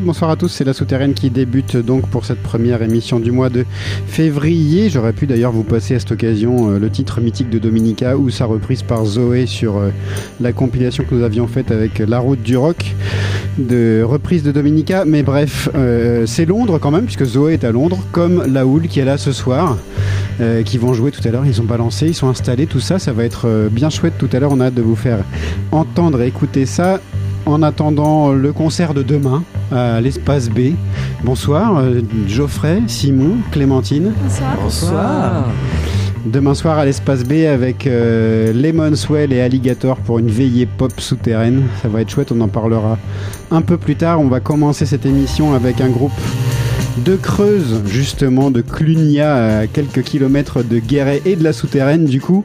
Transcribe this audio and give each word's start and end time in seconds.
bonsoir 0.00 0.30
à 0.30 0.36
tous. 0.36 0.48
C'est 0.48 0.64
la 0.64 0.72
souterraine 0.72 1.14
qui 1.14 1.30
débute 1.30 1.76
donc 1.76 2.08
pour 2.08 2.24
cette 2.24 2.42
première 2.42 2.82
émission 2.82 3.18
du 3.18 3.32
mois 3.32 3.48
de 3.48 3.64
février. 4.06 4.90
J'aurais 4.90 5.12
pu 5.12 5.26
d'ailleurs 5.26 5.52
vous 5.52 5.62
passer 5.62 5.94
à 5.94 5.98
cette 5.98 6.12
occasion 6.12 6.70
euh, 6.70 6.78
le 6.78 6.90
titre 6.90 7.20
mythique 7.20 7.50
de 7.50 7.58
Dominica 7.58 8.16
ou 8.16 8.30
sa 8.30 8.44
reprise 8.44 8.82
par 8.82 9.04
Zoé 9.04 9.46
sur 9.46 9.76
euh, 9.76 9.90
la 10.40 10.52
compilation 10.52 11.04
que 11.04 11.14
nous 11.14 11.24
avions 11.24 11.46
faite 11.46 11.70
avec 11.70 11.98
La 11.98 12.18
Route 12.18 12.42
du 12.42 12.56
Rock 12.56 12.94
de 13.58 14.02
reprise 14.02 14.42
de 14.42 14.52
Dominica. 14.52 15.04
Mais 15.04 15.22
bref, 15.22 15.68
euh, 15.74 16.26
c'est 16.26 16.44
Londres 16.44 16.78
quand 16.78 16.90
même 16.90 17.04
puisque 17.04 17.24
Zoé 17.24 17.54
est 17.54 17.64
à 17.64 17.72
Londres, 17.72 17.98
comme 18.12 18.44
La 18.46 18.66
Houle 18.66 18.88
qui 18.88 19.00
est 19.00 19.04
là 19.04 19.18
ce 19.18 19.32
soir. 19.32 19.78
qui 20.64 20.78
vont 20.78 20.94
jouer 20.94 21.10
tout 21.10 21.26
à 21.26 21.32
l'heure, 21.32 21.46
ils 21.46 21.54
sont 21.54 21.64
balancés, 21.64 22.06
ils 22.06 22.14
sont 22.14 22.28
installés, 22.28 22.66
tout 22.66 22.78
ça, 22.78 23.00
ça 23.00 23.12
va 23.12 23.24
être 23.24 23.68
bien 23.72 23.90
chouette 23.90 24.14
tout 24.18 24.28
à 24.32 24.38
l'heure, 24.38 24.52
on 24.52 24.60
a 24.60 24.66
hâte 24.66 24.74
de 24.74 24.82
vous 24.82 24.94
faire 24.94 25.18
entendre 25.72 26.22
et 26.22 26.28
écouter 26.28 26.64
ça 26.64 27.00
en 27.44 27.60
attendant 27.62 28.32
le 28.32 28.52
concert 28.52 28.94
de 28.94 29.02
demain 29.02 29.42
à 29.72 30.00
l'espace 30.00 30.48
B. 30.48 30.74
Bonsoir, 31.24 31.78
euh, 31.78 32.00
Geoffrey, 32.26 32.82
Simon, 32.86 33.36
Clémentine. 33.50 34.12
Bonsoir. 34.62 35.46
Demain 36.26 36.54
soir 36.54 36.78
à 36.78 36.84
l'espace 36.84 37.24
B 37.24 37.44
avec 37.44 37.86
euh, 37.86 38.52
Lemon 38.52 38.94
Swell 38.96 39.32
et 39.32 39.40
Alligator 39.40 39.96
pour 39.98 40.18
une 40.18 40.28
veillée 40.30 40.66
pop 40.66 40.92
souterraine. 41.00 41.64
Ça 41.82 41.88
va 41.88 42.00
être 42.00 42.10
chouette, 42.10 42.32
on 42.32 42.40
en 42.40 42.48
parlera 42.48 42.98
un 43.50 43.62
peu 43.62 43.76
plus 43.76 43.96
tard. 43.96 44.20
On 44.20 44.28
va 44.28 44.40
commencer 44.40 44.84
cette 44.84 45.06
émission 45.06 45.54
avec 45.54 45.80
un 45.80 45.88
groupe 45.88 46.12
de 47.04 47.16
Creuse, 47.16 47.82
justement, 47.86 48.50
de 48.50 48.60
Clunia, 48.60 49.60
à 49.60 49.66
quelques 49.66 50.02
kilomètres 50.02 50.62
de 50.62 50.78
Guéret 50.78 51.22
et 51.24 51.36
de 51.36 51.44
la 51.44 51.52
souterraine, 51.52 52.04
du 52.04 52.20
coup 52.20 52.44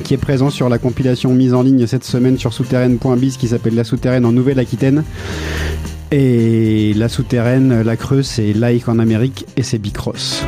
qui 0.00 0.14
est 0.14 0.18
présent 0.18 0.50
sur 0.50 0.68
la 0.68 0.78
compilation 0.78 1.32
mise 1.34 1.54
en 1.54 1.62
ligne 1.62 1.86
cette 1.86 2.04
semaine 2.04 2.38
sur 2.38 2.52
souterraine.biz 2.52 3.36
qui 3.36 3.48
s'appelle 3.48 3.74
La 3.74 3.84
Souterraine 3.84 4.24
en 4.24 4.32
Nouvelle-Aquitaine. 4.32 5.04
Et 6.14 6.92
la 6.94 7.08
souterraine, 7.08 7.80
la 7.80 7.96
Creuse, 7.96 8.26
c'est 8.26 8.52
Like 8.52 8.86
en 8.86 8.98
Amérique 8.98 9.46
et 9.56 9.62
c'est 9.62 9.78
Bicross. 9.78 10.44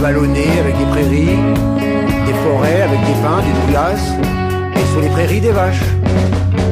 Euh, 0.00 0.02
vallonné 0.02 0.46
avec 0.58 0.76
des 0.78 0.84
prairies, 0.86 1.36
des 2.26 2.32
forêts 2.44 2.82
avec 2.82 3.00
des 3.00 3.12
pins, 3.22 3.42
des 3.42 3.52
douglas, 3.60 4.16
et 4.76 4.92
sur 4.92 5.00
les 5.00 5.08
prairies 5.08 5.40
des 5.40 5.50
vaches. 5.52 5.82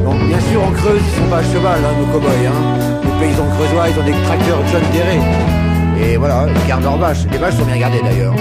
Donc, 0.05 0.19
bien 0.27 0.41
sûr, 0.51 0.63
en 0.63 0.71
Creuse, 0.73 1.01
ils 1.03 1.23
sont 1.23 1.31
pas 1.31 1.39
à 1.39 1.43
cheval, 1.43 1.81
hein, 1.85 1.95
nos 2.01 2.07
cow-boys. 2.07 2.47
Hein. 2.47 2.99
Les 3.05 3.27
paysans 3.27 3.47
creusois, 3.57 3.89
ils 3.91 4.01
ont 4.01 4.05
des 4.05 4.23
tracteurs 4.25 4.59
John 4.73 4.83
Deere. 4.93 5.23
Et 6.01 6.17
voilà, 6.17 6.47
ils 6.49 6.69
gardent 6.69 6.85
leurs 6.85 6.97
vaches. 6.99 7.27
Les 7.31 7.39
vaches 7.39 7.57
sont 7.57 7.65
bien 7.65 7.79
gardées 7.79 8.01
d'ailleurs. 8.03 8.35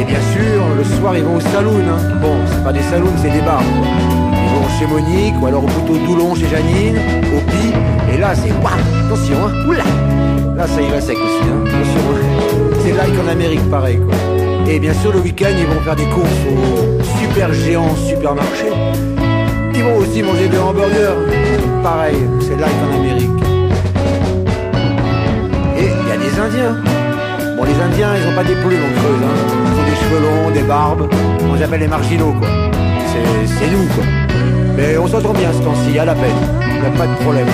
Et 0.00 0.04
bien 0.04 0.20
sûr, 0.32 0.62
le 0.76 0.84
soir, 0.84 1.16
ils 1.16 1.24
vont 1.24 1.36
au 1.36 1.40
saloon. 1.40 1.82
hein. 1.88 2.16
Bon, 2.22 2.36
c'est 2.46 2.64
pas 2.64 2.72
des 2.72 2.82
saloons, 2.82 3.12
c'est 3.20 3.30
des 3.30 3.42
bars. 3.42 3.62
Ils 3.62 4.56
vont 4.56 4.68
chez 4.78 4.86
Monique, 4.86 5.34
ou 5.40 5.46
alors 5.46 5.64
au 5.64 5.66
couteau 5.66 5.98
Toulon 6.06 6.34
chez 6.34 6.48
Janine, 6.48 6.98
au 7.36 7.40
Pi. 7.50 7.74
Et 8.14 8.18
là, 8.18 8.34
c'est 8.34 8.52
waouh, 8.62 9.06
attention, 9.06 9.36
hein, 9.46 9.68
oula. 9.68 9.84
Là, 10.56 10.66
ça 10.66 10.80
y 10.80 10.88
va 10.88 11.00
sec 11.00 11.16
aussi, 11.16 11.48
hein. 11.48 11.64
Attention, 11.66 12.00
hein. 12.14 12.69
C'est 12.90 12.96
like 12.96 13.14
en 13.24 13.28
Amérique, 13.28 13.70
pareil, 13.70 13.98
quoi. 13.98 14.16
Et 14.68 14.80
bien 14.80 14.92
sûr, 14.94 15.12
le 15.12 15.20
week-end, 15.20 15.54
ils 15.56 15.64
vont 15.64 15.80
faire 15.80 15.94
des 15.94 16.06
courses 16.06 16.26
au 16.50 17.00
super 17.20 17.52
géant 17.52 17.94
supermarché. 17.94 18.66
Ils 19.72 19.82
vont 19.84 19.98
aussi 19.98 20.24
manger 20.24 20.48
des 20.48 20.58
hamburgers. 20.58 21.14
Pareil, 21.84 22.16
c'est 22.40 22.58
like 22.58 22.72
en 22.84 22.98
Amérique. 22.98 23.30
Et 25.78 25.84
il 25.84 26.08
y 26.08 26.12
a 26.12 26.16
des 26.16 26.36
Indiens. 26.36 26.76
Bon, 27.56 27.62
les 27.62 27.80
Indiens, 27.80 28.08
ils 28.20 28.28
ont 28.28 28.34
pas 28.34 28.42
des 28.42 28.56
plumes 28.56 28.82
en 28.82 29.00
creuse, 29.00 29.22
hein. 29.22 29.36
Ils 29.66 29.80
ont 29.80 29.84
des 29.84 29.94
cheveux 29.94 30.22
longs, 30.22 30.50
des 30.50 30.62
barbes. 30.62 31.08
On 31.48 31.54
les 31.54 31.62
appelle 31.62 31.80
les 31.82 31.88
marginaux, 31.88 32.34
quoi. 32.40 32.48
C'est, 33.06 33.70
nous, 33.70 33.86
quoi. 33.94 34.04
Mais 34.76 34.98
on 34.98 35.06
s'entend 35.06 35.32
bien 35.32 35.52
ce 35.52 35.62
temps-ci, 35.62 35.96
à 35.96 36.06
la 36.06 36.14
peine. 36.14 36.40
Il 36.60 36.84
a 36.84 36.90
pas 36.98 37.06
de 37.06 37.14
problème. 37.22 37.46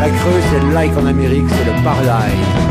La 0.00 0.08
creuse, 0.08 0.42
c'est 0.50 0.74
like 0.74 0.98
en 0.98 1.06
Amérique, 1.06 1.46
c'est 1.50 1.70
le 1.70 1.84
paradise. 1.84 2.61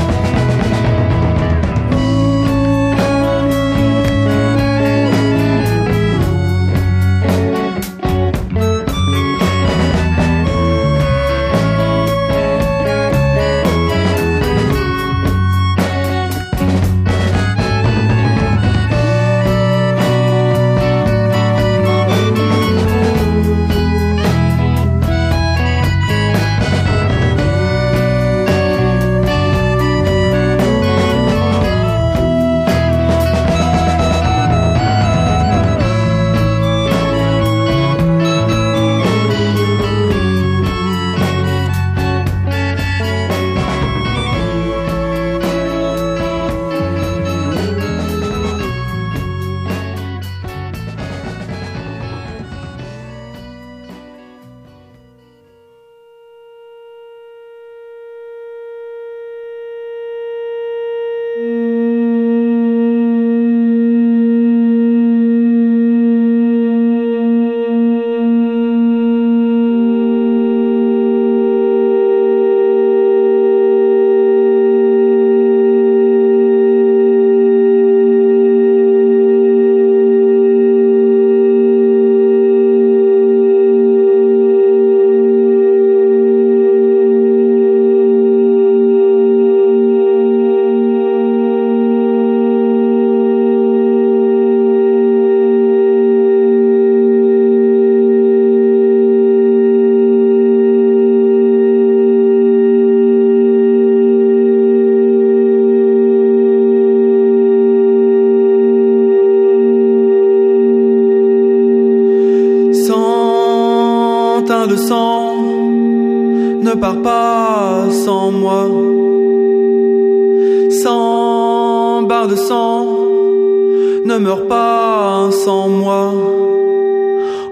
Ne 124.22 124.28
meurt 124.28 124.48
pas 124.48 125.30
sans 125.32 125.68
moi. 125.68 126.14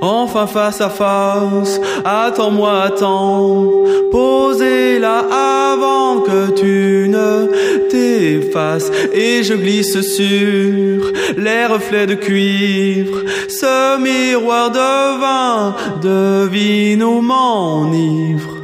Enfin 0.02 0.48
face 0.48 0.80
à 0.80 0.90
face, 0.90 1.82
attends-moi, 2.06 2.84
attends, 2.84 3.70
posez 4.12 5.00
là 5.00 5.26
avant 5.64 6.22
que 6.22 6.52
tu 6.52 7.10
ne 7.10 7.48
t'effaces 7.90 8.92
et 9.14 9.44
je 9.44 9.56
glisse 9.56 10.00
sur 10.02 11.12
les 11.38 11.66
reflets 11.66 12.08
de 12.08 12.16
cuivre, 12.16 13.24
ce 13.50 14.00
miroir 14.00 14.72
de 14.72 15.20
vin 15.20 15.76
devine 16.02 17.04
où 17.04 17.20
m'enivre. 17.22 18.59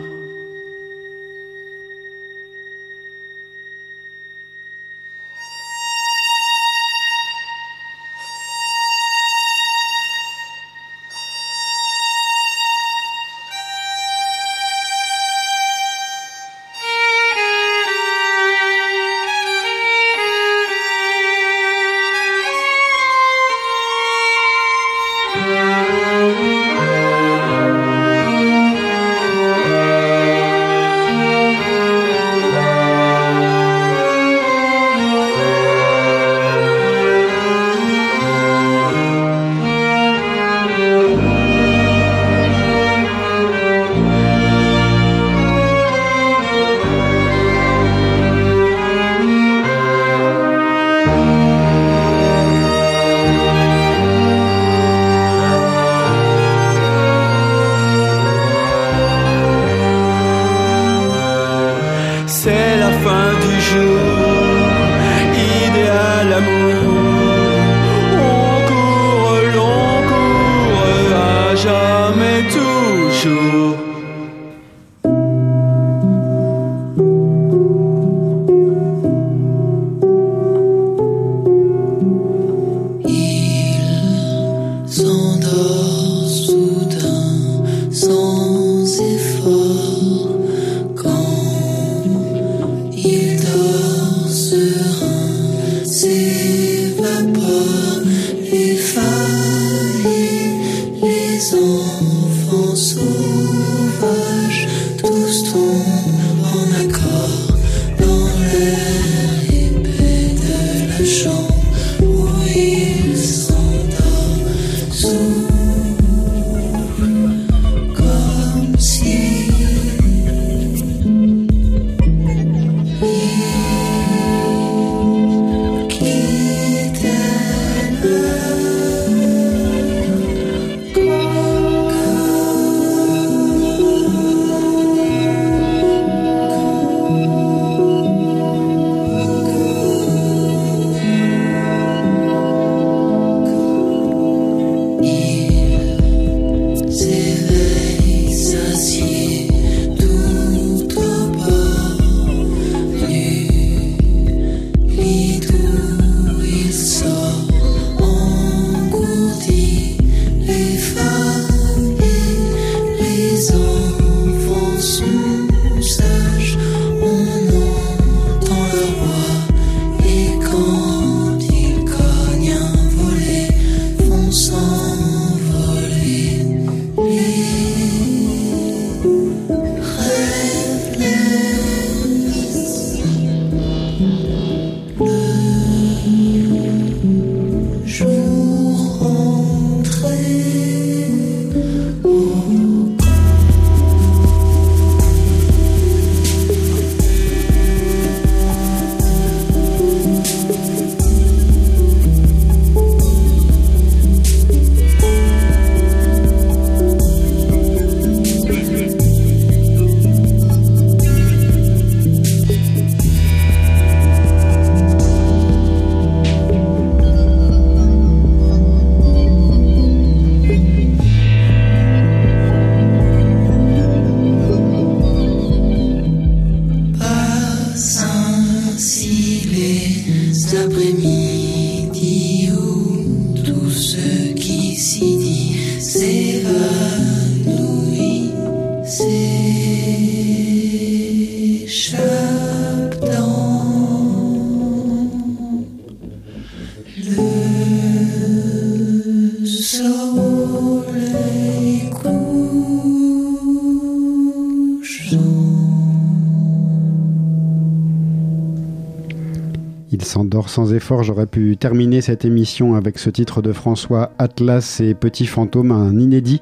Sans 260.49 260.73
effort. 260.73 261.03
J'aurais 261.03 261.25
pu 261.25 261.57
terminer 261.57 262.01
cette 262.01 262.25
émission 262.25 262.75
avec 262.75 262.99
ce 262.99 263.09
titre 263.09 263.41
de 263.41 263.51
François 263.51 264.11
Atlas 264.17 264.79
et 264.81 264.93
Petit 264.93 265.25
Fantôme, 265.25 265.71
un 265.71 265.97
inédit 265.99 266.41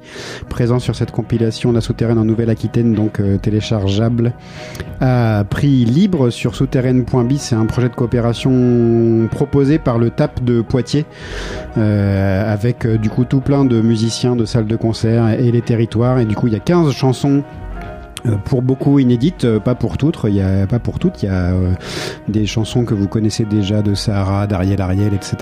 présent 0.49 0.79
sur 0.79 0.95
cette 0.95 1.11
compilation 1.11 1.71
La 1.71 1.81
Souterraine 1.81 2.17
en 2.17 2.25
Nouvelle-Aquitaine, 2.25 2.93
donc 2.93 3.19
euh, 3.19 3.37
téléchargeable 3.37 4.33
à 5.01 5.43
prix 5.49 5.85
libre 5.85 6.29
sur 6.29 6.55
souterraine.bis. 6.55 7.41
C'est 7.41 7.55
un 7.55 7.65
projet 7.65 7.89
de 7.89 7.95
coopération 7.95 9.27
proposé 9.31 9.79
par 9.79 9.97
le 9.97 10.09
TAP 10.09 10.43
de 10.43 10.61
Poitiers 10.61 11.05
euh, 11.77 12.53
avec 12.53 12.85
euh, 12.85 12.97
du 12.97 13.09
coup 13.09 13.25
tout 13.25 13.41
plein 13.41 13.65
de 13.65 13.81
musiciens 13.81 14.35
de 14.35 14.45
salles 14.45 14.67
de 14.67 14.75
concert 14.75 15.29
et 15.29 15.51
les 15.51 15.61
territoires. 15.61 16.19
Et 16.19 16.25
du 16.25 16.35
coup, 16.35 16.47
il 16.47 16.53
y 16.53 16.57
a 16.57 16.59
15 16.59 16.91
chansons 16.91 17.43
pour 18.45 18.61
beaucoup 18.61 18.99
inédites, 18.99 19.45
euh, 19.45 19.59
pas 19.59 19.75
pour 19.75 19.97
toutes. 19.97 20.19
Il 20.25 20.35
y 20.35 20.41
a 20.41 20.65
pas 20.67 20.79
pour 20.79 20.99
toutes. 20.99 21.23
Il 21.23 21.27
y 21.27 21.29
a 21.29 21.53
euh, 21.53 21.73
des 22.27 22.45
chansons 22.45 22.85
que 22.85 22.93
vous 22.93 23.07
connaissez 23.07 23.45
déjà 23.45 23.81
de 23.81 23.93
Sahara, 23.93 24.47
d'Ariel 24.47 24.81
Ariel, 24.81 25.13
etc. 25.13 25.35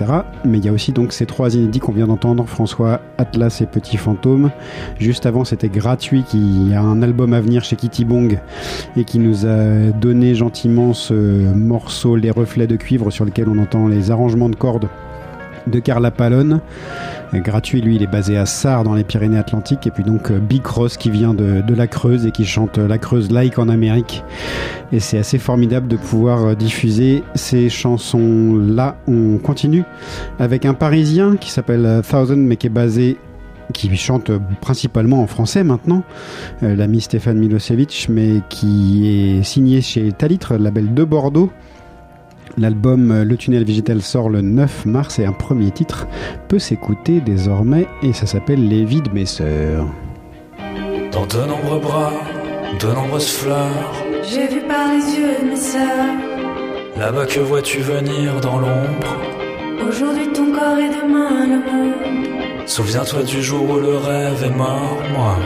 Mais 0.44 0.58
il 0.58 0.64
y 0.64 0.68
a 0.68 0.72
aussi 0.72 0.92
donc 0.92 1.12
ces 1.12 1.26
trois 1.26 1.54
inédits 1.54 1.80
qu'on 1.80 1.92
vient 1.92 2.06
d'entendre 2.06 2.46
François 2.46 3.00
Atlas 3.18 3.60
et 3.60 3.66
Petit 3.66 3.96
Fantôme. 3.96 4.50
Juste 4.98 5.26
avant, 5.26 5.44
c'était 5.44 5.68
gratuit, 5.68 6.24
qui 6.24 6.72
a 6.74 6.80
un 6.80 7.02
album 7.02 7.32
à 7.32 7.40
venir 7.40 7.64
chez 7.64 7.76
Kitty 7.76 8.04
Bong 8.04 8.38
et 8.96 9.04
qui 9.04 9.18
nous 9.18 9.46
a 9.46 9.90
donné 10.00 10.34
gentiment 10.34 10.92
ce 10.92 11.14
morceau 11.14 12.16
Les 12.16 12.30
Reflets 12.30 12.66
de 12.66 12.76
cuivre 12.76 13.10
sur 13.10 13.24
lequel 13.24 13.48
on 13.48 13.58
entend 13.58 13.86
les 13.88 14.10
arrangements 14.10 14.48
de 14.48 14.56
cordes 14.56 14.88
de 15.66 15.78
Carla 15.78 16.10
Palone. 16.10 16.60
Gratuit, 17.34 17.80
lui, 17.80 17.96
il 17.96 18.02
est 18.02 18.08
basé 18.08 18.36
à 18.36 18.44
Sarre 18.44 18.84
dans 18.84 18.94
les 18.94 19.04
Pyrénées-Atlantiques. 19.04 19.86
Et 19.86 19.90
puis 19.90 20.04
donc 20.04 20.30
euh, 20.30 20.38
Big 20.38 20.62
Cross 20.62 20.96
qui 20.96 21.10
vient 21.10 21.32
de, 21.32 21.74
la 21.74 21.86
Creuse 21.86 22.26
et 22.26 22.30
qui 22.30 22.44
chante 22.44 22.78
euh, 22.78 22.86
la 22.86 22.98
Creuse 22.98 23.30
like 23.30 23.58
en 23.58 23.68
Amérique. 23.68 24.22
Et 24.92 25.00
c'est 25.00 25.18
assez 25.18 25.38
formidable 25.38 25.88
de 25.88 25.96
pouvoir 25.96 26.44
euh, 26.44 26.54
diffuser 26.54 27.22
ces 27.34 27.70
chansons-là. 27.70 28.96
On 29.06 29.38
continue 29.38 29.84
avec 30.38 30.66
un 30.66 30.74
Parisien 30.74 31.36
qui 31.36 31.50
s'appelle 31.50 32.02
Thousand 32.08 32.36
mais 32.36 32.56
qui 32.56 32.66
est 32.66 32.70
basé 32.70 33.16
qui 33.72 33.94
chante 33.96 34.30
principalement 34.60 35.22
en 35.22 35.26
français 35.26 35.64
maintenant, 35.64 36.02
l'ami 36.60 37.00
Stéphane 37.00 37.38
Milosevic, 37.38 38.08
mais 38.10 38.42
qui 38.50 39.38
est 39.38 39.42
signé 39.44 39.80
chez 39.80 40.12
Talitre, 40.12 40.56
label 40.56 40.92
de 40.92 41.04
Bordeaux. 41.04 41.50
L'album 42.58 43.10
euh, 43.10 43.24
Le 43.24 43.36
Tunnel 43.36 43.64
Végétal 43.64 44.02
sort 44.02 44.28
le 44.28 44.40
9 44.42 44.86
mars 44.86 45.18
et 45.18 45.24
un 45.24 45.32
premier 45.32 45.70
titre 45.70 46.06
peut 46.48 46.58
s'écouter 46.58 47.20
désormais 47.20 47.86
et 48.02 48.12
ça 48.12 48.26
s'appelle 48.26 48.68
Les 48.68 48.84
vies 48.84 49.00
de 49.02 49.10
mes 49.10 49.26
sœurs. 49.26 49.86
Dans 51.12 51.26
de 51.26 51.46
nombreux 51.48 51.80
bras, 51.80 52.12
de 52.80 52.86
nombreuses 52.86 53.30
fleurs, 53.32 53.92
J'ai 54.22 54.46
vu 54.48 54.60
par 54.66 54.88
les 54.88 55.16
yeux 55.16 55.36
de 55.42 55.50
mes 55.50 55.56
sœurs. 55.56 56.14
là-bas 56.98 57.26
que 57.26 57.40
vois-tu 57.40 57.78
venir 57.80 58.40
dans 58.40 58.58
l'ombre? 58.58 59.16
Aujourd'hui 59.88 60.28
ton 60.32 60.52
corps 60.52 60.78
et 60.78 60.88
demain 60.88 61.46
le 61.46 61.58
monde. 61.58 62.68
Souviens-toi 62.68 63.22
du 63.24 63.42
jour 63.42 63.68
où 63.70 63.78
le 63.80 63.96
rêve 63.96 64.44
est 64.44 64.56
mort, 64.56 64.98
moi. 65.16 65.36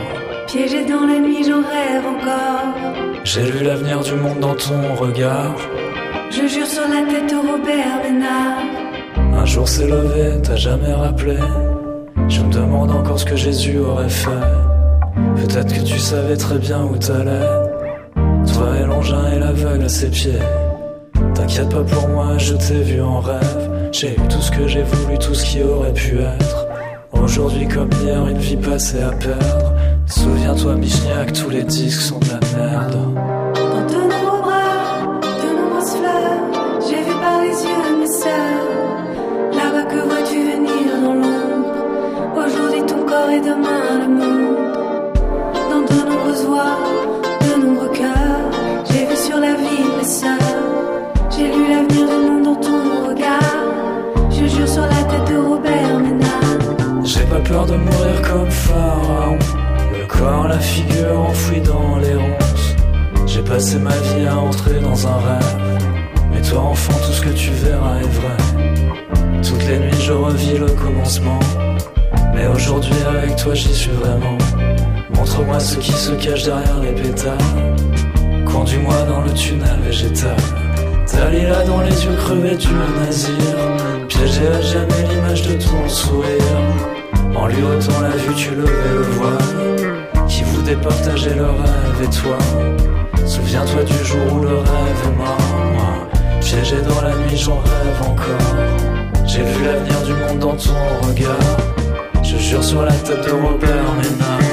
Piégé 0.47 0.85
dans 0.85 1.05
la 1.05 1.19
nuit, 1.19 1.43
j'en 1.43 1.57
rêve 1.61 2.05
encore. 2.05 2.73
J'ai 3.25 3.51
lu 3.51 3.63
l'avenir 3.65 4.01
du 4.01 4.13
monde 4.13 4.39
dans 4.39 4.55
ton 4.55 4.93
regard. 4.95 5.55
Je 6.29 6.45
jure 6.47 6.67
sur 6.67 6.83
la 6.87 7.01
tête 7.11 7.29
de 7.29 7.35
Robert 7.35 8.03
Ménard. 8.03 8.59
Un 9.33 9.45
jour 9.45 9.67
s'est 9.67 9.87
levé, 9.87 10.41
t'as 10.43 10.55
jamais 10.55 10.93
rappelé. 10.93 11.37
Je 12.27 12.41
me 12.41 12.51
demande 12.51 12.91
encore 12.91 13.19
ce 13.19 13.25
que 13.25 13.35
Jésus 13.35 13.79
aurait 13.79 14.09
fait. 14.09 14.29
Peut-être 15.37 15.73
que 15.73 15.83
tu 15.83 15.97
savais 15.97 16.35
très 16.35 16.57
bien 16.57 16.83
où 16.83 16.97
t'allais. 16.97 17.47
Toi 18.53 18.77
et 18.81 18.85
l'engin 18.85 19.31
et 19.33 19.39
l'aveugle 19.39 19.85
à 19.85 19.89
ses 19.89 20.09
pieds. 20.09 20.39
T'inquiète 21.33 21.69
pas 21.69 21.83
pour 21.83 22.07
moi, 22.09 22.37
je 22.37 22.55
t'ai 22.55 22.81
vu 22.81 23.01
en 23.01 23.19
rêve. 23.19 23.89
J'ai 23.91 24.11
eu 24.11 24.27
tout 24.29 24.41
ce 24.41 24.51
que 24.51 24.67
j'ai 24.67 24.83
voulu, 24.83 25.17
tout 25.17 25.33
ce 25.33 25.45
qui 25.45 25.63
aurait 25.63 25.93
pu 25.93 26.19
être. 26.19 26.67
Aujourd'hui 27.13 27.67
comme 27.67 27.89
hier, 28.03 28.27
une 28.27 28.37
vie 28.37 28.57
passée 28.57 29.01
à 29.01 29.11
perdre. 29.11 29.73
Souviens-toi, 30.05 30.75
Michniak, 30.75 31.33
tous 31.33 31.49
les 31.49 31.63
disques 31.63 32.01
sont 32.01 32.19
de 32.19 32.29
la 32.29 32.39
merde. 32.57 32.97
Et 43.25 43.41
demain 43.41 43.99
le 43.99 44.07
monde. 44.07 44.57
Dans 45.69 45.81
de 45.81 46.09
nombreuses 46.09 46.45
voix, 46.45 46.77
de 47.41 47.61
nombreux 47.61 47.89
cœurs. 47.89 48.45
J'ai 48.89 49.05
vu 49.05 49.15
sur 49.15 49.37
la 49.37 49.53
vie 49.55 49.83
mes 49.97 50.03
sœurs. 50.03 50.37
J'ai 51.31 51.47
lu 51.47 51.67
l'avenir 51.67 52.07
du 52.07 52.15
monde 52.25 52.43
dans 52.43 52.55
ton 52.55 53.09
regard. 53.09 53.65
Je 54.29 54.45
jure 54.45 54.69
sur 54.69 54.83
la 54.83 55.03
tête 55.09 55.27
de 55.29 55.37
Robert 55.39 55.99
Ménard. 55.99 57.03
J'ai 57.03 57.23
pas 57.23 57.39
peur 57.39 57.65
de 57.65 57.75
mourir 57.75 58.21
comme 58.21 58.49
Pharaon. 58.49 59.39
Le 59.91 60.05
corps, 60.05 60.47
la 60.47 60.59
figure 60.59 61.19
enfouie 61.19 61.61
dans 61.61 61.97
les 61.97 62.15
ronces. 62.15 62.75
J'ai 63.25 63.41
passé 63.41 63.77
ma 63.77 63.97
vie 63.97 64.25
à 64.25 64.37
entrer 64.37 64.79
dans 64.79 65.05
un 65.05 65.17
rêve. 65.17 65.57
Mais 66.31 66.41
toi, 66.41 66.61
enfant, 66.61 66.93
tout 67.05 67.11
ce 67.11 67.21
que 67.21 67.29
tu 67.29 67.51
verras 67.51 67.97
est 67.97 68.13
vrai. 68.19 69.41
Toutes 69.41 69.67
les 69.67 69.79
nuits, 69.79 70.01
je 70.01 70.13
revis 70.13 70.57
le 70.57 70.67
commencement. 70.67 71.39
Mais 72.37 72.45
aujourd'hui, 72.45 72.93
avec 73.09 73.35
toi, 73.35 73.55
j'y 73.55 73.73
suis 73.73 73.89
vraiment. 73.89 74.37
Montre-moi 75.15 75.59
ce 75.59 75.77
qui 75.77 75.91
se 75.91 76.11
cache 76.11 76.43
derrière 76.43 76.79
les 76.83 76.91
pétales. 76.91 77.37
Conduis-moi 78.45 78.93
dans 79.09 79.21
le 79.21 79.33
tunnel 79.33 79.79
végétal. 79.83 80.37
Dalila 81.11 81.63
dans 81.63 81.81
les 81.81 82.05
yeux 82.05 82.15
crevés 82.15 82.55
du 82.55 82.67
nazir. 82.99 83.33
Piégé 84.07 84.47
à 84.49 84.61
jamais 84.61 85.01
l'image 85.09 85.47
de 85.47 85.53
ton 85.53 85.89
sourire. 85.89 86.61
En 87.35 87.47
lui 87.47 87.63
ôtant 87.63 88.01
la 88.01 88.09
vue, 88.09 88.35
tu 88.35 88.51
levais 88.51 88.93
le 88.93 89.01
voile. 89.01 90.27
Qui 90.27 90.43
vous 90.43 90.61
départageait 90.61 91.33
le 91.33 91.45
rêve 91.45 92.03
et 92.03 92.15
toi. 92.21 92.37
Souviens-toi 93.25 93.83
du 93.83 94.05
jour 94.05 94.33
où 94.33 94.39
le 94.41 94.57
rêve 94.57 95.01
est 95.05 95.17
mort. 95.17 95.37
Moi, 95.73 96.07
piégé 96.39 96.75
dans 96.87 97.01
la 97.01 97.15
nuit, 97.15 97.35
j'en 97.35 97.57
rêve 97.61 98.01
encore. 98.01 99.25
J'ai 99.25 99.41
vu 99.41 99.65
l'avenir 99.65 99.99
du 100.05 100.13
monde 100.13 100.37
dans 100.37 100.55
ton 100.55 101.07
regard. 101.07 101.57
Je 102.37 102.43
jure 102.43 102.63
sur 102.63 102.83
la 102.83 102.91
tête 102.91 103.25
de 103.25 103.31
Robert 103.31 103.93
Ménard. 103.95 104.46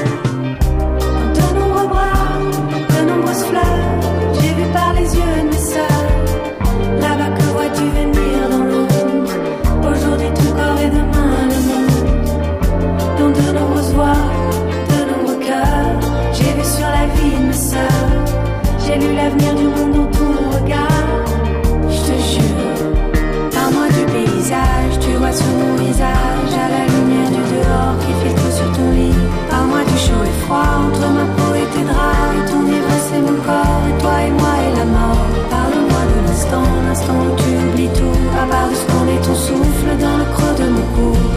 L'instant, 37.07 37.35
tu 37.37 37.67
oublies 37.67 37.89
tout, 37.89 38.37
à 38.41 38.47
part 38.49 38.69
de 38.69 39.25
ton 39.25 39.35
souffle 39.35 39.97
dans 39.99 40.17
le 40.17 40.25
creux 40.25 40.55
de 40.63 40.69
mon 40.69 40.81
cou. 40.81 41.34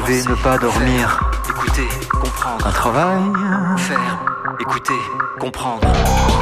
Rêver, 0.00 0.22
ne 0.28 0.34
pas 0.34 0.58
dormir. 0.58 1.20
Écouter, 1.48 1.88
comprendre, 2.20 2.66
un 2.66 2.70
travail. 2.70 3.22
Faire, 3.78 4.18
écouter, 4.60 5.00
comprendre 5.38 6.35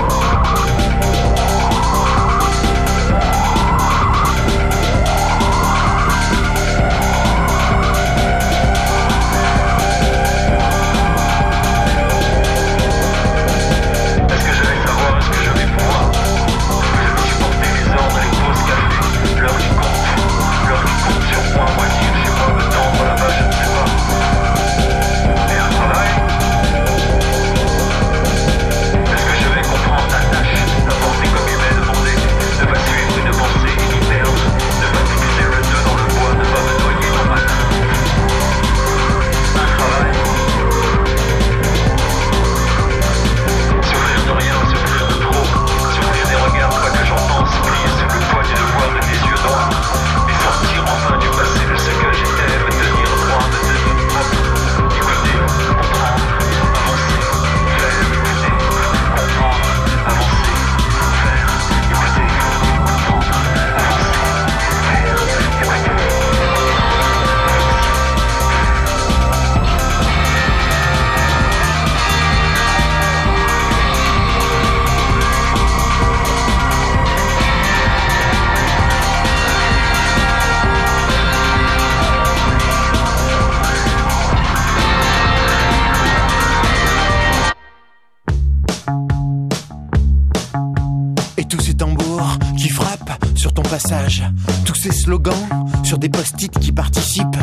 qui 96.36 96.72
participent 96.72 97.38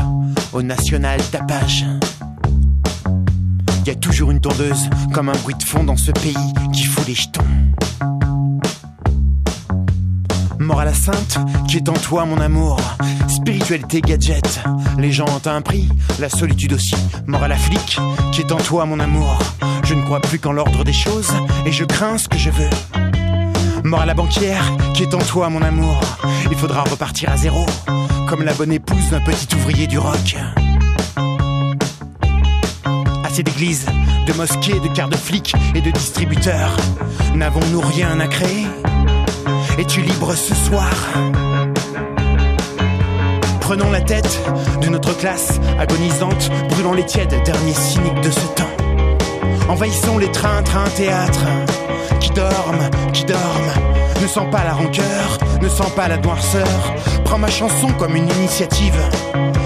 au 0.51 0.61
national 0.61 1.21
tapage. 1.31 1.85
Y 3.85 3.89
a 3.89 3.95
toujours 3.95 4.31
une 4.31 4.41
tondeuse 4.41 4.89
comme 5.13 5.29
un 5.29 5.37
bruit 5.43 5.55
de 5.55 5.63
fond 5.63 5.83
dans 5.83 5.95
ce 5.95 6.11
pays 6.11 6.35
qui 6.73 6.83
fout 6.83 7.07
les 7.07 7.15
jetons. 7.15 7.41
Mort 10.59 10.81
à 10.81 10.85
la 10.85 10.93
sainte 10.93 11.39
qui 11.67 11.77
est 11.77 11.89
en 11.89 11.93
toi 11.93 12.25
mon 12.25 12.39
amour. 12.39 12.79
Spiritualité 13.27 14.01
gadget, 14.01 14.59
les 14.97 15.11
gens 15.11 15.25
ont 15.25 15.47
un 15.47 15.61
prix, 15.61 15.87
la 16.19 16.29
solitude 16.29 16.73
aussi. 16.73 16.95
Mort 17.27 17.43
à 17.43 17.47
la 17.47 17.57
flic 17.57 17.97
qui 18.33 18.41
est 18.41 18.51
en 18.51 18.57
toi 18.57 18.85
mon 18.85 18.99
amour. 18.99 19.39
Je 19.85 19.93
ne 19.93 20.03
crois 20.03 20.19
plus 20.19 20.39
qu'en 20.39 20.51
l'ordre 20.51 20.83
des 20.83 20.93
choses 20.93 21.31
et 21.65 21.71
je 21.71 21.85
crains 21.85 22.17
ce 22.17 22.27
que 22.27 22.37
je 22.37 22.49
veux. 22.49 22.69
Mort 23.83 24.01
à 24.01 24.05
la 24.05 24.13
banquière 24.13 24.65
qui 24.93 25.03
est 25.03 25.13
en 25.13 25.19
toi 25.19 25.49
mon 25.49 25.61
amour. 25.61 25.99
Il 26.51 26.57
faudra 26.57 26.83
repartir 26.83 27.31
à 27.31 27.37
zéro, 27.37 27.65
comme 28.31 28.45
la 28.45 28.53
bonne 28.53 28.71
épouse 28.71 29.09
d'un 29.09 29.19
petit 29.19 29.53
ouvrier 29.55 29.87
du 29.87 29.99
rock. 29.99 30.37
Assez 33.25 33.43
d'églises, 33.43 33.85
de 34.25 34.31
mosquées, 34.31 34.79
de 34.79 34.87
quarts 34.87 35.09
de 35.09 35.17
flics 35.17 35.53
et 35.75 35.81
de 35.81 35.91
distributeurs. 35.91 36.77
N'avons-nous 37.35 37.81
rien 37.81 38.17
à 38.21 38.27
créer? 38.27 38.67
Es-tu 39.77 39.99
libre 39.99 40.33
ce 40.33 40.55
soir? 40.55 40.93
Prenons 43.59 43.91
la 43.91 43.99
tête 43.99 44.39
de 44.81 44.87
notre 44.87 45.11
classe 45.17 45.59
agonisante, 45.77 46.49
brûlons 46.69 46.93
les 46.93 47.05
tièdes, 47.05 47.35
derniers 47.43 47.73
cyniques 47.73 48.21
de 48.21 48.31
ce 48.31 48.47
temps. 48.55 49.67
Envahissons 49.67 50.17
les 50.17 50.31
trains, 50.31 50.63
trains, 50.63 50.89
théâtres, 50.95 51.47
qui 52.21 52.29
dorment, 52.29 52.89
qui 53.11 53.25
dorment. 53.25 53.73
Ne 54.21 54.27
sens 54.27 54.49
pas 54.49 54.63
la 54.63 54.73
rancœur, 54.73 55.37
ne 55.61 55.69
sens 55.69 55.89
pas 55.91 56.07
la 56.07 56.17
noirceur. 56.17 56.67
Prends 57.23 57.37
ma 57.37 57.49
chanson 57.49 57.87
comme 57.99 58.15
une 58.15 58.29
initiative. 58.29 58.97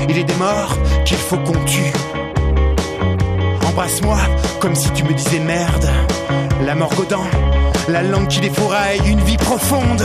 Il 0.09 0.17
est 0.17 0.23
des 0.23 0.35
morts 0.35 0.77
qu'il 1.05 1.17
faut 1.17 1.37
qu'on 1.37 1.63
tue. 1.65 1.93
Embrasse-moi 3.67 4.17
comme 4.59 4.75
si 4.75 4.91
tu 4.91 5.03
me 5.03 5.13
disais 5.13 5.39
merde. 5.39 5.87
La 6.65 6.75
mort 6.75 6.91
aux 6.99 7.05
dents, 7.05 7.29
la 7.87 8.01
langue 8.01 8.27
qui 8.27 8.41
défouraille, 8.41 9.01
une 9.07 9.21
vie 9.21 9.37
profonde. 9.37 10.03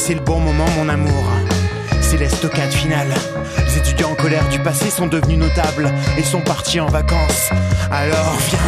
C'est 0.00 0.14
le 0.14 0.20
bon 0.20 0.40
moment, 0.40 0.64
mon 0.78 0.88
amour. 0.88 1.24
C'est 2.00 2.16
l'estocade 2.16 2.72
finale. 2.72 3.12
Les 3.66 3.76
étudiants 3.76 4.12
en 4.12 4.14
colère 4.14 4.48
du 4.48 4.58
passé 4.58 4.88
sont 4.88 5.06
devenus 5.06 5.38
notables 5.38 5.92
et 6.16 6.22
sont 6.22 6.40
partis 6.40 6.80
en 6.80 6.86
vacances. 6.86 7.50
Alors 7.90 8.38
viens, 8.48 8.58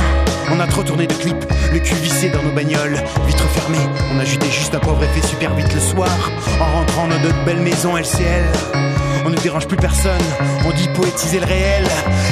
on 0.50 0.60
a 0.60 0.66
trop 0.66 0.82
tourné 0.82 1.06
de 1.06 1.14
clips, 1.14 1.44
le 1.72 1.78
cul 1.78 1.94
vissé 1.94 2.28
dans 2.28 2.42
nos 2.42 2.52
bagnoles, 2.52 3.02
vitres 3.26 3.48
fermées. 3.48 3.88
On 4.14 4.20
a 4.20 4.26
jeté 4.26 4.50
juste 4.50 4.74
un 4.74 4.78
pauvre 4.78 5.02
effet 5.02 5.26
super 5.26 5.54
vite 5.54 5.72
le 5.72 5.80
soir, 5.80 6.10
en 6.60 6.78
rentrant 6.78 7.08
dans 7.08 7.18
notre 7.20 7.44
belle 7.44 7.60
maison 7.60 7.96
LCL. 7.96 8.44
On 9.24 9.30
ne 9.30 9.36
dérange 9.36 9.66
plus 9.66 9.78
personne, 9.78 10.26
on 10.66 10.70
dit 10.70 10.88
poétiser 10.94 11.40
le 11.40 11.46
réel. 11.46 11.84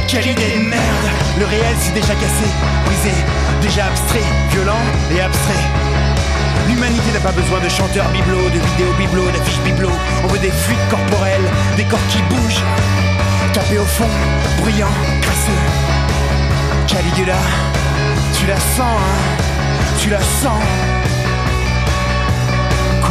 Quelle 0.08 0.26
idée 0.26 0.58
de 0.58 0.68
merde 0.68 1.06
Le 1.38 1.46
réel 1.46 1.74
c'est 1.80 1.94
déjà 1.94 2.14
cassé, 2.14 2.48
brisé, 2.84 3.14
déjà 3.62 3.86
abstrait, 3.86 4.20
violent 4.50 4.82
et 5.10 5.22
abstrait. 5.22 5.89
L'humanité 6.68 7.12
n'a 7.12 7.20
pas 7.20 7.32
besoin 7.32 7.60
de 7.60 7.68
chanteurs 7.68 8.08
bibelots, 8.10 8.50
de 8.50 8.58
vidéos 8.58 8.92
bibelots, 8.98 9.30
d'affiches 9.30 9.60
bibelots. 9.64 9.98
On 10.24 10.26
veut 10.28 10.38
des 10.38 10.50
fluides 10.50 10.88
corporels, 10.88 11.48
des 11.76 11.84
corps 11.84 12.06
qui 12.08 12.22
bougent. 12.22 12.64
Tapés 13.52 13.78
au 13.78 13.84
fond, 13.84 14.08
bruyant, 14.60 14.94
crasseux. 15.22 15.52
Caligula, 16.86 17.38
tu 18.38 18.46
la 18.46 18.56
sens, 18.56 18.80
hein 18.80 19.42
Tu 20.00 20.10
la 20.10 20.20
sens 20.20 20.62
Quoi? 23.00 23.10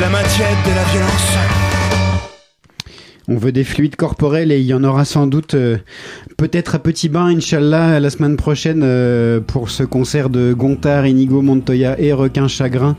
La 0.00 0.08
main 0.08 0.22
tiède 0.22 0.62
de 0.64 0.74
la 0.74 0.84
violence. 0.84 1.36
On 3.28 3.36
veut 3.38 3.50
des 3.50 3.64
fluides 3.64 3.96
corporels 3.96 4.52
et 4.52 4.60
il 4.60 4.66
y 4.66 4.74
en 4.74 4.84
aura 4.84 5.04
sans 5.04 5.26
doute 5.26 5.54
euh, 5.54 5.78
peut-être 6.36 6.74
à 6.74 6.78
Petit 6.78 7.08
Bain, 7.08 7.26
Inch'Allah, 7.26 7.98
la 7.98 8.10
semaine 8.10 8.36
prochaine 8.36 8.82
euh, 8.84 9.40
pour 9.40 9.70
ce 9.70 9.82
concert 9.82 10.28
de 10.28 10.52
Gontard, 10.52 11.06
Inigo 11.06 11.40
Montoya 11.40 11.98
et 11.98 12.12
Requin 12.12 12.46
Chagrin. 12.46 12.96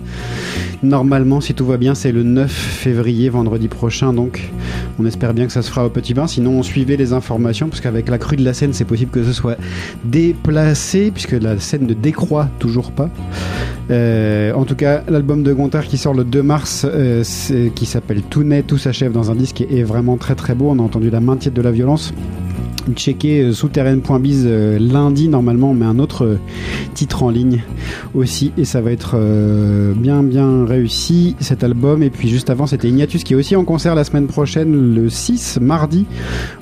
Normalement, 0.82 1.40
si 1.40 1.54
tout 1.54 1.66
va 1.66 1.78
bien, 1.78 1.94
c'est 1.94 2.12
le 2.12 2.24
9 2.24 2.52
février, 2.52 3.30
vendredi 3.30 3.68
prochain, 3.68 4.14
donc 4.14 4.52
on 5.00 5.06
espère 5.06 5.34
bien 5.34 5.46
que 5.46 5.52
ça 5.52 5.62
se 5.62 5.70
fera 5.70 5.86
au 5.86 5.90
Petit 5.90 6.14
Bain. 6.14 6.26
Sinon, 6.28 6.60
on 6.60 6.64
suivait 6.64 6.98
les 6.98 7.14
informations, 7.14 7.70
parce 7.70 7.82
qu'avec 7.82 8.10
la 8.10 8.18
crue 8.18 8.38
de 8.38 8.44
la 8.44 8.54
Seine, 8.54 8.74
c'est 8.74 8.86
possible 8.86 9.12
que 9.12 9.24
ce 9.24 9.34
soit 9.34 9.58
déplacé, 10.04 11.12
puisque 11.12 11.34
la 11.34 11.60
Seine 11.60 11.86
ne 11.86 11.94
décroît 11.94 12.50
toujours 12.58 12.92
pas. 12.92 13.10
Euh, 13.92 14.52
en 14.54 14.66
tout 14.66 14.76
cas, 14.76 15.04
l'album 15.08 15.44
de 15.44 15.54
Gontard 15.54 15.86
qui 15.86 15.98
sort 15.98 16.14
le 16.14 16.24
2 16.24 16.42
mars, 16.42 16.86
euh, 16.90 17.24
qui 17.76 17.86
s'appelle 17.86 18.22
Tout 18.24 18.44
naît, 18.44 18.64
tout 18.64 18.78
s'achève 18.78 19.12
dans 19.12 19.32
un 19.32 19.36
disque 19.36 19.62
est 19.62 19.84
vraiment 19.84 20.18
très 20.18 20.36
très 20.36 20.56
beau. 20.56 20.70
On 20.70 20.80
a 20.80 20.82
entendu 20.82 21.10
la 21.10 21.20
main 21.20 21.36
de 21.36 21.62
la 21.62 21.72
violence. 21.72 22.14
Checker 22.96 23.42
euh, 23.42 23.54
souterraine.biz 23.54 24.44
euh, 24.46 24.80
lundi 24.80 25.28
normalement 25.28 25.72
on 25.72 25.74
met 25.74 25.86
un 25.86 26.00
autre 26.00 26.26
euh, 26.26 26.40
titre 26.94 27.24
en 27.24 27.30
ligne 27.30 27.62
aussi 28.14 28.52
et 28.58 28.66
ça 28.66 28.82
va 28.82 28.92
être 28.92 29.18
bien 29.96 30.24
bien 30.24 30.66
réussi 30.66 31.36
cet 31.40 31.64
album. 31.64 32.02
Et 32.02 32.10
puis 32.10 32.30
juste 32.30 32.50
avant 32.50 32.66
c'était 32.66 32.88
Ignatus 32.90 33.24
qui 33.24 33.34
est 33.34 33.36
aussi 33.36 33.56
en 33.56 33.64
concert 33.64 33.96
la 33.96 34.04
semaine 34.04 34.28
prochaine 34.28 34.96
le 34.96 35.10
6 35.10 35.60
mardi 35.62 36.06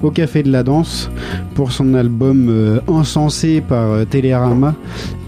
au 0.04 0.12
Café 0.12 0.44
de 0.44 0.52
la 0.52 0.64
Danse 0.64 1.10
pour 1.54 1.72
son 1.72 1.94
album 1.94 2.82
encensé 2.88 3.62
par 3.62 4.06
Télérama 4.08 4.76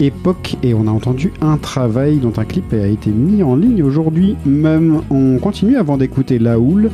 Époque. 0.00 0.56
Et 0.62 0.74
on 0.74 0.86
a 0.86 0.90
entendu 0.90 1.32
un 1.40 1.56
travail 1.56 2.18
dont 2.18 2.32
un 2.36 2.44
clip 2.44 2.72
a 2.72 2.86
été 2.86 3.10
mis 3.10 3.42
en 3.42 3.56
ligne 3.56 3.82
aujourd'hui 3.82 4.36
même. 4.44 5.00
On 5.10 5.38
continue 5.38 5.76
avant 5.76 5.96
d'écouter 5.96 6.38
La 6.38 6.58
Houle 6.58 6.90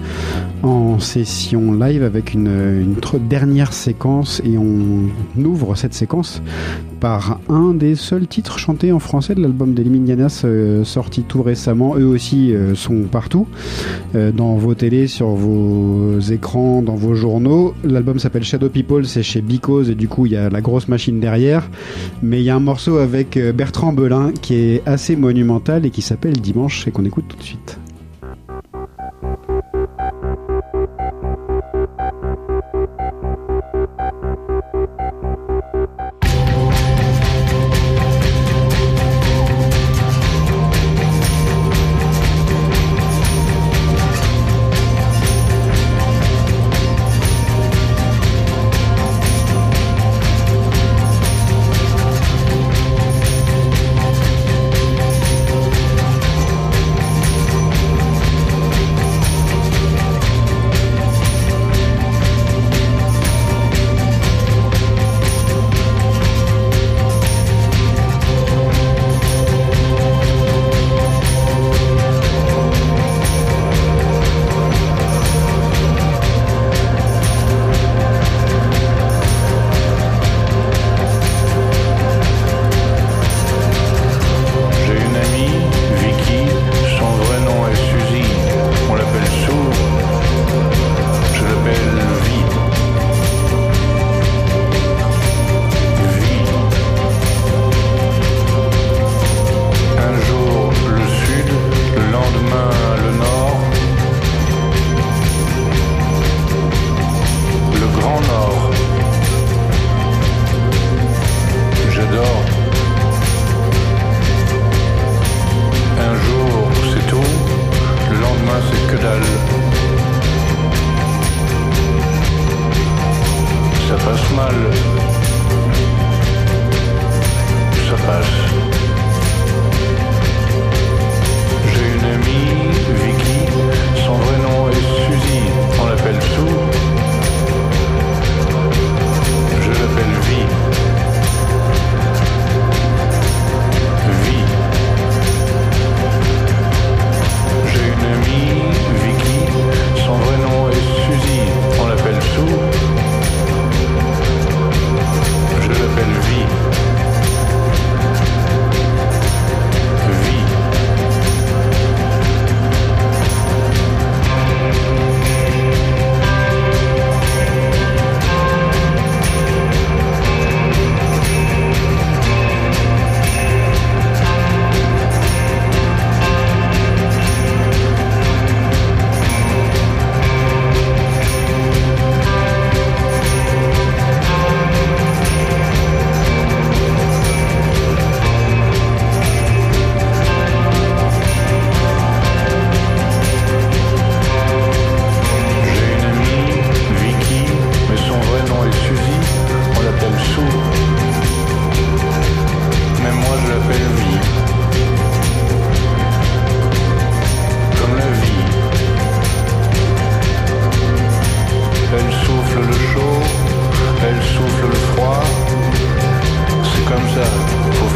en 0.62 0.99
session 0.99 1.73
live 1.73 2.03
avec 2.03 2.35
une, 2.35 2.47
une 2.47 2.97
dernière 3.29 3.73
séquence 3.73 3.94
et 4.45 4.59
on 4.59 5.45
ouvre 5.45 5.77
cette 5.77 5.95
séquence 5.95 6.43
par 7.01 7.41
un 7.49 7.75
des 7.75 7.97
seuls 7.97 8.27
titres 8.27 8.59
chantés 8.59 8.93
en 8.93 8.99
français 8.99 9.35
de 9.35 9.43
l'album 9.43 9.75
d'Eliminianas 9.75 10.43
euh, 10.45 10.85
sorti 10.85 11.23
tout 11.23 11.43
récemment. 11.43 11.97
Eux 11.97 12.07
aussi 12.07 12.55
euh, 12.55 12.75
sont 12.75 13.03
partout, 13.03 13.47
euh, 14.15 14.33
dans 14.33 14.55
vos 14.57 14.75
télés, 14.75 15.07
sur 15.07 15.29
vos 15.29 16.19
écrans, 16.21 16.83
dans 16.83 16.95
vos 16.95 17.15
journaux. 17.15 17.75
L'album 17.85 18.19
s'appelle 18.19 18.45
Shadow 18.45 18.69
People, 18.69 19.07
c'est 19.07 19.23
chez 19.23 19.43
Because 19.43 19.91
et 19.91 19.95
du 19.95 20.09
coup 20.09 20.27
il 20.27 20.33
y 20.33 20.37
a 20.37 20.51
la 20.51 20.61
grosse 20.61 20.89
machine 20.89 21.21
derrière. 21.21 21.69
Mais 22.23 22.41
il 22.41 22.45
y 22.45 22.51
a 22.51 22.57
un 22.57 22.61
morceau 22.61 22.99
avec 22.99 23.39
Bertrand 23.55 23.93
Belin 23.93 24.33
qui 24.41 24.55
est 24.55 24.83
assez 24.87 25.17
monumental 25.17 25.87
et 25.87 25.91
qui 25.91 26.03
s'appelle 26.03 26.35
Dimanche 26.35 26.87
et 26.89 26.91
qu'on 26.91 27.05
écoute 27.05 27.27
tout 27.29 27.37
de 27.37 27.43
suite. 27.43 27.79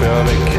You're 0.09 0.25
the 0.25 0.51
king. 0.51 0.58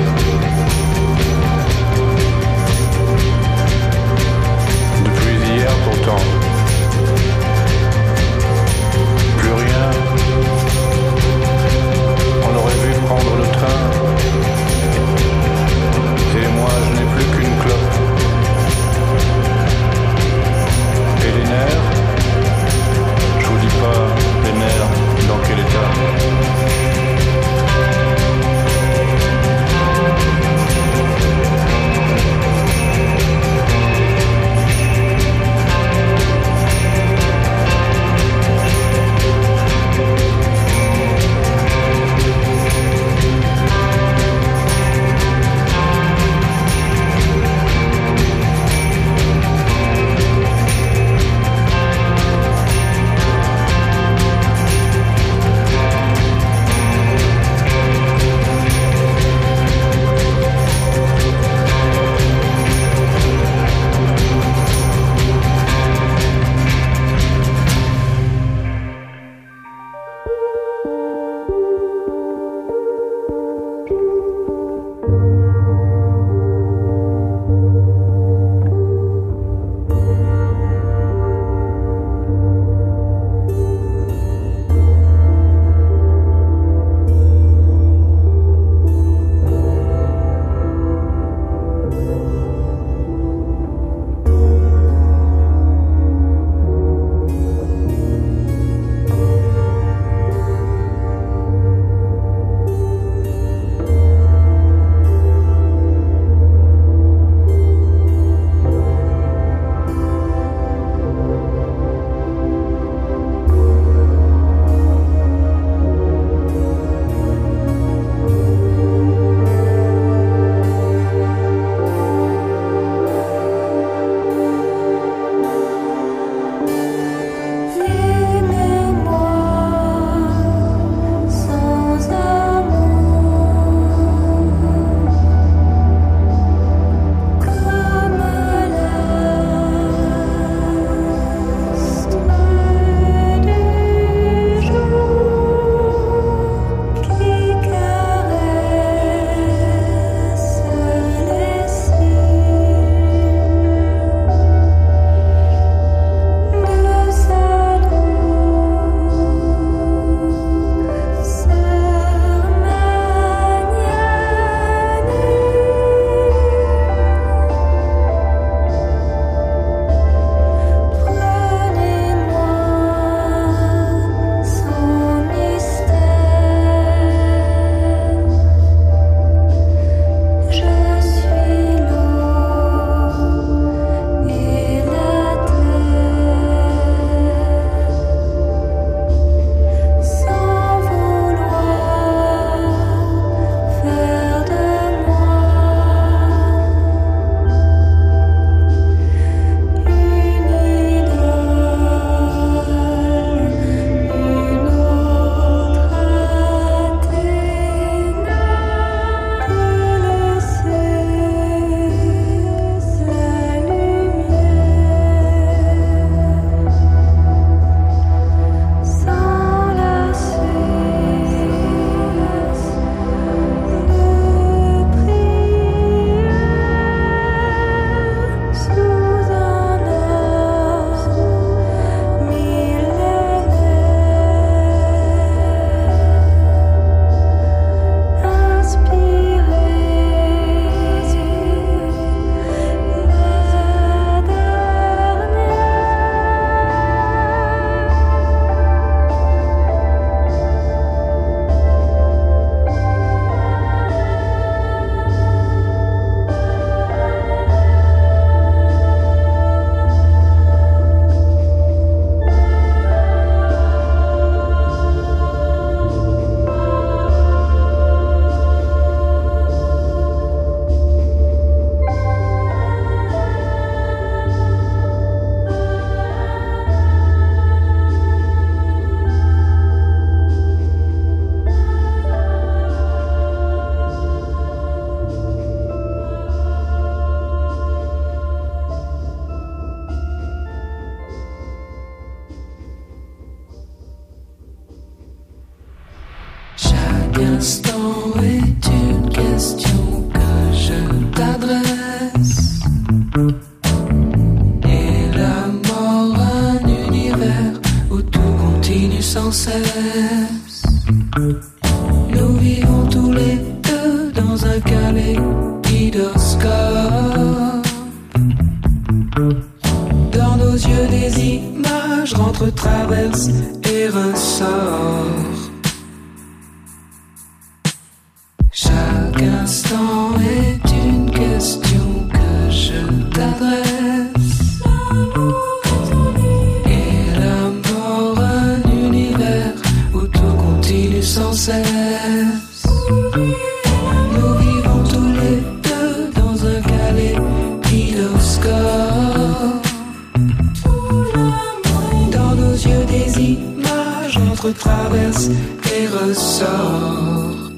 Traversent 354.53 355.29
et 355.75 355.87
ressortent. 355.87 357.49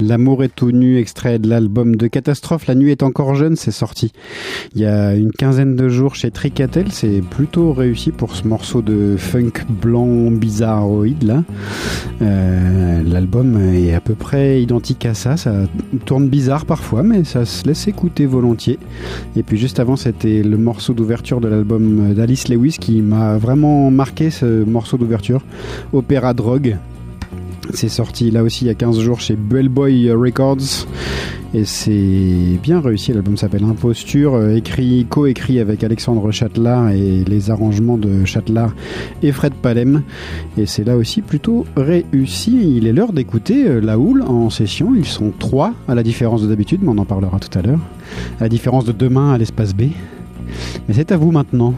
L'amour 0.00 0.44
est 0.44 0.54
tout 0.54 0.72
nu, 0.72 0.98
extrait 0.98 1.38
de 1.38 1.48
l'album 1.48 1.96
de 1.96 2.06
Catastrophe. 2.06 2.66
La 2.66 2.74
nuit 2.74 2.90
est 2.90 3.02
encore 3.02 3.34
jeune, 3.34 3.56
c'est 3.56 3.70
sorti 3.70 4.12
il 4.74 4.80
y 4.80 4.86
a 4.86 5.14
une 5.14 5.32
quinzaine 5.32 5.74
de 5.74 5.88
jours 5.88 6.14
chez 6.14 6.30
Tricatel. 6.30 6.92
C'est 6.92 7.22
plutôt 7.28 7.72
réussi 7.72 8.12
pour 8.12 8.36
ce 8.36 8.46
morceau 8.46 8.82
de 8.82 9.16
funk 9.18 9.52
blanc 9.68 10.30
bizarroïde 10.30 11.22
là. 11.24 11.42
Euh, 12.22 13.02
L'album 13.02 13.58
est 13.74 13.94
à 13.94 14.00
peu 14.00 14.14
près 14.14 14.62
identique 14.62 15.04
à 15.06 15.14
ça. 15.14 15.36
Ça 15.36 15.52
tourne 16.04 16.28
bizarre 16.28 16.66
parfois, 16.66 17.02
mais 17.02 17.24
ça 17.24 17.44
se 17.44 17.66
laisse 17.66 17.88
écouter 17.88 18.26
volontiers. 18.26 18.78
Et 19.36 19.42
puis 19.42 19.58
juste 19.58 19.80
avant, 19.80 19.96
c'était 19.96 20.42
le 20.42 20.56
morceau 20.56 20.92
d'ouverture 20.92 21.40
de 21.40 21.48
l'album 21.48 22.14
d'Alice 22.14 22.48
Lewis 22.48 22.76
qui 22.80 23.00
m'a 23.00 23.38
vraiment 23.38 23.90
marqué 23.90 24.30
ce 24.30 24.64
morceau 24.64 24.96
d'ouverture. 24.98 25.42
Opéra 25.92 26.34
Drogue. 26.34 26.76
C'est 27.74 27.88
sorti 27.88 28.30
là 28.30 28.42
aussi 28.42 28.64
il 28.64 28.68
y 28.68 28.70
a 28.70 28.74
15 28.74 29.00
jours 29.00 29.20
chez 29.20 29.36
Bellboy 29.36 30.10
Records 30.12 30.86
et 31.52 31.64
c'est 31.64 32.58
bien 32.62 32.80
réussi. 32.80 33.12
L'album 33.12 33.36
s'appelle 33.36 33.64
Imposture, 33.64 34.34
euh, 34.34 34.54
écrit, 34.54 35.04
co-écrit 35.08 35.58
avec 35.58 35.82
Alexandre 35.82 36.30
Châtelard 36.30 36.90
et 36.90 37.24
les 37.24 37.50
arrangements 37.50 37.98
de 37.98 38.24
Châtelard 38.24 38.72
et 39.22 39.32
Fred 39.32 39.54
Palem. 39.54 40.02
Et 40.56 40.66
c'est 40.66 40.84
là 40.84 40.96
aussi 40.96 41.22
plutôt 41.22 41.66
réussi. 41.76 42.76
Il 42.76 42.86
est 42.86 42.92
l'heure 42.92 43.12
d'écouter 43.12 43.66
euh, 43.66 43.80
La 43.80 43.98
Houle 43.98 44.22
en 44.22 44.48
session. 44.48 44.94
Ils 44.94 45.06
sont 45.06 45.32
trois 45.36 45.74
à 45.88 45.96
la 45.96 46.04
différence 46.04 46.42
de 46.42 46.46
d'habitude, 46.46 46.80
mais 46.82 46.90
on 46.90 46.98
en 46.98 47.04
parlera 47.04 47.40
tout 47.40 47.58
à 47.58 47.62
l'heure. 47.62 47.80
À 48.38 48.44
la 48.44 48.48
différence 48.48 48.84
de 48.84 48.92
demain 48.92 49.32
à 49.32 49.38
l'espace 49.38 49.74
B. 49.74 49.82
Mais 50.86 50.94
c'est 50.94 51.10
à 51.10 51.16
vous 51.16 51.32
maintenant. 51.32 51.74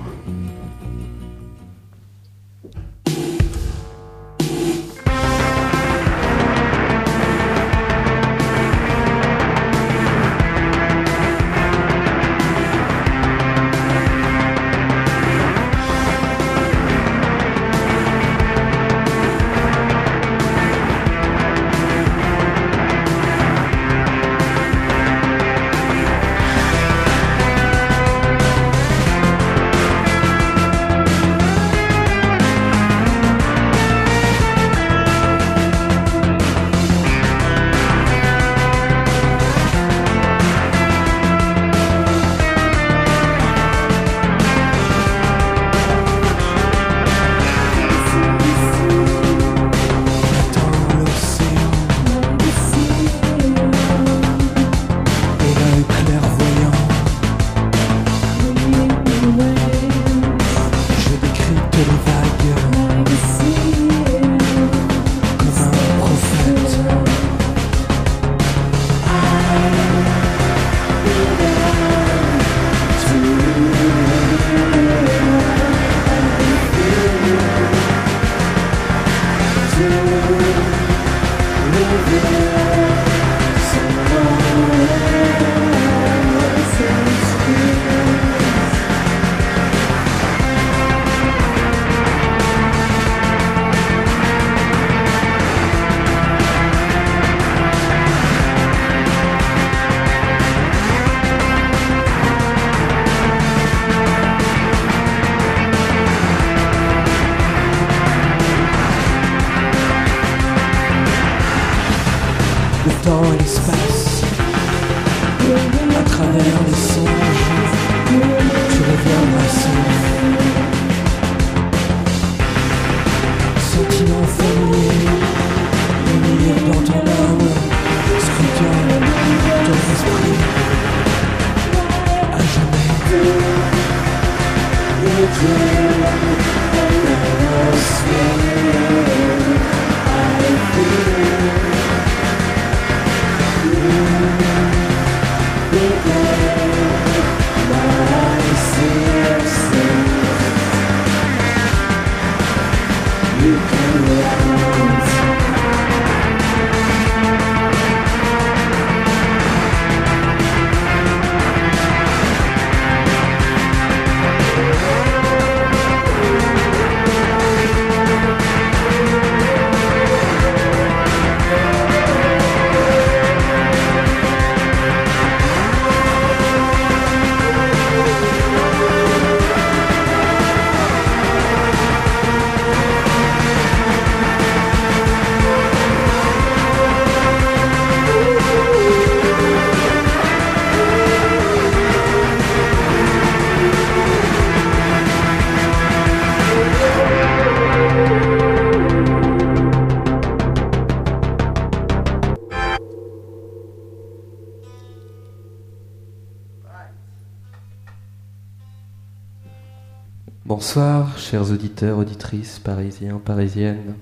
Auditeurs, 211.53 211.99
auditrices, 211.99 212.59
parisiens, 212.59 213.21
parisiennes. 213.25 213.95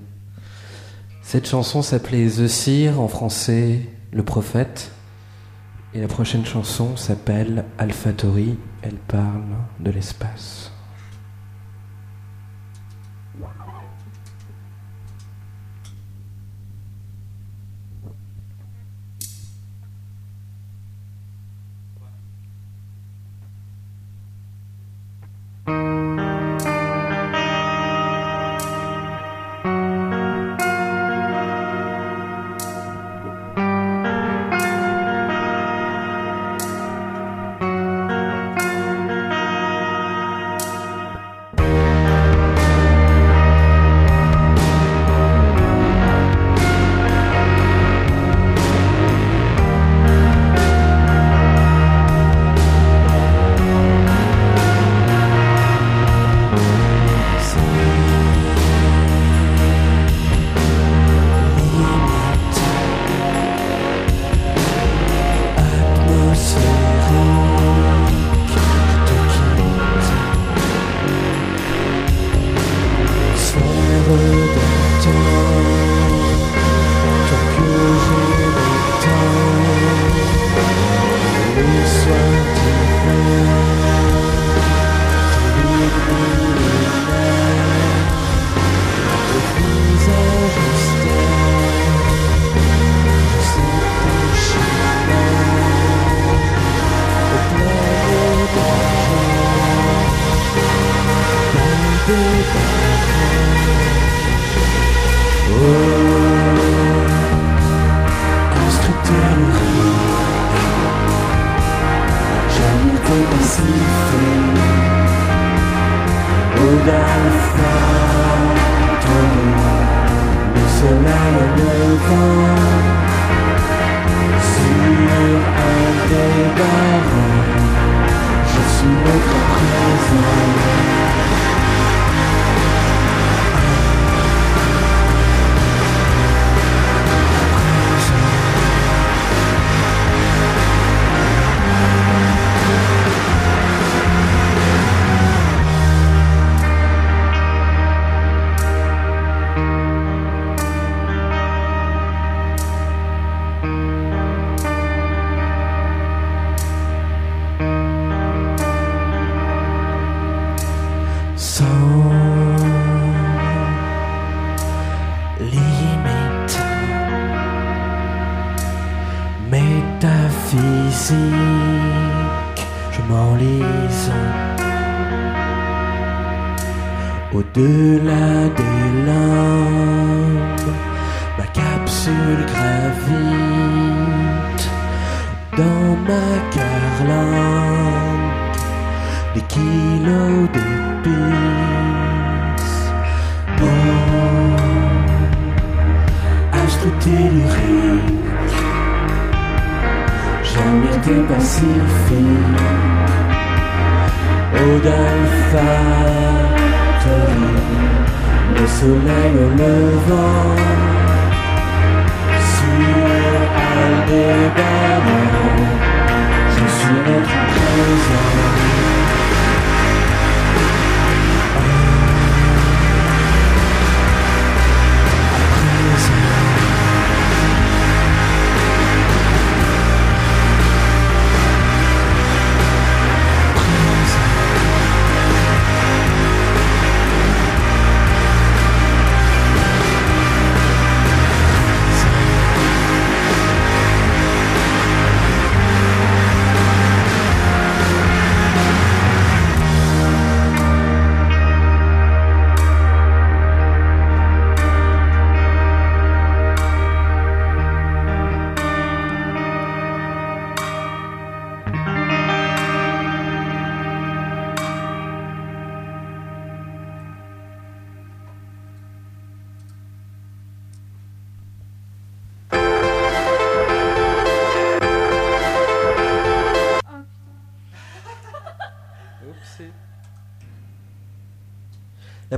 Cette 1.23 1.47
chanson 1.47 1.81
s'appelait 1.81 2.27
The 2.27 2.47
Seer, 2.47 2.99
en 2.99 3.07
français 3.07 3.87
Le 4.11 4.23
Prophète. 4.23 4.91
Et 5.93 6.01
la 6.01 6.07
prochaine 6.07 6.45
chanson 6.45 6.95
s'appelle 6.97 7.65
Alphatori. 7.77 8.57
Elle 8.81 8.97
parle 9.07 9.55
de 9.79 9.91
l'espace. 9.91 10.60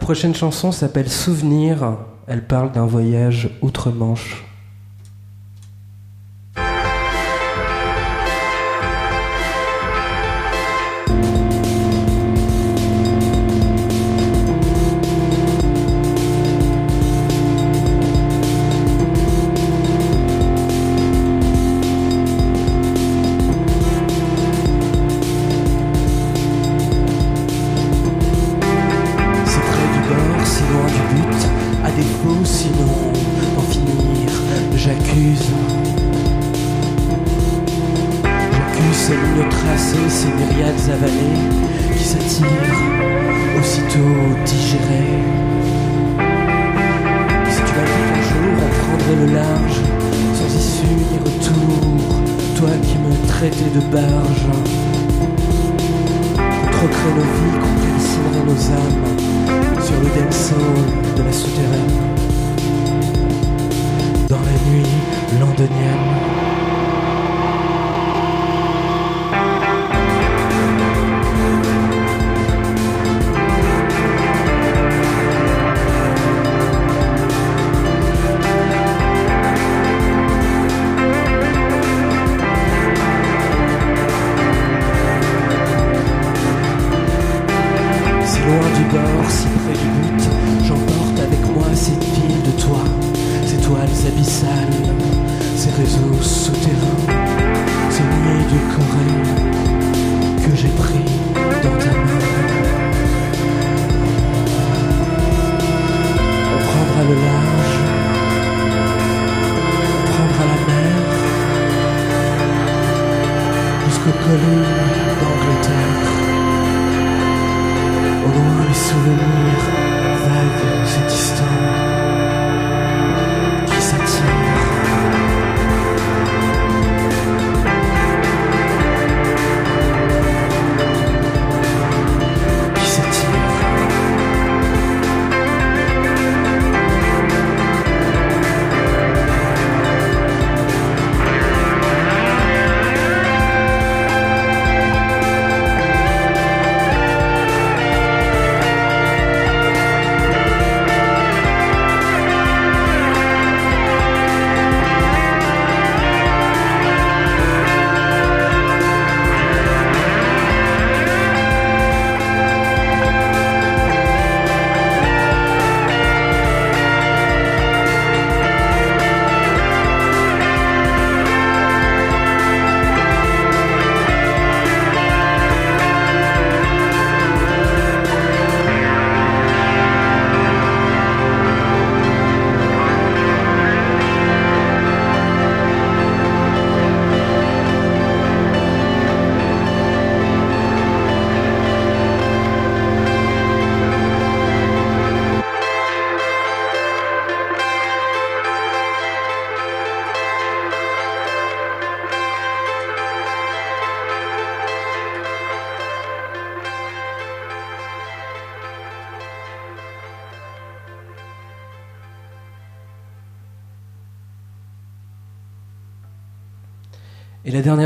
Prochaine 0.04 0.36
chanson 0.36 0.74
s'appelle 0.74 1.10
Souvenir. 1.10 1.98
Elle 2.28 2.46
parle 2.46 2.74
d'un 2.74 2.86
voyage 2.86 3.50
outre-Manche. 3.62 4.44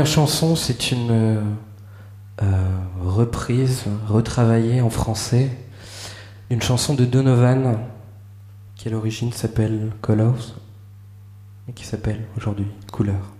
Chanson, 0.08 0.56
c'est 0.56 0.90
une 0.90 1.10
euh, 1.10 1.40
euh, 2.42 2.78
reprise, 3.00 3.84
retravaillée 4.08 4.80
en 4.80 4.90
français, 4.90 5.50
d'une 6.50 6.62
chanson 6.62 6.94
de 6.94 7.04
Donovan, 7.04 7.78
qui 8.74 8.88
à 8.88 8.90
l'origine 8.90 9.32
s'appelle 9.32 9.92
Colors, 10.00 10.56
et 11.68 11.72
qui 11.72 11.84
s'appelle 11.84 12.24
aujourd'hui 12.36 12.66
Couleur. 12.90 13.37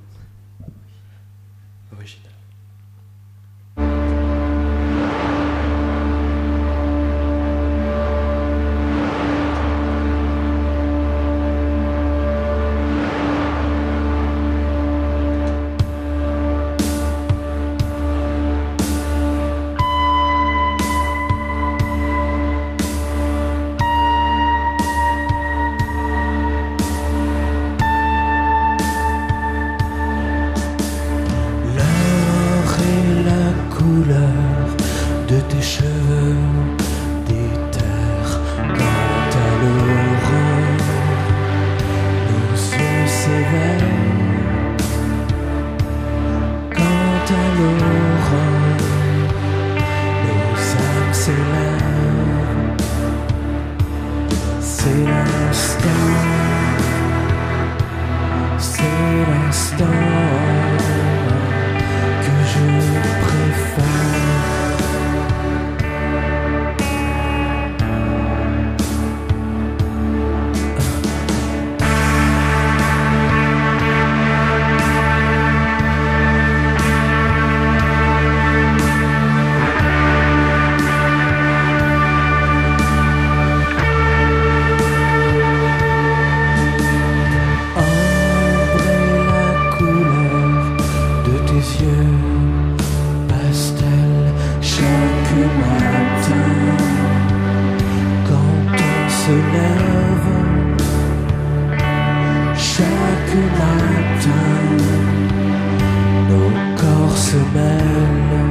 Se 107.29 107.37
mêlent 107.55 108.49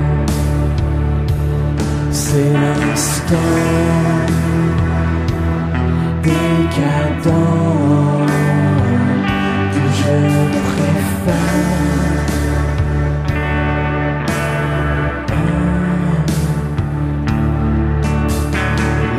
c'est 2.11 2.53
l'instant 2.63 3.36
décadent 6.21 7.41
que 9.73 9.84
je 9.99 10.17
préfère. 10.69 11.78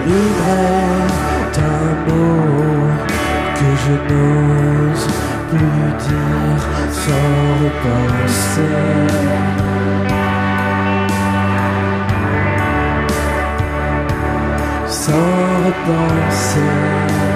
Libre 0.07 0.51
est 1.41 1.59
un 1.59 1.89
mot 2.07 2.43
que 3.59 3.69
je 3.83 3.95
n'ose 4.09 5.07
plus 5.51 5.89
dire 6.07 6.63
sans 7.03 7.38
corre 7.59 7.71
para 7.71 8.25
o 8.25 8.29
céu. 16.33 17.28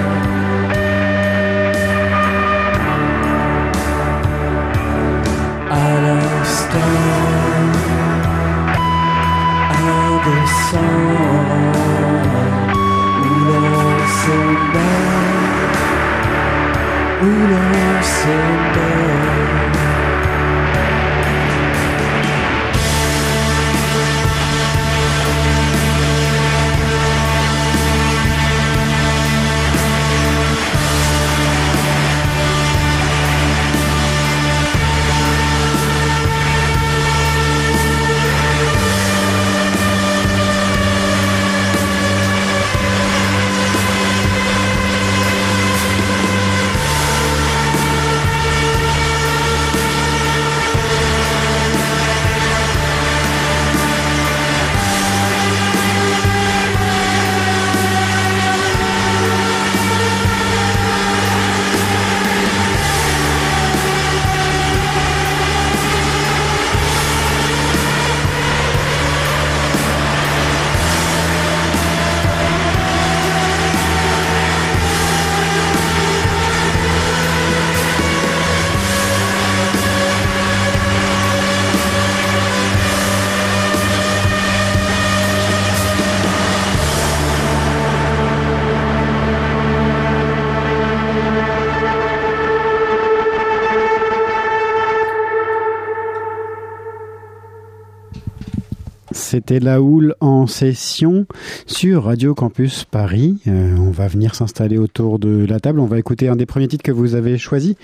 C'était 99.33 99.59
la 99.59 99.81
houle 99.81 100.13
en 100.19 100.45
session 100.45 101.25
sur 101.65 102.03
Radio 102.03 102.35
Campus 102.35 102.83
Paris. 102.83 103.39
Euh, 103.47 103.75
on 103.79 103.89
va 103.89 104.07
venir 104.07 104.35
s'installer 104.35 104.77
autour 104.77 105.17
de 105.17 105.43
la 105.49 105.59
table. 105.59 105.79
On 105.79 105.87
va 105.87 105.97
écouter 105.97 106.27
un 106.27 106.35
des 106.35 106.45
premiers 106.45 106.67
titres 106.67 106.83
que 106.83 106.91
vous 106.91 107.15
avez 107.15 107.39
choisi. 107.39 107.75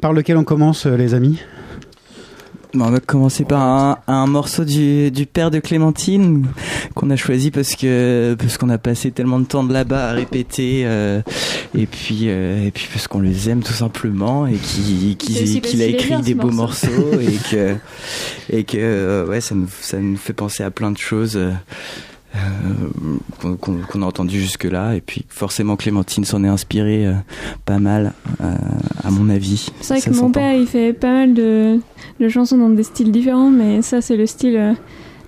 Par 0.00 0.12
lequel 0.12 0.36
on 0.36 0.44
commence, 0.44 0.86
euh, 0.86 0.96
les 0.96 1.12
amis? 1.12 1.40
On 2.72 2.88
va 2.88 3.00
commencer 3.00 3.44
par 3.44 3.98
un, 4.06 4.26
morceau 4.28 4.64
du 4.64 5.26
père 5.32 5.50
de 5.50 5.58
Clémentine 5.58 6.46
qu'on 6.96 7.10
a 7.10 7.16
choisi 7.16 7.52
parce 7.52 7.76
que 7.76 8.34
parce 8.38 8.58
qu'on 8.58 8.68
a 8.70 8.78
passé 8.78 9.12
tellement 9.12 9.38
de 9.38 9.44
temps 9.44 9.62
de 9.62 9.72
là-bas 9.72 10.08
à 10.08 10.12
répéter 10.12 10.82
euh, 10.84 11.20
et 11.76 11.86
puis 11.86 12.22
euh, 12.24 12.66
et 12.66 12.70
puis 12.72 12.88
parce 12.92 13.06
qu'on 13.06 13.20
les 13.20 13.48
aime 13.48 13.62
tout 13.62 13.72
simplement 13.72 14.46
et 14.48 14.54
qui 14.56 15.14
qu'il 15.16 15.82
a 15.82 15.84
écrit 15.86 16.20
des 16.22 16.34
beaux 16.34 16.50
morceau. 16.50 16.88
morceaux 16.88 17.20
et 17.20 17.38
que 17.50 17.74
et 18.50 18.64
que 18.64 18.76
euh, 18.80 19.26
ouais 19.28 19.40
ça 19.40 19.54
nous 19.54 19.68
ça 19.80 19.98
nous 19.98 20.16
fait 20.16 20.32
penser 20.32 20.64
à 20.64 20.70
plein 20.72 20.90
de 20.90 20.98
choses 20.98 21.36
euh, 21.36 21.52
qu'on- 23.60 24.02
a 24.02 24.06
entendu 24.06 24.40
jusque-là. 24.40 24.94
Et 24.94 25.00
puis 25.00 25.24
forcément, 25.28 25.76
Clémentine 25.76 26.24
s'en 26.24 26.44
est 26.44 26.48
inspirée 26.48 27.06
euh, 27.06 27.12
pas 27.64 27.78
mal, 27.78 28.12
euh, 28.42 28.54
à 29.04 29.10
mon 29.10 29.28
avis. 29.30 29.70
C'est 29.80 29.94
vrai 29.94 30.00
Ça 30.00 30.10
que 30.10 30.16
mon 30.16 30.30
père, 30.30 30.54
il 30.54 30.66
fait 30.66 30.92
pas 30.92 31.10
mal 31.12 31.34
de, 31.34 31.78
de 32.20 32.28
chansons 32.28 32.58
dans 32.58 32.68
des 32.68 32.82
styles 32.82 33.10
différents, 33.12 33.50
mais 33.50 33.80
ça, 33.82 34.00
c'est 34.02 34.16
le 34.16 34.26
style 34.26 34.56
euh, 34.56 34.72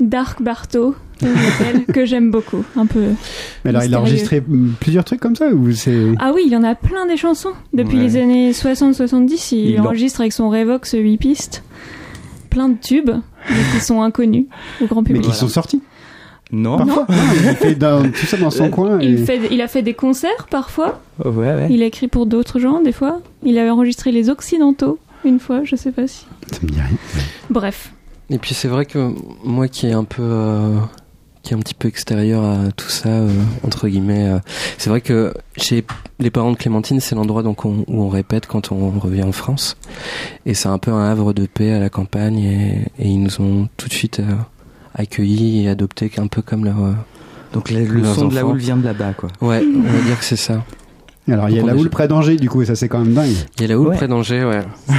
Dark 0.01 0.43
Barto, 0.43 0.95
que 1.93 2.05
j'aime 2.05 2.31
beaucoup. 2.31 2.65
Un 2.77 2.87
peu. 2.87 3.03
Mais 3.65 3.71
alors, 3.71 3.85
il 3.85 3.95
a 3.95 4.01
enregistré 4.01 4.43
plusieurs 4.81 5.05
trucs 5.05 5.21
comme 5.21 5.37
ça 5.37 5.49
ou 5.49 5.73
c'est. 5.73 5.97
Ah 6.19 6.33
oui, 6.35 6.43
il 6.47 6.53
y 6.53 6.57
en 6.57 6.65
a 6.65 6.75
plein 6.75 7.07
des 7.07 7.17
chansons. 7.17 7.53
Depuis 7.73 7.97
Ouais. 7.97 8.03
les 8.05 8.17
années 8.17 8.53
60-70, 8.53 9.53
il, 9.53 9.71
Il 9.71 9.81
en- 9.81 9.85
enregistre 9.85 10.21
avec 10.21 10.33
son 10.33 10.49
Revox 10.51 10.95
8 10.97 11.17
pistes. 11.19 11.63
Plein 12.51 12.69
de 12.71 12.77
tubes, 12.81 13.11
mais 13.51 13.57
qui 13.73 13.85
sont 13.85 14.01
inconnus 14.03 14.47
au 14.81 14.87
grand 14.87 15.03
Mais 15.03 15.09
public. 15.15 15.25
qui 15.31 15.33
sont 15.37 15.49
sortis 15.49 15.83
Non, 16.51 16.79
Parfois. 16.79 17.07
Non, 17.09 17.15
il 17.35 17.57
fait 17.57 17.75
dans- 17.75 18.03
tout 18.11 18.25
ça 18.27 18.37
dans 18.39 18.51
son 18.51 18.71
coin. 18.71 18.99
Il, 19.03 19.19
fait, 19.25 19.41
il 19.51 19.61
a 19.61 19.69
fait 19.69 19.83
des 19.83 19.93
concerts 19.95 20.47
parfois. 20.51 21.01
ouais, 21.25 21.31
ouais. 21.31 21.67
Il 21.71 21.83
a 21.83 21.87
écrit 21.87 22.09
pour 22.09 22.25
d'autres 22.27 22.59
gens 22.59 22.81
des 22.81 22.93
fois. 22.93 23.21
Il 23.45 23.59
avait 23.59 23.69
enregistré 23.71 24.13
les 24.13 24.31
Occidentaux 24.31 24.99
une 25.25 25.41
fois, 25.41 25.61
je 25.65 25.77
sais 25.77 25.93
pas 25.93 26.07
si. 26.07 26.25
Ça 26.53 26.59
me 26.63 26.69
dit 26.69 26.81
rien. 26.81 26.97
Bref. 27.51 27.93
Et 28.31 28.39
puis 28.39 28.55
c'est 28.55 28.69
vrai 28.69 28.87
que 28.87 29.11
moi 29.45 29.69
qui 29.69 29.87
est 29.89 29.93
un 29.93 30.05
peu 30.05 30.23
euh, 30.23 30.77
qui 31.49 31.55
est 31.55 31.57
un 31.57 31.61
petit 31.61 31.73
peu 31.75 31.89
extérieur 31.89 32.45
à 32.45 32.71
tout 32.77 32.91
ça 32.91 33.09
euh, 33.09 33.31
entre 33.65 33.89
guillemets, 33.89 34.29
euh, 34.29 34.39
c'est 34.77 34.91
vrai 34.91 35.01
que 35.01 35.33
chez 35.57 35.83
les 36.19 36.31
parents 36.31 36.53
de 36.53 36.57
Clémentine, 36.59 37.01
c'est 37.01 37.15
l'endroit 37.15 37.43
donc 37.43 37.65
on- 37.65 37.85
où 37.89 38.03
on 38.03 38.09
répète 38.11 38.47
quand 38.47 38.71
on 38.71 38.91
revient 39.01 39.23
en 39.23 39.33
France, 39.33 39.77
et 40.45 40.53
c'est 40.53 40.69
un 40.69 40.77
peu 40.79 40.91
un 40.93 41.11
havre 41.11 41.33
de 41.33 41.47
paix 41.47 41.73
à 41.73 41.79
la 41.81 41.89
campagne, 41.89 42.39
et, 42.39 42.83
et 42.99 43.09
ils 43.09 43.23
nous 43.23 43.41
ont 43.41 43.69
tout 43.79 43.89
de 43.89 43.95
suite 43.95 44.21
euh, 44.21 44.35
accueillis 44.95 45.65
et 45.65 45.69
adoptés 45.71 46.11
un 46.19 46.27
peu 46.27 46.43
comme 46.43 46.65
leur. 46.67 46.77
Donc 47.55 47.71
la- 47.71 47.81
le 47.81 48.05
son 48.05 48.29
de 48.29 48.35
la 48.35 48.43
enfants. 48.43 48.51
houle 48.53 48.59
vient 48.59 48.77
de 48.77 48.85
là-bas, 48.85 49.15
quoi. 49.15 49.31
Ouais, 49.41 49.63
on 49.65 49.81
va 49.91 50.01
dire 50.05 50.19
que 50.19 50.25
c'est 50.25 50.37
ça. 50.37 50.63
Alors, 51.31 51.49
il 51.51 51.57
y 51.57 51.61
a 51.61 51.63
la 51.65 51.77
houle 51.77 51.91
près 51.91 52.09
d'Angers, 52.09 52.37
du 52.37 52.49
coup, 52.49 52.63
et 52.63 52.65
ça, 52.67 52.75
c'est 52.75 52.89
quand 52.89 53.01
même 53.01 53.13
dingue. 53.15 53.31
Il 53.57 53.63
y 53.63 53.65
a 53.65 53.69
la 53.69 53.79
houle 53.79 53.89
Ouais. 53.89 53.97
près 53.97 54.09
d'Angers, 54.09 54.45
ouais. 54.45 54.61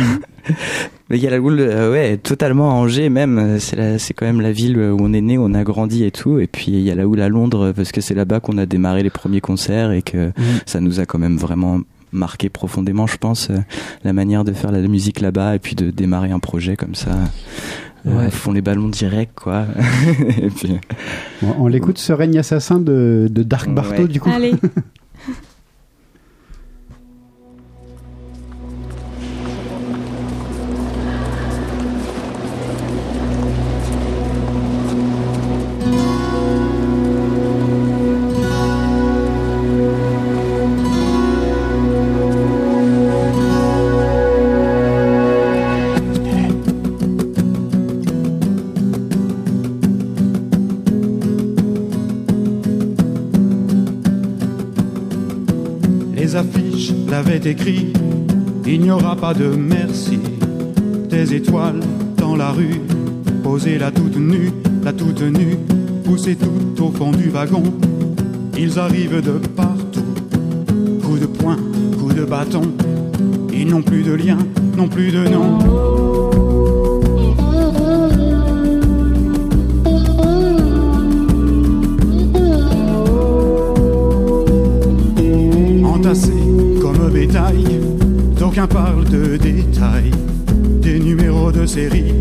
Mais 1.09 1.17
il 1.17 1.23
y 1.23 1.27
a 1.27 1.31
la 1.31 1.39
houle, 1.39 1.59
euh, 1.59 1.91
ouais, 1.91 2.17
totalement 2.17 2.69
à 2.71 2.73
Angers 2.73 3.09
même. 3.09 3.37
euh, 3.39 3.57
C'est 3.59 4.13
quand 4.13 4.25
même 4.25 4.41
la 4.41 4.51
ville 4.51 4.77
où 4.77 4.97
on 4.99 5.11
est 5.13 5.21
né, 5.21 5.37
où 5.37 5.43
on 5.43 5.53
a 5.53 5.63
grandi 5.63 6.03
et 6.03 6.11
tout. 6.11 6.39
Et 6.39 6.47
puis 6.47 6.67
il 6.71 6.81
y 6.81 6.91
a 6.91 6.95
la 6.95 7.07
houle 7.07 7.21
à 7.21 7.29
Londres 7.29 7.67
euh, 7.67 7.73
parce 7.73 7.91
que 7.91 7.99
c'est 8.01 8.13
là-bas 8.13 8.39
qu'on 8.39 8.57
a 8.59 8.65
démarré 8.67 9.01
les 9.03 9.09
premiers 9.09 9.41
concerts 9.41 9.91
et 9.91 10.01
que 10.03 10.31
ça 10.67 10.79
nous 10.79 10.99
a 10.99 11.05
quand 11.05 11.17
même 11.19 11.37
vraiment 11.37 11.79
marqué 12.11 12.49
profondément, 12.49 13.05
je 13.07 13.17
pense, 13.17 13.49
euh, 13.49 13.57
la 14.03 14.13
manière 14.13 14.43
de 14.43 14.51
faire 14.53 14.71
la 14.71 14.81
musique 14.81 15.19
là-bas 15.21 15.55
et 15.55 15.59
puis 15.59 15.75
de 15.75 15.89
démarrer 15.91 16.31
un 16.31 16.39
projet 16.39 16.75
comme 16.75 16.95
ça. 16.95 17.09
Euh, 17.11 17.15
Ouais. 18.05 18.29
font 18.31 18.53
les 18.53 18.61
ballons 18.61 18.87
direct, 18.87 19.33
quoi. 19.35 19.65
et 20.41 20.49
puis, 20.49 20.77
Bon, 21.41 21.53
on 21.59 21.67
l'écoute, 21.67 21.97
ce 21.97 22.13
règne 22.13 22.37
assassin 22.39 22.79
de, 22.79 23.27
de 23.29 23.43
Dark 23.43 23.69
Barto, 23.69 24.03
Ouais. 24.03 24.07
du 24.07 24.21
coup. 24.21 24.29
Allez. 24.33 24.53
il 58.67 58.81
n'y 58.81 58.91
aura 58.91 59.15
pas 59.15 59.33
de 59.33 59.47
merci. 59.47 60.19
Des 61.09 61.33
étoiles 61.33 61.79
dans 62.17 62.35
la 62.35 62.51
rue, 62.51 62.79
posées 63.43 63.79
la 63.79 63.89
toute 63.91 64.17
nue, 64.17 64.51
la 64.83 64.93
toute 64.93 65.21
nue, 65.21 65.57
poussées 66.03 66.35
tout 66.35 66.83
au 66.83 66.91
fond 66.91 67.11
du 67.11 67.29
wagon. 67.29 67.63
Ils 68.57 68.77
arrivent 68.77 69.21
de 69.21 69.39
partout, 69.55 70.13
coups 71.01 71.21
de 71.21 71.25
poing, 71.25 71.57
coups 71.97 72.15
de 72.15 72.25
bâton. 72.25 72.61
Ils 73.51 73.67
n'ont 73.67 73.81
plus 73.81 74.03
de 74.03 74.13
lien, 74.13 74.37
n'ont 74.77 74.87
plus 74.87 75.11
de 75.11 75.27
nom. 75.27 76.18
Parlent 88.67 89.05
de 89.05 89.37
détails, 89.37 90.11
des 90.81 90.99
numéros 90.99 91.49
de 91.49 91.65
série, 91.65 92.13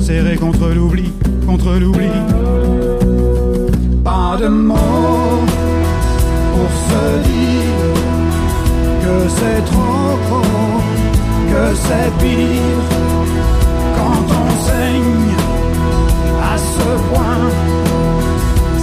serrés 0.00 0.36
contre 0.36 0.68
l'oubli, 0.74 1.12
contre 1.46 1.78
l'oubli. 1.78 2.10
Pas 4.02 4.36
de 4.40 4.48
mots 4.48 5.44
pour 6.52 6.70
se 6.88 7.04
dire 7.28 7.94
que 9.02 9.28
c'est 9.38 9.64
trop, 9.66 10.42
que 11.52 11.76
c'est 11.76 12.10
pire 12.18 12.88
quand 13.96 14.26
on 14.42 14.50
saigne 14.66 15.36
à 16.42 16.58
ce 16.58 16.88
point. 17.08 17.50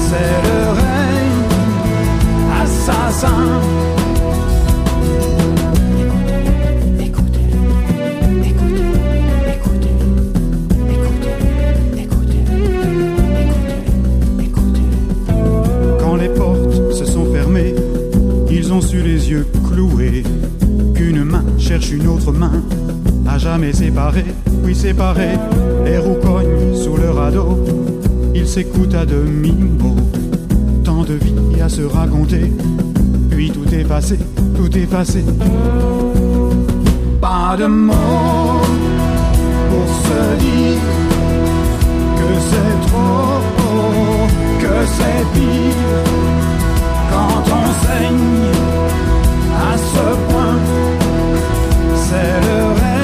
C'est 0.07 0.35
le 0.47 0.59
règne 0.81 1.43
assassin. 2.63 3.92
Ils 28.53 28.65
s'écoutent 28.65 28.93
à 28.93 29.05
demi-mot. 29.05 29.95
Tant 30.83 31.03
de 31.03 31.13
vie 31.13 31.61
à 31.61 31.69
se 31.69 31.81
raconter, 31.81 32.51
puis 33.31 33.49
tout 33.49 33.67
est 33.73 33.83
passé, 33.83 34.19
tout 34.55 34.77
est 34.77 34.85
passé. 34.85 35.23
Pas 37.19 37.55
de 37.57 37.65
mots 37.65 38.61
pour 39.69 39.87
se 40.05 40.19
dire 40.45 40.81
que 42.17 42.29
c'est 42.49 42.75
trop, 42.87 43.41
que 44.61 44.75
c'est 44.97 45.23
pire 45.33 46.03
quand 47.11 47.43
on 47.59 47.67
saigne 47.85 48.51
à 49.71 49.77
ce 49.77 50.05
point. 50.27 50.59
C'est 51.95 52.35
le 52.47 52.57
règne 52.79 53.02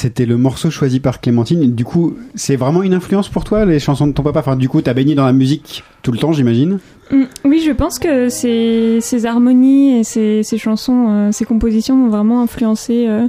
c'était 0.00 0.24
le 0.24 0.38
morceau 0.38 0.70
choisi 0.70 0.98
par 0.98 1.20
Clémentine. 1.20 1.74
Du 1.74 1.84
coup, 1.84 2.16
c'est 2.34 2.56
vraiment 2.56 2.82
une 2.82 2.94
influence 2.94 3.28
pour 3.28 3.44
toi, 3.44 3.66
les 3.66 3.78
chansons 3.78 4.06
de 4.06 4.12
ton 4.12 4.22
papa? 4.22 4.40
Enfin, 4.40 4.56
du 4.56 4.66
coup, 4.66 4.80
t'as 4.80 4.94
baigné 4.94 5.14
dans 5.14 5.26
la 5.26 5.34
musique 5.34 5.84
tout 6.02 6.10
le 6.10 6.18
temps, 6.18 6.32
j'imagine? 6.32 6.78
Mm, 7.10 7.24
Oui, 7.44 7.62
je 7.64 7.72
pense 7.72 7.98
que 7.98 8.30
ces, 8.30 9.26
harmonies 9.26 9.98
et 9.98 10.04
ces, 10.04 10.56
chansons, 10.56 11.08
euh, 11.10 11.32
ces 11.32 11.44
compositions 11.44 11.96
m'ont 11.96 12.08
vraiment 12.08 12.40
influencé, 12.40 13.06
euh, 13.08 13.28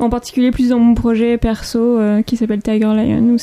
en 0.00 0.10
particulier 0.10 0.50
plus 0.50 0.70
dans 0.70 0.80
mon 0.80 0.94
projet 0.94 1.38
perso 1.38 1.78
euh, 1.78 2.22
qui 2.22 2.36
s'appelle 2.36 2.62
Tiger 2.62 2.86
Lion, 2.86 3.34
où 3.34 3.38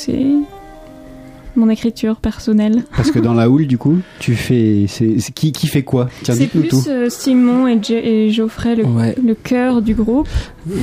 mon 1.56 1.68
écriture 1.70 2.16
personnelle. 2.16 2.84
Parce 2.96 3.10
que 3.10 3.18
dans 3.18 3.34
la 3.34 3.48
houle, 3.50 3.66
du 3.66 3.78
coup, 3.78 3.98
tu 4.18 4.34
fais... 4.34 4.86
c'est 4.88 5.18
c'est- 5.20 5.32
qui, 5.32 5.52
qui 5.52 5.66
fait 5.66 5.82
quoi? 5.82 6.08
Tiens, 6.22 6.34
C'est 6.34 6.40
dites-nous 6.44 6.62
tout. 6.64 6.82
plus 6.82 6.90
euh, 6.90 7.08
Simon 7.08 7.66
et, 7.68 8.30
Geoffrey, 8.30 8.76
le, 8.76 8.84
Ouais. 8.84 9.14
le 9.24 9.34
cœur 9.34 9.82
du 9.82 9.94
groupe. 9.94 10.28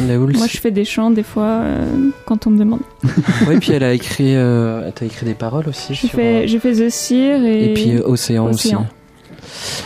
La 0.08 0.20
houle, 0.20 0.34
Moi, 0.34 0.48
c'est- 0.48 0.54
je 0.58 0.62
fais 0.62 0.72
des 0.72 0.86
chants 0.86 1.12
des 1.12 1.24
fois 1.24 1.44
euh, 1.62 1.86
quand 2.26 2.48
on 2.48 2.52
me 2.52 2.60
demande. 2.60 2.82
Ouais, 3.48 3.58
puis 3.60 3.72
elle 3.74 3.84
a 3.84 3.94
écrit, 3.94 4.36
euh, 4.36 4.90
t'as 4.96 5.06
écrit 5.06 5.26
des 5.26 5.34
paroles 5.34 5.68
aussi. 5.68 5.94
J'ai 5.94 6.08
sur, 6.08 6.18
fait, 6.20 6.48
j'ai 6.48 6.60
fait 6.60 6.74
The 6.74 6.90
Seer 6.90 7.44
et, 7.46 7.72
Et 7.72 7.74
puis 7.74 7.92
euh, 7.98 8.02
Océan, 8.08 8.50
Océan. 8.50 8.82
aussi. 8.82 9.84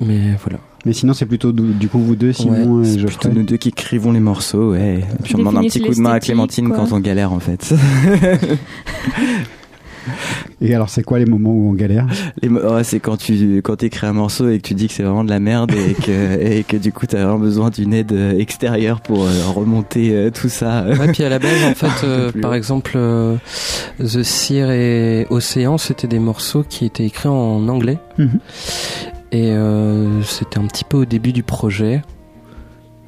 Mais 0.00 0.36
voilà. 0.42 0.58
Mais 0.84 0.92
sinon, 0.92 1.12
c'est 1.14 1.26
plutôt 1.26 1.52
du 1.52 1.88
coup 1.88 1.98
vous 2.00 2.16
deux, 2.16 2.32
Simon 2.32 2.78
Ouais, 2.80 2.86
et 2.86 2.90
c'est 2.92 2.98
Geoffrey. 2.98 3.18
plutôt 3.18 3.34
nous 3.34 3.44
deux 3.44 3.56
qui 3.56 3.68
écrivons 3.68 4.10
les 4.12 4.20
morceaux, 4.20 4.72
ouais. 4.72 4.98
Et 4.98 5.22
puis 5.22 5.34
on 5.36 5.38
demande 5.38 5.58
un 5.58 5.62
petit 5.62 5.80
coup 5.80 5.94
de 5.94 6.00
main 6.00 6.10
à 6.12 6.20
Clémentine 6.20 6.68
quoi. 6.68 6.76
quand 6.78 6.92
on 6.92 6.98
galère 7.00 7.32
en 7.32 7.38
fait. 7.40 7.72
Et 10.60 10.74
alors, 10.74 10.88
c'est 10.88 11.02
quoi 11.02 11.18
les 11.18 11.26
moments 11.26 11.50
où 11.50 11.70
on 11.70 11.74
galère 11.74 12.06
Les 12.42 12.48
mo- 12.48 12.60
ouais, 12.60 12.84
c'est 12.84 13.00
quand 13.00 13.16
tu 13.16 13.60
quand 13.62 13.82
écris 13.82 14.06
un 14.06 14.12
morceau 14.12 14.48
et 14.48 14.58
que 14.58 14.68
tu 14.68 14.74
dis 14.74 14.86
que 14.88 14.92
c'est 14.94 15.02
vraiment 15.02 15.24
de 15.24 15.30
la 15.30 15.40
merde 15.40 15.72
et 15.72 15.94
que 15.94 16.40
et 16.40 16.62
que 16.64 16.76
du 16.76 16.92
coup 16.92 17.06
t'as 17.06 17.18
vraiment 17.24 17.38
besoin 17.38 17.70
d'une 17.70 17.92
aide 17.94 18.12
euh, 18.12 18.38
extérieure 18.38 19.00
pour 19.00 19.24
euh, 19.24 19.30
remonter 19.54 20.10
euh, 20.14 20.30
tout 20.30 20.48
ça. 20.48 20.84
Ouais, 20.86 21.10
puis 21.12 21.24
à 21.24 21.28
la 21.28 21.38
base, 21.38 21.64
en 21.64 21.74
fait, 21.74 22.06
euh, 22.06 22.30
par 22.40 22.52
haut. 22.52 22.54
exemple, 22.54 22.92
euh, 22.96 23.36
The 24.00 24.22
Seer 24.22 24.70
et 24.70 25.26
Océan, 25.30 25.78
c'était 25.78 26.08
des 26.08 26.18
morceaux 26.18 26.64
qui 26.68 26.84
étaient 26.84 27.04
écrits 27.04 27.28
en 27.28 27.68
anglais. 27.68 27.98
Mhm. 28.18 28.38
Et 29.34 29.50
euh, 29.52 30.22
c'était 30.22 30.58
un 30.58 30.66
petit 30.66 30.84
peu 30.84 30.98
au 30.98 31.04
début 31.06 31.32
du 31.32 31.42
projet. 31.42 32.02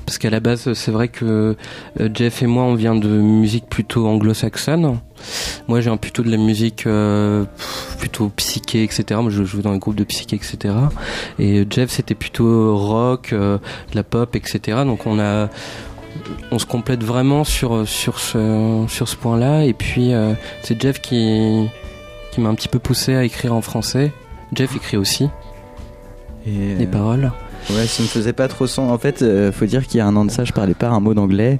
Parce 0.06 0.18
qu'à 0.18 0.30
la 0.30 0.40
base, 0.40 0.72
c'est 0.74 0.90
vrai 0.90 1.08
que 1.08 1.56
euh, 2.00 2.08
Jeff 2.12 2.42
et 2.42 2.46
moi, 2.46 2.64
on 2.64 2.74
vient 2.74 2.94
de 2.94 3.08
musique 3.08 3.66
plutôt 3.68 4.06
anglo-saxonne. 4.06 4.98
Moi, 5.68 5.80
j'ai 5.80 5.96
plutôt 5.96 6.22
de 6.22 6.30
la 6.30 6.36
musique 6.36 6.86
euh, 6.86 7.44
plutôt 7.98 8.28
psyché, 8.36 8.82
etc. 8.82 9.20
Moi, 9.20 9.30
je 9.30 9.44
joue 9.44 9.62
dans 9.62 9.72
un 9.72 9.78
groupe 9.78 9.94
de 9.94 10.04
psyché, 10.04 10.36
etc. 10.36 10.74
Et 11.38 11.66
Jeff, 11.70 11.90
c'était 11.90 12.14
plutôt 12.14 12.76
rock, 12.76 13.32
euh, 13.32 13.58
de 13.90 13.96
la 13.96 14.02
pop, 14.02 14.36
etc. 14.36 14.82
Donc, 14.84 15.06
on 15.06 15.18
a, 15.18 15.48
on 16.50 16.58
se 16.58 16.66
complète 16.66 17.02
vraiment 17.02 17.44
sur 17.44 17.86
sur 17.88 18.18
ce 18.18 18.84
sur 18.88 19.08
ce 19.08 19.16
point-là. 19.16 19.64
Et 19.64 19.72
puis, 19.72 20.12
euh, 20.12 20.34
c'est 20.62 20.80
Jeff 20.80 21.00
qui 21.00 21.68
qui 22.32 22.40
m'a 22.40 22.48
un 22.48 22.54
petit 22.54 22.68
peu 22.68 22.78
poussé 22.78 23.14
à 23.14 23.24
écrire 23.24 23.54
en 23.54 23.60
français. 23.60 24.12
Jeff 24.52 24.76
écrit 24.76 24.96
aussi 24.96 25.28
Et, 26.46 26.74
les 26.74 26.86
euh, 26.86 26.90
paroles. 26.90 27.32
Ouais, 27.70 27.86
ça 27.86 28.02
me 28.02 28.08
faisait 28.08 28.32
pas 28.32 28.46
trop 28.48 28.66
son. 28.66 28.82
En 28.82 28.98
fait, 28.98 29.22
euh, 29.22 29.50
faut 29.52 29.64
dire 29.64 29.86
qu'il 29.86 29.98
y 29.98 30.00
a 30.00 30.06
un 30.06 30.14
an 30.16 30.24
de 30.24 30.30
ça, 30.30 30.44
je 30.44 30.52
parlais 30.52 30.74
pas 30.74 30.88
un 30.88 31.00
mot 31.00 31.14
d'anglais. 31.14 31.58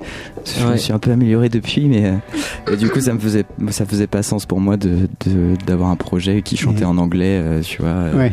Je 0.59 0.67
me 0.67 0.77
suis 0.77 0.93
un 0.93 0.99
peu 0.99 1.11
amélioré 1.11 1.49
depuis, 1.49 1.87
mais 1.87 2.07
euh, 2.07 2.73
et 2.73 2.77
du 2.77 2.91
coup, 2.91 3.01
ça 3.01 3.15
me 3.15 3.19
faisait, 3.19 3.45
ça 3.71 3.87
faisait 3.87 4.07
pas 4.07 4.23
sens 4.23 4.45
pour 4.47 4.61
moi 4.61 4.77
de 4.77 5.09
de- 5.27 5.57
d'avoir 5.67 5.91
un 5.91 5.97
projet 5.97 6.43
qui 6.43 6.57
chantait 6.57 6.85
Mhm. 6.85 6.99
en 6.99 7.03
anglais, 7.03 7.41
euh, 7.43 7.61
tu 7.63 7.81
vois, 7.81 7.89
euh, 7.91 8.17
Ouais. 8.19 8.33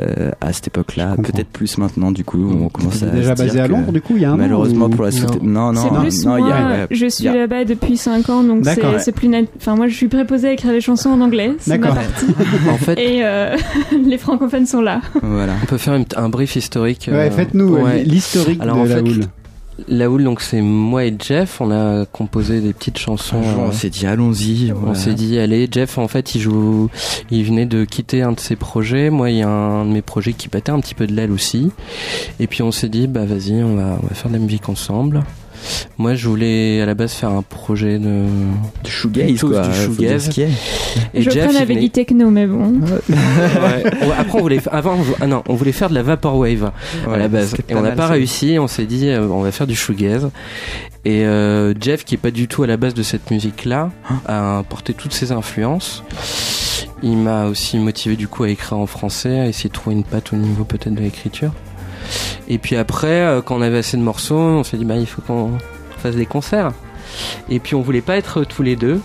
euh, 0.00 0.30
à 0.40 0.52
cette 0.52 0.68
époque-là. 0.68 1.16
Peut-être 1.22 1.48
plus 1.48 1.76
maintenant, 1.78 2.10
du 2.10 2.24
coup, 2.24 2.50
on 2.62 2.68
commence 2.68 3.02
à 3.02 3.06
déjà 3.06 3.36
se 3.36 3.42
dire 3.42 3.46
basé 3.46 3.60
à 3.60 3.66
que- 3.66 3.72
Londres, 3.72 3.92
du 3.92 4.00
coup, 4.00 4.14
il 4.16 4.22
y 4.22 4.24
a 4.24 4.32
un 4.32 4.36
Malheureusement 4.36 4.86
ou- 4.86 4.90
pour 4.90 5.04
la 5.04 5.10
soute. 5.10 5.42
Non, 5.42 5.72
non, 5.72 5.92
non, 5.92 6.00
plus 6.00 6.24
non, 6.24 6.36
il 6.38 6.40
y 6.40 6.44
moi, 6.44 6.54
a- 6.56 6.86
je 6.90 7.06
suis 7.06 7.28
a- 7.28 7.34
là-bas 7.34 7.64
depuis 7.64 7.96
5 7.96 8.28
ans, 8.30 8.42
donc 8.42 8.64
c'est 8.64 8.80
c'est 9.00 9.12
plus 9.12 9.28
net. 9.28 9.48
Enfin, 9.58 9.76
moi, 9.76 9.88
je 9.88 9.94
suis 9.94 10.08
préposée 10.08 10.48
à 10.48 10.52
écrire 10.52 10.72
les 10.72 10.80
chansons 10.80 11.10
en 11.10 11.20
anglais. 11.20 11.52
C'est 11.58 11.76
ma 11.76 11.78
D'accord. 11.78 11.96
partie. 11.96 12.26
En 12.70 12.76
fait, 12.78 12.98
Et 12.98 13.20
euh, 13.24 13.56
les 14.06 14.16
francophones 14.18 14.66
sont 14.66 14.80
là. 14.80 15.00
Voilà. 15.22 15.52
on 15.62 15.66
peut 15.66 15.76
faire 15.78 15.98
un 16.16 16.28
brief 16.28 16.56
historique. 16.56 17.09
Ouais, 17.10 17.28
euh, 17.28 17.30
faites-nous 17.30 17.76
ouais. 17.76 18.02
l'historique 18.04 18.60
de 18.60 18.68
en 18.68 18.84
la 18.84 19.02
houle. 19.02 19.20
La 19.88 20.10
houle, 20.10 20.24
donc 20.24 20.42
c'est 20.42 20.60
moi 20.60 21.04
et 21.06 21.14
Jeff, 21.18 21.60
on 21.60 21.70
a 21.70 22.04
composé 22.04 22.60
des 22.60 22.74
petites 22.74 22.98
chansons. 22.98 23.38
Un 23.38 23.42
jour, 23.42 23.62
euh, 23.62 23.68
on 23.68 23.72
s'est 23.72 23.88
dit, 23.88 24.06
allons-y. 24.06 24.72
On 24.72 24.94
s'est 24.94 25.14
dit, 25.14 25.38
allez, 25.38 25.68
Jeff, 25.70 25.96
en 25.96 26.06
fait, 26.06 26.34
il 26.34 26.40
joue, 26.42 26.90
il 27.30 27.44
venait 27.44 27.64
de 27.64 27.84
quitter 27.84 28.22
un 28.22 28.32
de 28.32 28.40
ses 28.40 28.56
projets. 28.56 29.08
Moi, 29.08 29.30
il 29.30 29.38
y 29.38 29.42
a 29.42 29.48
un 29.48 29.86
de 29.86 29.90
mes 29.90 30.02
projets 30.02 30.34
qui 30.34 30.48
battait 30.48 30.72
un 30.72 30.80
petit 30.80 30.94
peu 30.94 31.06
de 31.06 31.14
l'aile 31.14 31.32
aussi. 31.32 31.70
Et 32.40 32.46
puis, 32.46 32.62
on 32.62 32.72
s'est 32.72 32.90
dit, 32.90 33.06
bah, 33.06 33.24
vas-y, 33.24 33.62
on 33.62 33.76
va, 33.76 33.98
on 34.02 34.06
va 34.06 34.14
faire 34.14 34.28
de 34.28 34.34
la 34.34 34.42
musique 34.42 34.68
ensemble. 34.68 35.22
Moi, 35.98 36.14
je 36.14 36.28
voulais 36.28 36.80
à 36.80 36.86
la 36.86 36.94
base 36.94 37.12
faire 37.12 37.30
un 37.30 37.42
projet 37.42 37.98
de, 37.98 38.24
Du 38.84 38.90
shoegaze, 38.90 39.40
quoi. 39.40 39.68
du 39.68 39.70
faut 39.74 39.92
dire 39.92 40.08
shoegaze. 40.10 40.24
ce 40.26 40.30
qu'il 40.30 40.42
y 40.44 40.46
a. 40.46 40.50
et 41.14 41.22
je 41.22 41.30
Jeff, 41.30 41.44
prenne 41.44 41.56
il 41.56 41.62
avec 41.62 41.68
venait- 41.76 41.80
du 41.80 41.90
techno, 41.90 42.30
mais 42.30 42.46
bon. 42.46 42.80
Ouais. 42.80 43.84
Après, 44.18 44.38
on 44.38 44.42
voulait, 44.42 44.60
avant, 44.70 44.94
on 44.94 45.04
ah 45.20 45.26
non, 45.26 45.42
on 45.48 45.54
voulait 45.54 45.72
faire 45.72 45.90
de 45.90 45.94
la 45.94 46.02
vaporwave 46.02 46.72
à 47.10 47.16
la 47.16 47.28
base. 47.28 47.54
Et 47.68 47.74
on 47.74 47.82
n'a 47.82 47.92
pas 47.92 48.06
ça. 48.06 48.12
réussi. 48.14 48.56
On 48.58 48.66
s'est 48.68 48.86
dit, 48.86 49.08
euh, 49.08 49.26
on 49.28 49.42
va 49.42 49.52
faire 49.52 49.66
du 49.66 49.74
shoegaze. 49.76 50.30
Et 51.04 51.24
euh, 51.24 51.72
Jeff, 51.80 52.04
qui 52.04 52.14
est 52.14 52.18
pas 52.18 52.30
du 52.30 52.46
tout 52.48 52.62
à 52.62 52.66
la 52.66 52.76
base 52.76 52.94
de 52.94 53.02
cette 53.02 53.30
musique-là, 53.30 53.90
a 54.26 54.58
apporté 54.58 54.92
toutes 54.94 55.12
ses 55.12 55.32
influences. 55.32 56.02
Il 57.02 57.16
m'a 57.16 57.46
aussi 57.46 57.78
motivé 57.78 58.16
du 58.16 58.28
coup 58.28 58.42
à 58.44 58.50
écrire 58.50 58.76
en 58.78 58.86
français, 58.86 59.40
à 59.40 59.46
essayer 59.46 59.68
de 59.70 59.74
trouver 59.74 59.96
une 59.96 60.04
patte 60.04 60.32
au 60.34 60.36
niveau 60.36 60.64
peut-être 60.64 60.94
de 60.94 61.00
l'écriture. 61.00 61.52
Et 62.48 62.58
puis 62.58 62.76
après, 62.76 63.20
euh, 63.20 63.42
quand 63.42 63.56
on 63.56 63.62
avait 63.62 63.78
assez 63.78 63.96
de 63.96 64.02
morceaux, 64.02 64.38
on 64.38 64.64
s'est 64.64 64.76
dit, 64.76 64.84
bah, 64.84 64.96
il 64.96 65.06
faut 65.06 65.22
qu'on 65.22 65.52
fasse 65.98 66.16
des 66.16 66.26
concerts. 66.26 66.72
Et 67.48 67.58
puis 67.58 67.74
on 67.74 67.80
voulait 67.80 68.00
pas 68.00 68.16
être 68.16 68.44
tous 68.44 68.62
les 68.62 68.76
deux. 68.76 69.00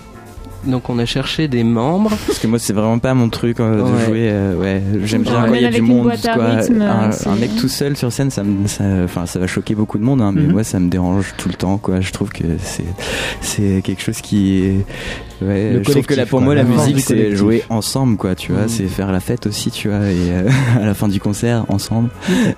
Donc 0.66 0.90
on 0.90 0.98
a 1.00 1.06
cherché 1.06 1.48
des 1.48 1.64
membres. 1.64 2.12
Parce 2.28 2.40
que 2.40 2.48
moi, 2.48 2.60
c'est 2.60 2.74
vraiment 2.74 3.00
pas 3.00 3.14
mon 3.14 3.30
truc 3.30 3.60
euh, 3.60 3.78
de 3.78 3.82
Ouais. 3.84 4.06
jouer. 4.06 4.30
euh, 4.32 4.56
ouais, 4.56 4.82
j'aime 5.04 5.24
bien 5.24 5.46
quand 5.48 5.54
il 5.54 5.62
y 5.62 5.66
a 5.66 5.72
du 5.72 5.82
monde. 5.82 6.12
quoi. 6.24 6.46
rythme, 6.46 6.82
un, 6.82 7.10
un 7.26 7.36
mec 7.36 7.56
tout 7.56 7.68
seul 7.68 7.96
sur 7.96 8.12
scène, 8.12 8.32
ça, 8.32 8.44
me, 8.44 8.68
ça, 8.68 8.84
enfin, 9.04 9.26
ça 9.26 9.40
va 9.40 9.48
choquer 9.48 9.76
beaucoup 9.76 9.98
de 9.98 10.04
monde, 10.04 10.22
hein, 10.22 10.32
mais 10.36 10.42
Mhm. 10.42 10.52
moi, 10.52 10.64
ça 10.64 10.80
me 10.80 10.90
dérange 10.90 11.34
tout 11.38 11.48
le 11.50 11.56
temps. 11.56 11.78
Quoi. 11.78 12.02
Je 12.02 12.12
trouve 12.12 12.30
que 12.30 12.44
c'est, 12.60 12.84
c'est 13.42 13.82
quelque 13.84 14.02
chose 14.02 14.22
qui 14.22 14.60
est. 14.64 14.86
Ouais, 15.46 15.74
Le 15.74 15.84
je 15.84 15.92
trouve 15.92 16.06
que 16.06 16.14
là, 16.14 16.26
pour 16.26 16.40
quoi, 16.40 16.46
moi, 16.46 16.56
la 16.56 16.64
musique, 16.64 17.00
c'est 17.02 17.36
jouer 17.36 17.64
ensemble, 17.70 18.16
quoi. 18.18 18.36
Tu 18.36 18.52
vois, 18.54 18.64
Mhm. 18.64 18.70
c'est 18.70 18.88
faire 18.88 19.12
la 19.12 19.20
fête 19.20 19.48
aussi, 19.48 19.70
tu 19.70 19.90
vois, 19.90 20.00
et 20.08 20.32
euh, 20.32 20.50
à 20.82 20.86
la 20.86 20.94
fin 20.94 21.08
du 21.08 21.20
concert, 21.20 21.66
ensemble. 21.70 22.10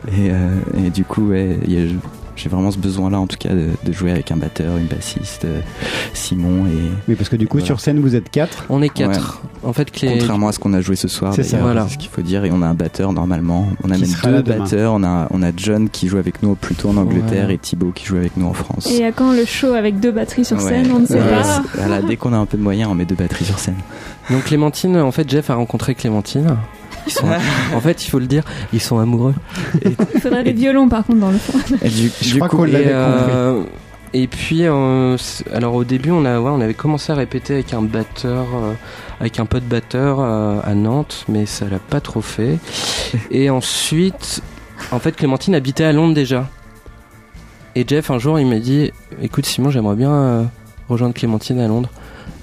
et, 0.07 0.29
euh, 0.31 0.49
et 0.85 0.89
du 0.91 1.03
coup, 1.03 1.29
ouais, 1.29 1.57
il 1.67 1.73
y 1.73 1.77
a- 1.85 1.89
j'ai 2.37 2.49
vraiment 2.49 2.71
ce 2.71 2.77
besoin-là, 2.77 3.19
en 3.19 3.27
tout 3.27 3.37
cas, 3.37 3.49
de, 3.53 3.67
de 3.83 3.91
jouer 3.91 4.11
avec 4.11 4.31
un 4.31 4.37
batteur, 4.37 4.77
une 4.77 4.85
bassiste, 4.85 5.45
euh, 5.45 5.59
Simon 6.13 6.65
et. 6.67 6.91
Oui, 7.07 7.15
parce 7.15 7.29
que 7.29 7.35
du 7.35 7.47
coup, 7.47 7.57
Voilà. 7.57 7.65
sur 7.65 7.79
scène, 7.79 7.99
vous 7.99 8.15
êtes 8.15 8.29
quatre. 8.29 8.65
On 8.69 8.81
est 8.81 8.89
quatre. 8.89 9.41
En 9.63 9.73
fait, 9.73 9.91
Clé... 9.91 10.09
Contrairement 10.19 10.47
à 10.47 10.51
ce 10.51 10.59
qu'on 10.59 10.73
a 10.73 10.81
joué 10.81 10.95
ce 10.95 11.07
soir, 11.07 11.33
C'est 11.35 11.43
Voilà. 11.57 11.85
c'est 11.87 11.93
ce 11.93 11.97
qu'il 11.97 12.09
faut 12.09 12.21
dire. 12.21 12.45
Et 12.45 12.51
on 12.51 12.61
a 12.61 12.67
un 12.67 12.73
batteur 12.73 13.11
normalement. 13.13 13.67
On 13.83 13.89
amène 13.89 14.05
sera 14.05 14.31
deux 14.31 14.41
batteurs. 14.43 14.93
On 14.93 15.03
a, 15.03 15.27
on 15.31 15.41
a 15.43 15.51
John 15.55 15.89
qui 15.89 16.07
joue 16.07 16.17
avec 16.17 16.43
nous 16.43 16.55
plutôt 16.55 16.89
en 16.89 16.97
Angleterre 16.97 17.47
Ouais. 17.47 17.55
et 17.55 17.57
Thibaut 17.57 17.91
qui 17.93 18.05
joue 18.05 18.17
avec 18.17 18.37
nous 18.37 18.45
en 18.47 18.53
France. 18.53 18.89
Et 18.91 19.03
à 19.03 19.11
quand 19.11 19.33
le 19.33 19.45
show 19.45 19.73
avec 19.73 19.99
deux 19.99 20.11
batteries 20.11 20.45
sur 20.45 20.57
Ouais. 20.57 20.63
scène 20.63 20.91
On 20.95 20.99
ne 20.99 21.05
sait 21.05 21.15
Ouais, 21.15 21.29
pas. 21.41 21.63
voilà, 21.75 22.01
dès 22.01 22.15
qu'on 22.15 22.33
a 22.33 22.37
un 22.37 22.45
peu 22.45 22.57
de 22.57 22.63
moyens, 22.63 22.89
on 22.91 22.95
met 22.95 23.05
deux 23.05 23.15
batteries 23.15 23.45
sur 23.45 23.59
scène. 23.59 23.75
Donc 24.29 24.43
Clémentine, 24.45 24.97
en 24.97 25.11
fait, 25.11 25.29
Jeff 25.29 25.49
a 25.49 25.55
rencontré 25.55 25.95
Clémentine. 25.95 26.57
Ils 27.07 27.11
sont... 27.11 27.27
en 27.75 27.81
fait, 27.81 28.05
il 28.05 28.09
faut 28.09 28.19
le 28.19 28.27
dire, 28.27 28.43
ils 28.73 28.81
sont 28.81 28.99
amoureux. 28.99 29.33
Il 29.83 30.19
faudrait 30.21 30.43
des 30.43 30.53
violons 30.53 30.89
par 30.89 31.05
contre 31.05 31.19
dans 31.19 31.31
le 31.31 31.37
fond. 31.37 31.57
Et 31.81 31.89
du, 31.89 32.11
Je 32.21 32.33
du 32.33 32.35
crois 32.37 32.49
coup, 32.49 32.57
qu'on 32.57 32.65
Et, 32.65 32.71
l'avait 32.71 32.85
compris. 32.85 32.95
euh, 33.33 33.63
et 34.13 34.27
puis, 34.27 34.61
euh, 34.63 35.17
alors 35.53 35.75
au 35.75 35.83
début, 35.83 36.11
on, 36.11 36.23
a, 36.25 36.39
ouais, 36.39 36.49
on 36.49 36.61
avait 36.61 36.73
commencé 36.73 37.11
à 37.11 37.15
répéter 37.15 37.53
avec 37.55 37.73
un 37.73 37.81
batteur, 37.81 38.45
euh, 38.55 38.73
avec 39.19 39.39
un 39.39 39.45
pote 39.45 39.63
batteur 39.65 40.17
euh, 40.19 40.59
à 40.63 40.73
Nantes, 40.75 41.25
mais 41.27 41.45
ça 41.45 41.65
l'a 41.69 41.79
pas 41.79 41.99
trop 41.99 42.21
fait. 42.21 42.57
Et 43.31 43.49
ensuite, 43.49 44.41
en 44.91 44.99
fait, 44.99 45.15
Clémentine 45.15 45.55
habitait 45.55 45.83
à 45.83 45.91
Londres 45.91 46.13
déjà. 46.13 46.47
Et 47.75 47.85
Jeff, 47.87 48.09
un 48.09 48.17
jour, 48.17 48.39
il 48.39 48.47
m'a 48.47 48.59
dit 48.59 48.91
Écoute, 49.21 49.45
Simon, 49.45 49.69
j'aimerais 49.69 49.95
bien 49.95 50.11
euh, 50.11 50.43
rejoindre 50.89 51.13
Clémentine 51.13 51.59
à 51.59 51.67
Londres. 51.67 51.89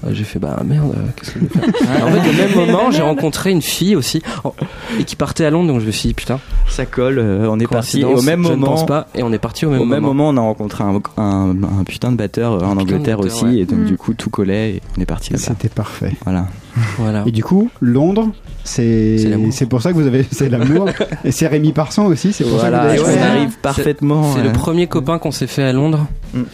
Euh, 0.05 0.09
J'ai 0.13 0.23
fait 0.23 0.39
bah 0.39 0.61
merde, 0.65 0.93
euh, 0.95 1.01
qu'est-ce 1.15 1.31
que 1.31 1.39
je 1.39 1.45
vais 1.45 1.49
faire 1.49 2.05
En 2.05 2.11
fait, 2.11 2.29
au 2.29 2.33
même 2.33 2.55
moment, 2.67 2.91
j'ai 2.91 3.01
rencontré 3.01 3.51
une 3.51 3.61
fille 3.61 3.95
aussi 3.95 4.21
oh, 4.43 4.53
et 4.99 5.03
qui 5.03 5.15
partait 5.15 5.45
à 5.45 5.49
Londres, 5.49 5.69
donc 5.73 5.81
je 5.81 5.85
me 5.87 5.91
suis 5.91 6.09
dit 6.09 6.13
putain, 6.13 6.39
ça 6.69 6.85
colle. 6.85 7.19
euh, 7.19 7.47
on 7.49 7.59
est 7.59 7.67
parti. 7.67 8.03
Au 8.03 8.21
même 8.21 8.43
je 8.43 8.49
ne 8.51 8.55
moment, 8.55 8.67
pense 8.67 8.85
pas, 8.85 9.07
et 9.15 9.23
on 9.23 9.31
est 9.33 9.39
parti 9.39 9.65
au 9.65 9.69
même 9.71 9.81
Au 9.81 9.85
même 9.85 10.01
moment. 10.01 10.31
moment, 10.31 10.41
on 10.41 10.43
a 10.43 10.45
rencontré 10.47 10.83
un, 10.83 11.01
un, 11.17 11.55
un 11.79 11.83
putain 11.83 12.11
de 12.11 12.17
batteur 12.17 12.63
en 12.63 12.77
Angleterre 12.77 13.17
batteur, 13.17 13.19
aussi, 13.19 13.45
ouais. 13.45 13.57
et 13.59 13.65
donc 13.65 13.79
Mm. 13.79 13.85
du 13.85 13.97
coup 13.97 14.13
tout 14.13 14.29
collait 14.29 14.71
et 14.75 14.81
on 14.97 15.01
est 15.01 15.05
parti 15.05 15.33
là-bas. 15.33 15.43
C'était 15.45 15.69
parfait. 15.69 16.13
Voilà. 16.23 16.45
Voilà. 16.97 17.23
Et 17.25 17.31
du 17.31 17.41
coup, 17.41 17.69
Londres, 17.79 18.27
c'est 18.65 19.65
pour 19.69 19.81
ça 19.81 19.91
que 19.91 19.95
vous 19.97 20.07
avez 20.07 20.25
c'est 20.29 20.49
l'amour. 20.49 20.89
Et 21.23 21.31
c'est 21.31 21.47
Rémi 21.47 21.71
Parson 21.71 22.03
aussi, 22.05 22.33
c'est 22.33 22.43
pour 22.43 22.57
Voilà, 22.57 22.89
ça 22.89 22.95
que 22.95 22.99
vous 23.01 23.05
on 23.05 23.09
avez 23.09 23.15
Ouais. 23.17 23.21
arrive 23.27 23.57
parfaitement. 23.61 24.33
C'est 24.35 24.43
le 24.43 24.51
premier 24.51 24.87
copain 24.87 25.17
qu'on 25.17 25.31
s'est 25.31 25.47
fait 25.47 25.63
à 25.63 25.71
Londres. 25.71 26.05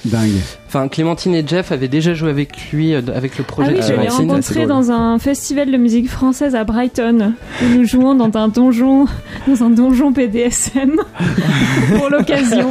dingue. 0.06 0.30
Enfin, 0.68 0.88
Clémentine 0.90 1.34
et 1.34 1.44
Jeff 1.46 1.72
avaient 1.72 1.88
déjà 1.88 2.14
joué 2.14 2.30
avec 2.30 2.70
lui, 2.72 2.94
avec 2.94 3.38
le 3.42 3.46
Ah 3.48 3.52
projet 3.52 3.72
oui, 3.74 3.78
de 3.78 3.82
je 3.84 3.94
l'ai 3.94 4.08
rencontré 4.08 4.66
dans 4.66 4.92
un 4.92 5.20
festival 5.20 5.72
de 5.72 5.78
musique 5.78 6.10
française 6.10 6.56
à 6.56 6.64
Brighton 6.64 7.34
où 7.64 7.78
nous 7.78 7.86
jouons 7.86 8.16
dans 8.16 8.30
un 8.40 8.48
donjon, 8.48 9.06
dans 9.48 9.64
un 9.64 9.70
donjon 9.70 10.14
PDSM 10.14 10.92
pour 11.98 12.10
l'occasion. 12.10 12.70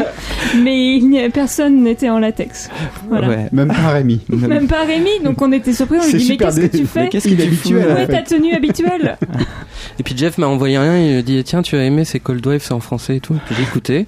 Mais 0.63 0.97
il 0.97 1.09
n'y 1.09 1.21
a- 1.23 1.31
personne 1.31 1.83
n'était 1.83 2.09
en 2.09 2.19
latex. 2.19 2.71
Voilà. 3.09 3.29
ouais. 3.29 3.49
Même 3.53 3.69
pas 3.69 3.91
Rémi. 3.91 4.21
Même 4.29 4.67
pas 4.67 4.85
Rémi, 4.85 5.11
donc 5.25 5.41
on 5.43 5.53
était 5.53 5.73
surpris. 5.73 5.99
On 6.01 6.07
lui 6.07 6.15
dit 6.19 6.27
mais 6.31 6.37
qu'est-ce 6.37 6.61
que 6.61 6.77
tu 6.77 6.87
fais 6.87 7.09
qu'est-ce 7.09 7.29
que 7.29 7.35
tu 7.35 7.41
Inhabituel, 7.43 7.83
fous, 7.83 7.91
en 7.91 7.95
Où 7.95 7.99
est 7.99 8.07
ta 8.07 8.23
tenue 8.23 8.55
habituelle 8.55 9.19
Et 9.99 10.03
puis 10.03 10.17
Jeff 10.17 10.39
m'a 10.39 10.47
envoyé 10.47 10.79
rien, 10.79 10.97
il 10.99 11.17
m'a 11.17 11.23
dit 11.23 11.43
tiens 11.45 11.63
tu 11.63 11.77
as 11.77 11.85
aimé 11.85 12.05
c'est 12.05 12.21
Cold 12.21 12.45
Wave, 12.47 12.61
c'est 12.63 12.73
en 12.73 12.81
français 12.81 13.17
et 13.17 13.21
tout. 13.21 13.35
Et 13.35 13.39
puis 13.47 13.55
j'ai 13.57 13.63
écouté. 13.63 14.07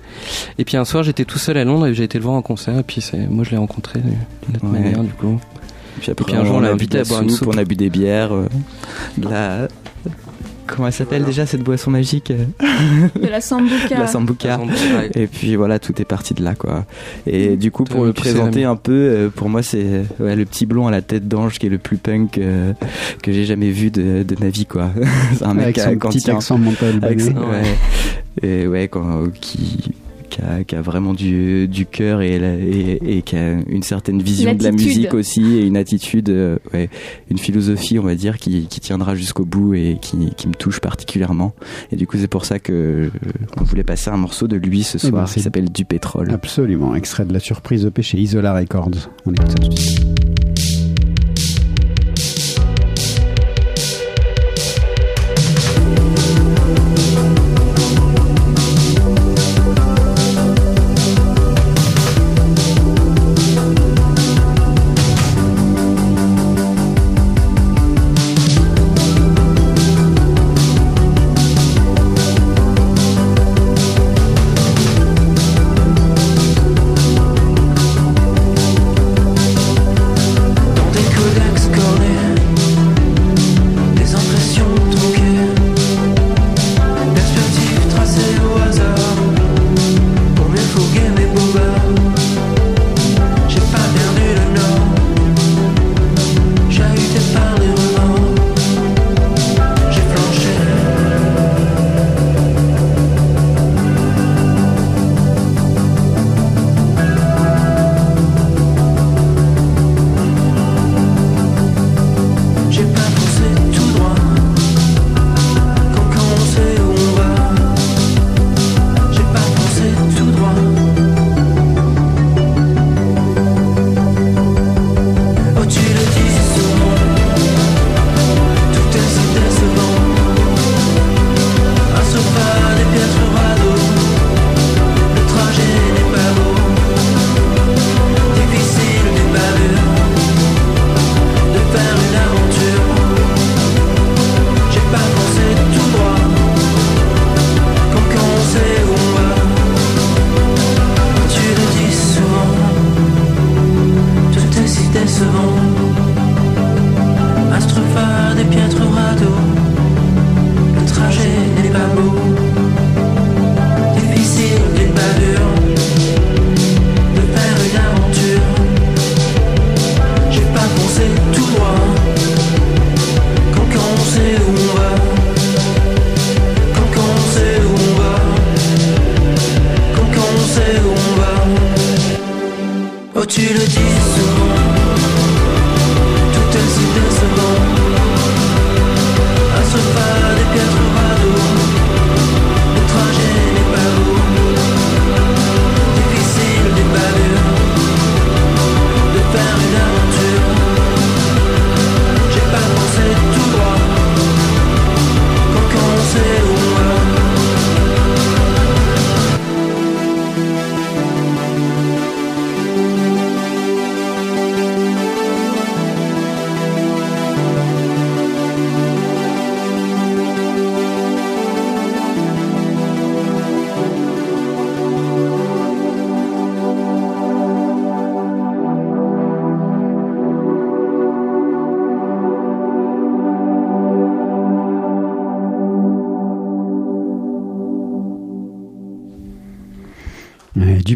Et 0.59 0.65
puis 0.65 0.77
un 0.77 0.85
soir 0.85 1.03
j'étais 1.03 1.25
tout 1.25 1.39
seul 1.39 1.57
à 1.59 1.65
Londres 1.65 1.87
et 1.87 1.95
j'ai 1.95 2.05
été 2.05 2.19
le 2.19 2.25
voir 2.25 2.35
en 2.37 2.43
concert 2.43 2.79
et 2.79 2.83
puis 2.83 3.01
c'est 3.01 3.19
moi 3.29 3.45
je 3.45 3.51
l'ai 3.51 3.57
rencontré 3.57 4.01
d'une 4.01 4.57
autre 4.57 4.65
Ouais. 4.67 4.81
manière 4.81 5.03
du 5.03 5.11
coup. 5.13 5.39
Puis 6.03 6.11
après, 6.11 6.32
puis 6.32 6.34
un 6.40 6.44
jour, 6.44 6.57
on 6.57 6.61
l'a 6.61 6.70
invité 6.72 6.98
de 6.98 7.00
à 7.00 7.05
la 7.05 7.09
boire 7.09 7.22
une 7.22 7.30
soupe, 7.30 7.48
on 7.48 7.57
a 7.59 7.64
bu 7.64 7.76
des 7.76 7.88
bières, 7.90 8.34
euh, 8.34 8.46
de 9.18 9.28
la. 9.28 9.68
Comment 10.66 10.86
elle 10.86 10.92
s'appelle 10.92 11.24
déjà 11.24 11.44
cette 11.44 11.62
boisson 11.62 11.90
magique 11.90 12.30
euh, 12.30 12.44
De 13.20 13.28
la 13.28 13.40
sambuca. 13.40 13.94
La 13.98 14.07
sambuca. 14.07 14.59
Et 15.14 15.26
puis 15.26 15.55
voilà, 15.57 15.78
tout 15.78 15.92
est 16.00 16.05
parti 16.05 16.34
de 16.34 16.42
là, 16.42 16.55
quoi. 16.55 16.86
Et 17.26 17.57
du 17.57 17.70
coup, 17.70 17.84
Toi, 17.84 17.94
pour 17.96 18.05
le 18.07 18.12
présenter 18.12 18.64
un 18.64 18.76
peu, 18.76 18.92
euh, 18.92 19.28
pour 19.28 19.48
moi, 19.50 19.62
c'est 19.62 20.05
ouais, 20.18 20.34
le 20.34 20.44
petit 20.46 20.64
blond 20.64 20.86
à 20.86 20.90
la 20.90 21.03
tête 21.03 21.28
d'ange 21.28 21.59
qui 21.59 21.66
est 21.66 21.68
le 21.70 21.78
plus 21.78 21.98
punk 21.98 22.38
euh, 22.38 22.72
que 23.22 23.32
j'ai 23.32 23.44
jamais 23.44 23.70
vu 23.70 23.90
de, 23.90 24.22
de 24.22 24.36
ma 24.40 24.48
vie, 24.48 24.64
quoi. 24.66 24.90
c'est 25.36 25.44
un 25.44 25.53
mec 25.55 25.76
Avec 25.78 26.00
qui 26.00 26.09
a- 26.09 26.11
son 26.11 26.18
petit 26.18 26.30
accent 26.30 26.59
mental. 26.59 27.00
avec 27.03 27.18
ouais. 27.20 27.76
Et 28.42 28.66
ouais, 28.66 28.88
quand, 28.88 29.24
qui, 29.40 29.91
qui, 30.33 30.41
a, 30.41 30.64
qui 30.64 30.74
a 30.74 30.80
vraiment 30.80 31.12
du, 31.14 31.68
du 31.68 31.85
cœur 31.87 32.22
et, 32.22 32.39
la- 32.39 32.55
et, 32.57 33.18
et 33.18 33.22
qui 33.22 33.37
a 33.37 33.53
une 33.68 33.83
certaine 33.83 34.22
vision 34.22 34.55
de 34.55 34.62
la 34.64 34.72
musique 34.72 35.12
aussi 35.14 35.43
et 35.59 35.66
une 35.66 35.76
attitude, 35.76 36.30
euh, 36.30 36.57
ouais, 36.72 36.89
une 37.30 37.39
philosophie, 37.39 37.99
on 37.99 38.03
va 38.03 38.14
dire, 38.14 38.39
qui, 38.39 38.66
qui 38.66 38.80
tiendra 38.80 39.14
jusqu'au 39.14 39.45
bout 39.45 39.74
et 39.74 39.99
qui, 40.01 40.30
qui 40.37 40.49
me 40.49 40.55
touche 40.55 40.80
particulièrement. 40.80 41.55
Et 41.93 41.97
du 41.97 42.07
coup, 42.07 42.16
c'est 42.18 42.28
pour 42.28 42.45
ça 42.47 42.59
que 42.59 42.72
euh, 42.72 43.11
on 43.61 43.64
voulait 43.64 43.85
passer 43.85 44.09
un 44.11 44.16
morceau 44.16 44.49
de 44.49 44.57
lui 44.57 44.83
ce 44.83 44.97
Eh 44.99 45.03
ben, 45.03 45.09
soir 45.11 45.28
c'est- 45.28 45.35
qui 45.35 45.41
s'appelle 45.43 45.70
Du 45.70 45.85
pétrole. 45.85 46.30
Absolument, 46.30 46.95
extrait 46.95 47.24
de 47.26 47.33
la 47.35 47.41
surprise 47.41 47.85
EP 47.85 48.03
chez 48.03 48.18
Isola 48.18 48.55
Records. 48.55 48.91
On 49.26 49.33
écoute 49.33 49.49
ça 49.51 49.55
tout 49.59 49.68
de 49.68 49.78
suite. 49.78 50.32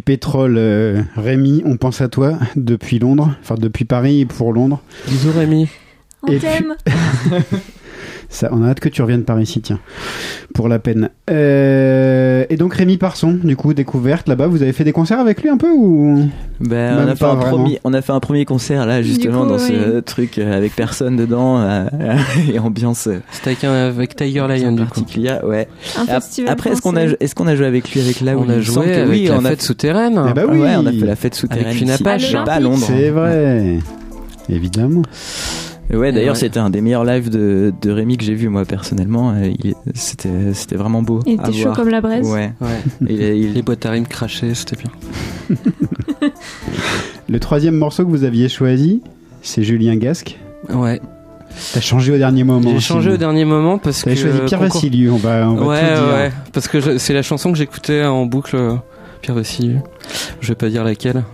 Pétrole, 0.07 0.55
euh, 0.57 1.03
Rémi, 1.17 1.63
on 1.67 1.77
pense 1.77 2.01
à 2.01 2.09
toi 2.09 2.39
depuis 2.55 2.99
Londres, 2.99 3.37
enfin 3.43 3.57
depuis 3.59 3.85
Paris 3.85 4.25
pour 4.25 4.53
Londres. 4.55 4.81
Bisous 5.09 5.33
Rémi. 5.37 5.69
On 6.23 6.39
t'aime. 6.39 6.77
Ça, 8.37 8.51
on 8.53 8.63
a 8.63 8.69
hâte 8.69 8.81
que 8.81 8.91
tu 8.91 9.01
reviennes 9.01 9.25
par 9.25 9.41
ici, 9.41 9.63
tiens, 9.63 9.79
pour 10.55 10.69
la 10.69 10.79
peine. 10.79 11.09
Euh, 11.31 12.45
et 12.51 12.57
donc 12.59 12.75
Rémi 12.75 12.99
Parson, 12.99 13.39
du 13.43 13.57
coup, 13.57 13.73
découverte 13.73 14.29
là-bas, 14.29 14.47
vous 14.47 14.61
avez 14.61 14.75
fait 14.75 14.85
des 14.85 14.93
concerts 14.93 15.21
avec 15.21 15.41
lui 15.41 15.49
un 15.49 15.57
peu 15.57 15.71
ou 15.71 16.29
Ben, 16.61 16.99
on, 17.03 17.09
a 17.09 17.17
fait 17.17 17.25
un 17.25 17.37
premier, 17.37 17.81
on 17.83 17.95
a 17.95 18.03
fait 18.03 18.13
un 18.13 18.21
premier 18.21 18.45
concert 18.45 18.85
là 18.85 19.01
justement 19.01 19.45
coup, 19.45 19.49
dans 19.49 19.59
ce 19.59 19.97
oui. 19.97 20.03
truc 20.03 20.37
euh, 20.37 20.55
avec 20.55 20.77
personne 20.77 21.17
dedans 21.17 21.63
euh, 21.63 21.87
et 22.53 22.59
ambiance 22.59 23.07
euh, 23.07 23.21
C'était 23.33 23.67
avec, 23.67 24.15
Tiger 24.17 24.47
Lion 24.47 24.73
du 24.73 24.83
coup. 24.83 24.89
particulière. 24.89 25.43
Ouais. 25.43 25.67
Un 25.97 26.03
Ap- 26.03 26.23
festival 26.23 26.53
Après, 26.53 26.73
est-ce 26.73 26.83
qu'on 26.83 26.95
a, 26.95 27.07
qu'on 27.35 27.57
joué 27.57 27.65
avec 27.65 27.91
lui 27.91 28.03
avec 28.03 28.21
là 28.21 28.37
où 28.37 28.45
On 28.45 28.51
a 28.51 28.61
joué 28.61 28.93
avec 28.93 29.09
oui, 29.09 29.25
la 29.29 29.37
on 29.37 29.45
a 29.47 29.49
fête 29.49 29.63
souterraine. 29.63 30.21
Eh 30.29 30.35
bah 30.35 30.43
oui. 30.47 30.59
Ouais, 30.59 30.77
on 30.77 30.85
a 30.85 30.93
fait 30.93 31.07
la 31.07 31.17
fête 31.17 31.35
souterraine. 31.35 31.69
Avec 31.69 31.81
une. 31.81 31.91
Apache. 31.91 32.33
Pas 32.45 32.53
à 32.53 32.61
Londres. 32.61 32.85
C'est 32.87 33.09
vrai, 33.09 33.79
évidemment. 34.51 35.05
Et 35.91 35.97
ouais, 35.97 36.11
d'ailleurs, 36.13 36.35
Ouais. 36.35 36.41
c'était 36.41 36.59
un 36.59 36.69
des 36.71 36.81
meilleurs 36.81 37.05
lives 37.05 37.31
de, 37.31 37.73
de 37.81 37.91
Rémi 37.91 38.17
que 38.17 38.25
j'ai 38.25 38.35
vu 38.35 38.49
moi 38.49 38.65
personnellement. 38.65 39.33
Euh, 39.37 39.51
C'était, 39.95 40.53
c'était 40.53 40.75
vraiment 40.77 41.03
beau. 41.03 41.21
Il 41.27 41.39
à 41.41 41.45
était 41.49 41.53
chaud 41.59 41.63
voir. 41.65 41.77
comme 41.77 41.89
la 41.91 42.01
braise. 42.01 42.27
Ouais. 42.29 42.53
Ouais. 42.61 42.69
Il, 43.09 43.21
il- 43.23 43.53
Les 43.55 43.63
boîtes 43.63 43.87
à 43.87 43.91
rimes 43.91 44.07
crachées, 44.07 44.55
c'était 44.55 44.77
bien. 44.77 45.57
Le 47.29 47.41
troisième 47.41 47.77
morceau 47.77 48.05
que 48.05 48.11
vous 48.11 48.25
aviez 48.25 48.49
choisi, 48.49 49.03
c'est 49.43 49.63
Julien 49.63 49.97
Gasque. 49.97 50.39
Ouais. 50.69 51.01
T'as 51.73 51.81
changé 51.81 52.13
au 52.13 52.19
dernier 52.19 52.45
moment. 52.45 52.71
J'ai 52.71 52.81
changé 52.81 53.11
au 53.13 53.17
dernier 53.17 53.45
moment 53.45 53.79
parce 53.79 54.01
que. 54.03 54.11
T'avais 54.11 54.17
choisi 54.17 54.39
Pierre 54.47 54.61
concours- 54.61 54.75
Vassiliou, 54.81 55.15
on 55.15 55.17
va, 55.17 55.49
on 55.51 55.55
va 55.55 55.67
ouais, 55.67 55.81
tout 55.81 55.87
dire. 56.05 56.15
ouais, 56.15 56.33
parce 56.53 56.69
que 56.69 56.99
c'est 56.99 57.15
la 57.15 57.23
chanson 57.23 57.51
que 57.53 57.59
j'écoutais 57.59 58.05
en 58.05 58.27
boucle. 58.27 58.57
Pierre 59.23 59.35
Vassiliou. 59.37 59.81
Je 60.41 60.49
vais 60.49 60.55
pas 60.55 60.69
dire 60.69 60.85
laquelle. 60.85 61.25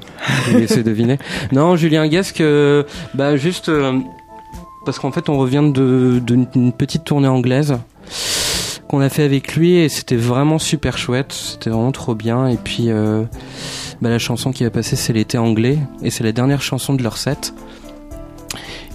Je 0.47 0.53
vais 0.53 0.61
laisser 0.61 0.83
deviner. 0.83 1.19
Non, 1.53 1.75
Julien 1.77 2.07
Gasque, 2.07 2.41
euh, 2.41 2.85
bah 3.15 3.37
juste 3.37 3.69
euh, 3.69 3.99
parce 4.85 4.99
qu'en 4.99 5.13
fait, 5.13 5.29
on 5.29 5.39
revient 5.39 5.71
de 5.73 6.21
d'une 6.25 6.73
petite 6.73 7.05
tournée 7.05 7.29
anglaise 7.29 7.79
qu'on 8.89 9.01
a 9.01 9.09
fait 9.09 9.23
avec 9.25 9.55
lui 9.57 9.77
et 9.77 9.89
c'était 9.89 10.17
vraiment 10.17 10.59
super 10.59 10.99
chouette. 10.99 11.33
C'était 11.33 11.71
vraiment 11.71 11.93
trop 11.93 12.15
bien. 12.15 12.47
Et 12.49 12.57
puis, 12.57 12.87
euh, 12.91 13.23
bah, 14.03 14.11
la 14.11 14.19
chanson 14.19 14.53
qui 14.53 14.65
va 14.65 14.71
passer, 14.71 14.97
c'est 14.97 15.13
l'été 15.13 15.39
anglais 15.39 15.79
et 16.03 16.11
c'est 16.11 16.25
la 16.25 16.33
dernière 16.33 16.61
chanson 16.63 16.93
de 16.95 17.03
leur 17.03 17.17
set 17.17 17.55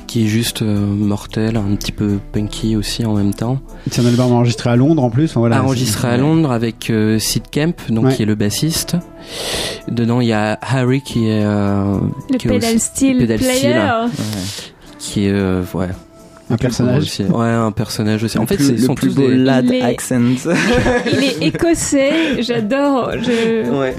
qui 0.05 0.23
est 0.23 0.27
juste 0.27 0.61
euh, 0.61 0.79
mortelle, 0.79 1.57
un 1.57 1.75
petit 1.75 1.91
peu 1.91 2.17
punky 2.31 2.77
aussi 2.77 3.05
en 3.05 3.13
même 3.15 3.33
temps. 3.33 3.59
C'est 3.91 4.01
un 4.01 4.05
album 4.05 4.31
enregistré 4.31 4.69
à 4.69 4.77
Londres 4.77 5.03
en 5.03 5.09
plus. 5.09 5.33
Voilà, 5.33 5.61
enregistré 5.61 6.07
à 6.07 6.15
Londres 6.15 6.51
avec 6.51 6.89
euh, 6.89 7.19
Sid 7.19 7.43
Kemp, 7.51 7.81
donc 7.89 8.05
Ouais. 8.05 8.15
qui 8.15 8.23
est 8.23 8.25
le 8.25 8.35
bassiste. 8.35 8.95
Dedans, 9.89 10.21
il 10.21 10.27
y 10.27 10.33
a 10.33 10.57
Harry 10.61 11.01
qui 11.01 11.27
est 11.27 11.43
euh, 11.43 11.97
Le 12.31 12.37
qui 12.37 12.47
est 12.47 12.51
pedal 12.51 12.75
aussi- 12.75 12.85
steel 12.85 13.17
pedal 13.17 13.37
player. 13.39 13.51
steel, 13.59 14.09
qui 14.99 15.27
est 15.27 15.31
euh, 15.31 15.61
ouais 15.73 15.89
Un 16.49 16.57
personnage. 16.57 17.03
aussi. 17.03 17.23
Ouais, 17.23 17.47
un 17.47 17.71
personnage 17.71 18.23
aussi. 18.23 18.37
En 18.37 18.41
le 18.41 18.47
fait, 18.47 18.55
plus- 18.55 18.69
ils 18.69 18.81
sont 18.83 18.95
plus 18.95 19.09
tous 19.09 19.15
beau 19.15 19.27
des- 19.27 19.35
lad 19.35 19.65
Il 19.65 19.73
est- 19.75 19.81
accent. 19.81 20.19
Il 21.11 21.23
est 21.23 21.43
écossais, 21.47 22.41
j'adore. 22.41 23.11
Je... 23.21 23.69
Ouais. 23.69 23.95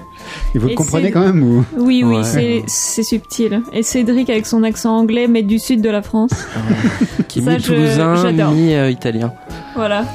Et 0.54 0.58
vous 0.58 0.68
le 0.68 0.74
comprenez 0.74 1.10
quand 1.10 1.20
même 1.24 1.42
ou? 1.42 1.64
Oui, 1.76 2.02
oui, 2.04 2.16
Ouais. 2.16 2.24
c'est- 2.24 2.62
c'est 2.66 3.02
subtil. 3.02 3.60
Et 3.72 3.82
Cédric 3.82 4.30
avec 4.30 4.46
son 4.46 4.62
accent 4.62 4.96
anglais, 4.96 5.26
mais 5.28 5.42
du 5.42 5.58
sud 5.58 5.80
de 5.82 5.90
la 5.90 6.02
France. 6.02 6.32
qui 7.28 7.40
est 7.40 7.42
mi 7.42 7.56
toulousain, 7.62 8.32
mi 8.32 8.74
euh, 8.74 8.90
italien. 8.90 9.32
Voilà. 9.76 10.04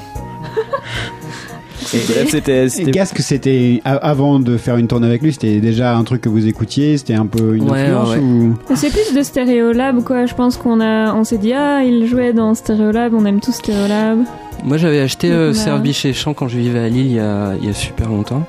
Bref, 1.84 2.30
c'était, 2.30 2.91
Gasque, 2.91 3.19
c'était 3.19 3.81
avant 3.84 4.39
de 4.39 4.57
faire 4.57 4.77
une 4.77 4.88
tournée 4.88 5.07
avec 5.07 5.22
lui, 5.22 5.34
c'était 5.34 5.60
déjà 5.60 5.95
un 5.95 6.03
truc 6.03 6.22
que 6.22 6.30
vous 6.30 6.47
écoutiez, 6.47 6.97
c'était 6.97 7.14
un 7.15 7.26
peu 7.26 7.55
une 7.55 7.69
Ouais, 7.69 7.81
influence 7.81 8.10
ouais. 8.10 8.19
ou? 8.19 8.55
C'est 8.76 8.89
plus 8.89 9.14
de 9.15 9.22
Stereolab, 9.22 10.03
quoi. 10.03 10.26
Je 10.26 10.34
pense 10.34 10.57
qu'on 10.57 10.80
a, 10.81 11.14
on 11.14 11.23
s'est 11.23 11.38
dit, 11.38 11.53
ah, 11.53 11.84
il 11.84 12.07
jouait 12.07 12.34
dans 12.34 12.53
Stereolab, 12.55 13.14
on 13.14 13.26
aime 13.26 13.39
tous 13.39 13.53
Stereolab. 13.53 14.19
Moi, 14.64 14.77
j'avais 14.77 15.01
acheté 15.01 15.30
euh, 15.31 15.53
Serge 15.53 15.81
Bichet 15.81 16.14
Chant 16.14 16.34
quand 16.34 16.47
je 16.47 16.57
vivais 16.57 16.80
à 16.80 16.88
Lille 16.88 17.07
il 17.07 17.14
y 17.14 17.19
a, 17.19 17.53
il 17.61 17.68
y 17.68 17.69
a 17.69 17.73
super 17.73 18.07
longtemps. 18.07 18.43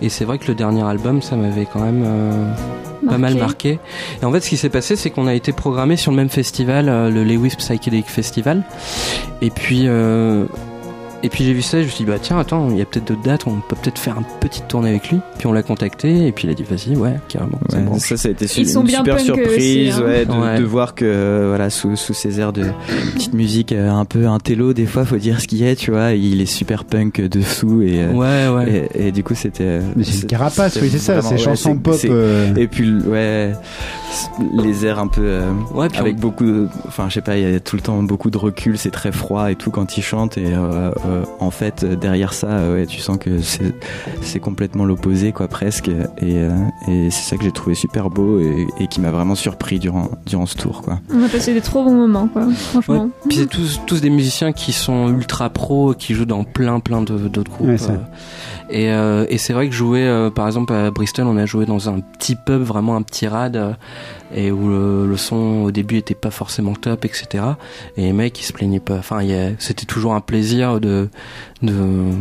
Et 0.00 0.08
c'est 0.08 0.24
vrai 0.24 0.38
que 0.38 0.46
le 0.46 0.54
dernier 0.54 0.82
album, 0.82 1.20
ça 1.22 1.36
m'avait 1.36 1.66
quand 1.70 1.80
même 1.80 2.04
euh, 2.06 2.52
pas 3.08 3.18
mal 3.18 3.34
marqué. 3.36 3.78
Et 4.22 4.24
en 4.24 4.32
fait, 4.32 4.40
ce 4.40 4.48
qui 4.48 4.56
s'est 4.56 4.68
passé, 4.70 4.94
c'est 4.96 5.10
qu'on 5.10 5.26
a 5.26 5.34
été 5.34 5.52
programmé 5.52 5.96
sur 5.96 6.10
le 6.12 6.16
même 6.16 6.28
festival, 6.28 6.88
euh, 6.88 7.10
le 7.10 7.24
Lewis 7.24 7.54
Psychedelic 7.58 8.06
Festival. 8.06 8.62
Et 9.42 9.50
puis, 9.50 9.82
euh, 9.86 10.44
et 11.22 11.28
puis 11.28 11.44
j'ai 11.44 11.52
vu 11.52 11.62
ça, 11.62 11.78
et 11.78 11.82
je 11.82 11.86
me 11.86 11.90
suis 11.90 12.04
dit, 12.04 12.10
bah 12.10 12.18
tiens, 12.20 12.38
attends, 12.38 12.68
il 12.70 12.78
y 12.78 12.82
a 12.82 12.84
peut-être 12.84 13.06
d'autres 13.08 13.22
dates, 13.22 13.46
on 13.46 13.60
peut 13.68 13.76
peut-être 13.80 13.98
faire 13.98 14.16
une 14.18 14.24
petite 14.40 14.68
tournée 14.68 14.90
avec 14.90 15.10
lui. 15.10 15.18
Puis 15.38 15.46
on 15.46 15.52
l'a 15.52 15.62
contacté, 15.62 16.26
et 16.26 16.32
puis 16.32 16.46
il 16.48 16.50
a 16.50 16.54
dit, 16.54 16.62
vas-y, 16.64 16.96
ouais, 16.96 17.16
carrément. 17.28 17.58
ça 17.68 17.78
Ouais, 17.78 17.98
ça, 17.98 18.16
ça 18.16 18.28
a 18.28 18.30
été 18.32 18.46
su- 18.46 18.60
Ils 18.60 18.68
sont 18.68 18.80
une 18.80 18.86
bien 18.88 18.98
super 18.98 19.16
punk 19.16 19.24
surprise 19.26 19.56
aussi, 19.56 20.00
hein. 20.02 20.04
ouais, 20.06 20.24
de, 20.26 20.32
Ouais. 20.32 20.58
de 20.58 20.64
voir 20.64 20.94
que 20.94 21.04
euh, 21.04 21.46
voilà 21.48 21.70
sous, 21.70 21.96
sous 21.96 22.14
ces 22.14 22.40
airs 22.40 22.52
de 22.52 22.64
petite 23.14 23.34
musique 23.34 23.72
euh, 23.72 23.90
un 23.90 24.04
peu 24.04 24.26
intello 24.26 24.72
des 24.72 24.86
fois 24.86 25.04
faut 25.04 25.16
dire 25.16 25.40
ce 25.40 25.46
qu'il 25.48 25.62
est 25.62 25.76
tu 25.76 25.90
vois 25.90 26.12
il 26.12 26.40
est 26.40 26.46
super 26.46 26.84
punk 26.84 27.20
dessous 27.20 27.82
et 27.82 28.02
euh, 28.02 28.12
Ouais, 28.12 28.48
ouais. 28.54 28.88
et, 28.94 29.08
et 29.08 29.12
du 29.12 29.22
coup 29.22 29.34
c'était 29.34 29.80
Mais 29.96 30.04
c'est 30.04 30.22
une 30.22 30.26
carapace, 30.28 30.78
oui, 30.80 30.88
c'est 30.90 30.98
ça, 30.98 31.20
ouais, 31.20 31.38
chansons 31.38 31.76
pop. 31.76 31.96
euh, 32.04 32.54
et 32.56 32.66
puis 32.68 32.90
ouais 33.06 33.52
les 34.56 34.86
airs 34.86 34.98
un 34.98 35.06
peu 35.08 35.22
euh, 35.24 35.50
Ouais, 35.72 35.88
puis 35.88 35.98
avec 35.98 36.16
on- 36.16 36.20
beaucoup 36.20 36.44
de, 36.44 36.68
enfin 36.88 37.06
je 37.08 37.14
sais 37.14 37.20
pas 37.20 37.36
il 37.36 37.50
y 37.50 37.54
a 37.54 37.60
tout 37.60 37.76
le 37.76 37.82
temps 37.82 38.02
beaucoup 38.02 38.30
de 38.30 38.38
recul 38.38 38.76
c'est 38.78 38.90
très 38.90 39.12
froid 39.12 39.50
et 39.50 39.54
tout 39.56 39.70
quand 39.70 39.96
il 39.98 40.02
chante 40.02 40.36
et 40.38 40.46
euh, 40.46 40.90
euh, 41.06 41.09
en 41.40 41.50
fait 41.50 41.84
euh, 41.84 41.96
derrière 41.96 42.32
ça 42.32 42.48
euh, 42.48 42.74
ouais 42.74 42.86
tu 42.86 43.00
sens 43.00 43.18
que 43.18 43.38
c'est 44.22 44.40
complètement 44.40 44.84
l'opposé 44.84 45.32
quoi 45.32 45.48
presque 45.48 45.88
et, 45.88 45.92
euh, 46.22 46.50
et 46.88 47.10
c'est 47.10 47.22
ça 47.30 47.36
que 47.36 47.44
j'ai 47.44 47.52
trouvé 47.52 47.74
super 47.74 48.10
beau 48.10 48.40
et, 48.40 48.66
et 48.78 48.86
qui 48.86 49.00
m'a 49.00 49.10
vraiment 49.10 49.34
surpris 49.34 49.78
durant 49.78 50.10
durant 50.26 50.46
ce 50.46 50.56
tour 50.56 50.82
quoi 50.82 51.00
On 51.12 51.22
a 51.22 51.28
passé 51.28 51.52
des 51.54 51.60
trop 51.60 51.84
bons 51.84 51.94
moments, 51.94 52.28
quoi. 52.28 52.46
Ouais, 52.46 52.54
Franchement. 52.54 53.10
puis 53.28 53.38
c'est 53.38 53.46
tous, 53.48 53.80
tous 53.86 54.00
des 54.00 54.10
musiciens 54.10 54.52
qui 54.52 54.72
sont 54.72 55.08
ultra 55.08 55.50
pro, 55.50 55.94
qui 55.94 56.14
jouent 56.14 56.24
dans 56.24 56.44
plein 56.44 56.80
plein 56.80 57.02
de- 57.02 57.28
d'autres 57.28 57.50
groupes. 57.50 57.68
Ouais, 57.68 57.76
euh. 57.90 57.96
et 58.70 58.90
euh, 58.92 59.26
et 59.28 59.38
c'est 59.38 59.52
vrai 59.52 59.68
que 59.68 59.74
jouer, 59.74 60.06
euh, 60.06 60.30
par 60.30 60.46
exemple 60.46 60.72
à 60.72 60.90
Bristol, 60.90 61.26
on 61.26 61.36
a 61.36 61.46
joué 61.46 61.66
dans 61.66 61.88
un 61.88 62.00
petit 62.00 62.36
pub, 62.36 62.62
vraiment 62.62 62.96
un 62.96 63.02
petit 63.02 63.26
rad, 63.28 63.56
euh, 63.56 63.72
et 64.34 64.50
où 64.52 64.68
le, 64.68 65.06
le 65.08 65.16
son 65.16 65.62
au 65.64 65.70
début 65.70 65.96
était 65.96 66.14
pas 66.14 66.30
forcément 66.30 66.74
top, 66.74 67.04
etc. 67.04 67.44
Et 67.96 68.02
les 68.02 68.12
mecs 68.12 68.40
ils 68.40 68.44
se 68.44 68.52
plaignaient 68.52 68.80
pas. 68.80 68.96
Enfin, 68.98 69.20
c'était 69.58 69.86
toujours 69.86 70.14
un 70.14 70.20
plaisir 70.20 70.80
de. 70.80 71.08
de 71.62 71.72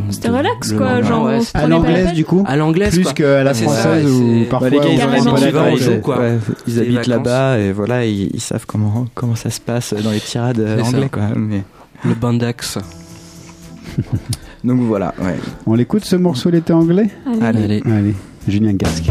C'était 0.09 0.29
relax, 0.29 0.73
quoi, 0.73 1.01
genre, 1.01 1.25
ouais, 1.25 1.39
à 1.53 1.67
l'anglaise 1.67 2.13
du 2.13 2.25
coup 2.25 2.43
à 2.47 2.55
l'anglaise 2.55 2.93
plus 2.95 3.13
qu'à 3.13 3.43
la 3.43 3.53
ça, 3.53 3.63
française 3.63 4.05
et 4.05 4.09
où 4.11 4.45
parfois 4.49 4.69
Bah, 4.69 4.75
les 5.39 5.51
gars, 5.51 5.69
ils 5.71 5.77
jouent, 5.77 5.99
quoi. 6.01 6.19
ouais, 6.19 6.37
ils 6.67 6.79
habitent 6.79 7.07
là-bas 7.07 7.59
et 7.59 7.71
voilà, 7.71 8.05
ils, 8.05 8.29
ils 8.33 8.41
savent 8.41 8.65
comment 8.65 9.05
comment 9.13 9.35
ça 9.35 9.49
se 9.49 9.59
passe 9.61 9.93
dans 9.93 10.11
les 10.11 10.19
tirades 10.19 10.63
C'est 10.77 10.83
ça. 10.83 10.87
anglais 10.89 11.09
quoi. 11.11 11.23
Mais 11.35 11.63
Le 12.05 12.13
bandax. 12.15 12.77
donc 14.63 14.79
voilà, 14.81 15.13
ouais. 15.21 15.35
On 15.65 15.73
l'écoute 15.73 16.05
ce 16.05 16.15
morceau 16.15 16.49
l'été 16.49 16.73
anglais? 16.73 17.09
Allez. 17.41 17.63
Allez. 17.63 17.83
Allez, 17.85 18.15
Julien 18.47 18.73
Gasque. 18.73 19.09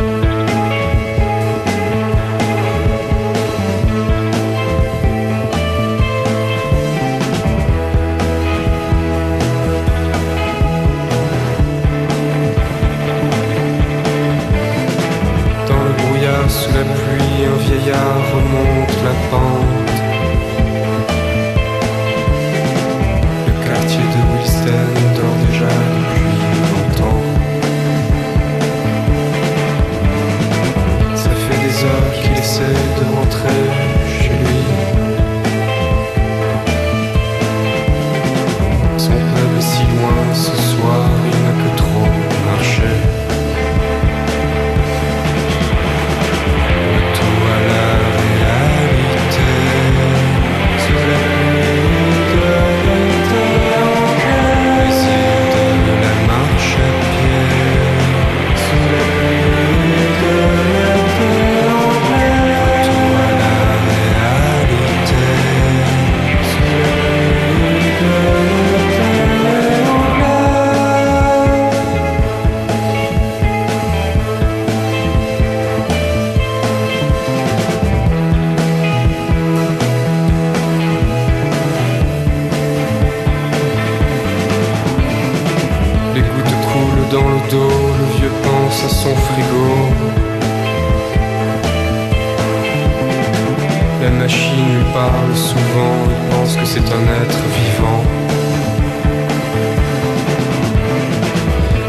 Machine 94.29 94.75
lui 94.77 94.85
parle 94.93 95.35
souvent, 95.35 95.97
il 96.11 96.37
pense 96.37 96.57
que 96.57 96.65
c'est 96.67 96.89
un 96.99 97.05
être 97.23 97.43
vivant. 97.59 98.03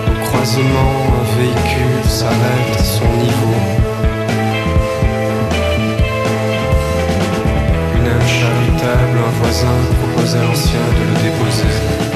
Au 0.08 0.26
croisement, 0.26 0.94
un 1.20 1.38
véhicule 1.38 2.04
s'arrête 2.08 2.80
à 2.80 2.84
son 2.84 3.10
niveau. 3.26 3.60
Une 7.96 8.08
âme 8.08 8.28
charitable, 8.40 9.18
un 9.28 9.34
voisin 9.42 9.78
propose 10.00 10.36
à 10.36 10.44
l'ancien 10.44 10.86
de 10.98 11.04
le 11.10 11.16
déposer. 11.24 12.09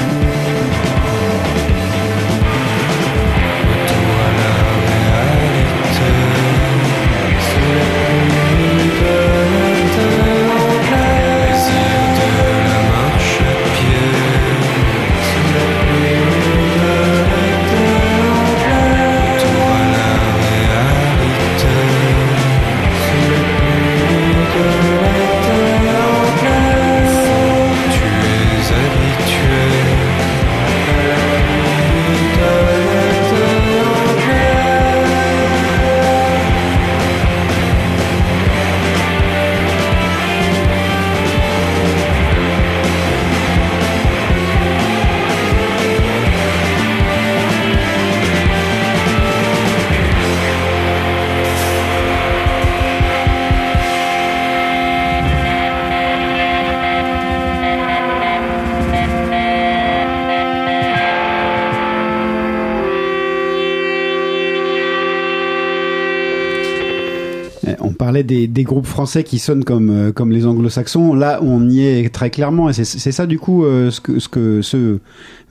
Des, 68.53 68.63
groupes 68.63 68.85
français 68.85 69.23
qui 69.23 69.39
sonnent 69.39 69.63
comme, 69.63 69.89
euh, 69.89 70.11
comme 70.11 70.31
les 70.31 70.45
anglo-saxons. 70.45 71.13
Là, 71.13 71.39
on 71.41 71.69
y 71.69 71.81
est 71.81 72.13
très 72.13 72.29
clairement. 72.29 72.69
Et 72.69 72.73
c'est 72.73 72.85
c'est 72.85 73.11
ça, 73.11 73.25
du 73.25 73.39
coup, 73.39 73.65
euh, 73.65 73.91
ce, 73.91 74.01
que, 74.01 74.19
ce, 74.19 74.29
que, 74.29 74.61
ce 74.61 74.99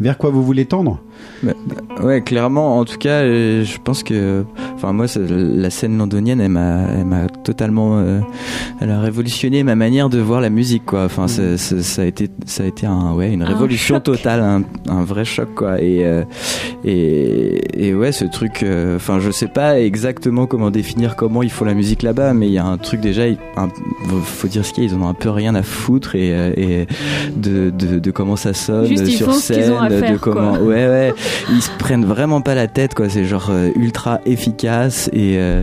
vers 0.01 0.19
quoi 0.19 0.31
vous 0.31 0.43
voulez 0.43 0.67
tendre? 0.67 1.01
Bah, 1.43 1.53
bah, 1.67 2.05
ouais, 2.05 2.21
clairement. 2.21 2.79
En 2.79 2.85
tout 2.85 2.99
cas, 2.99 3.23
euh, 3.23 3.65
je 3.65 3.79
pense 3.83 4.03
que, 4.05 4.45
enfin, 4.77 4.93
moi, 4.93 5.07
la 5.17 5.71
scène 5.71 5.99
londonienne, 5.99 6.41
elle 6.41 6.51
m'a, 6.51 7.27
totalement, 7.43 7.99
euh, 7.99 8.21
elle 8.81 8.91
a 8.91 9.01
révolutionné 9.01 9.65
ma 9.65 9.75
manière 9.75 10.09
de 10.09 10.19
voir 10.21 10.41
la 10.41 10.51
musique, 10.51 10.85
quoi. 10.87 11.05
Enfin, 11.05 11.27
c'est- 11.29 11.57
ça 11.57 12.03
a 12.03 12.05
été, 12.05 12.29
ça 12.47 12.63
a 12.63 12.67
été 12.67 12.87
un, 12.87 13.13
ouais, 13.15 13.33
une 13.33 13.43
Un 13.43 13.47
révolution 13.47 13.99
totale, 14.01 14.41
un, 14.41 14.63
un 14.89 15.03
vrai 15.05 15.25
choc, 15.25 15.49
quoi. 15.57 15.81
Et, 15.83 16.05
euh, 16.05 16.23
et, 16.85 17.89
et 17.89 17.95
ouais, 17.95 18.13
ce 18.13 18.25
truc, 18.25 18.63
euh, 18.63 18.97
enfin, 18.97 19.19
je 19.21 19.31
sais 19.31 19.49
pas 19.49 19.81
exactement 19.81 20.47
comment 20.47 20.71
définir 20.71 21.17
comment 21.17 21.43
ils 21.43 21.51
font 21.51 21.65
la 21.65 21.75
musique 21.75 22.03
là-bas, 22.03 22.35
mais 22.35 22.47
il 22.47 22.53
y 22.53 22.59
a 22.59 22.65
un 22.65 22.79
truc 22.79 23.01
déjà, 23.01 23.27
il- 23.27 23.39
un- 23.57 23.69
faut 24.25 24.49
dire 24.49 24.65
ce 24.65 24.73
qu'il 24.73 24.85
y 24.85 24.87
a, 24.87 24.91
ils 24.91 24.97
en 24.97 25.03
ont 25.03 25.09
un 25.09 25.15
peu 25.15 25.31
rien 25.31 25.55
à 25.55 25.63
foutre 25.63 26.15
et, 26.15 26.33
euh, 26.33 26.53
et 26.57 26.87
de, 27.37 27.71
de, 27.71 27.99
de 27.99 28.11
comment 28.11 28.37
ça 28.37 28.53
sonne 28.55 28.87
Juste, 28.87 29.07
sur 29.07 29.33
scène, 29.35 29.73
de 29.89 30.17
comment, 30.19 30.53
quoi. 30.57 30.63
ouais, 30.63 30.87
ouais, 30.89 31.12
ils 31.51 31.63
se 31.63 31.71
prennent 31.79 32.05
vraiment 32.05 32.41
pas 32.41 32.55
la 32.55 32.67
tête, 32.69 32.95
quoi. 32.95 33.09
C'est 33.09 33.25
genre 33.25 33.49
euh, 33.51 33.71
ultra 33.77 34.21
efficace 34.27 35.09
et, 35.13 35.37
euh, 35.39 35.63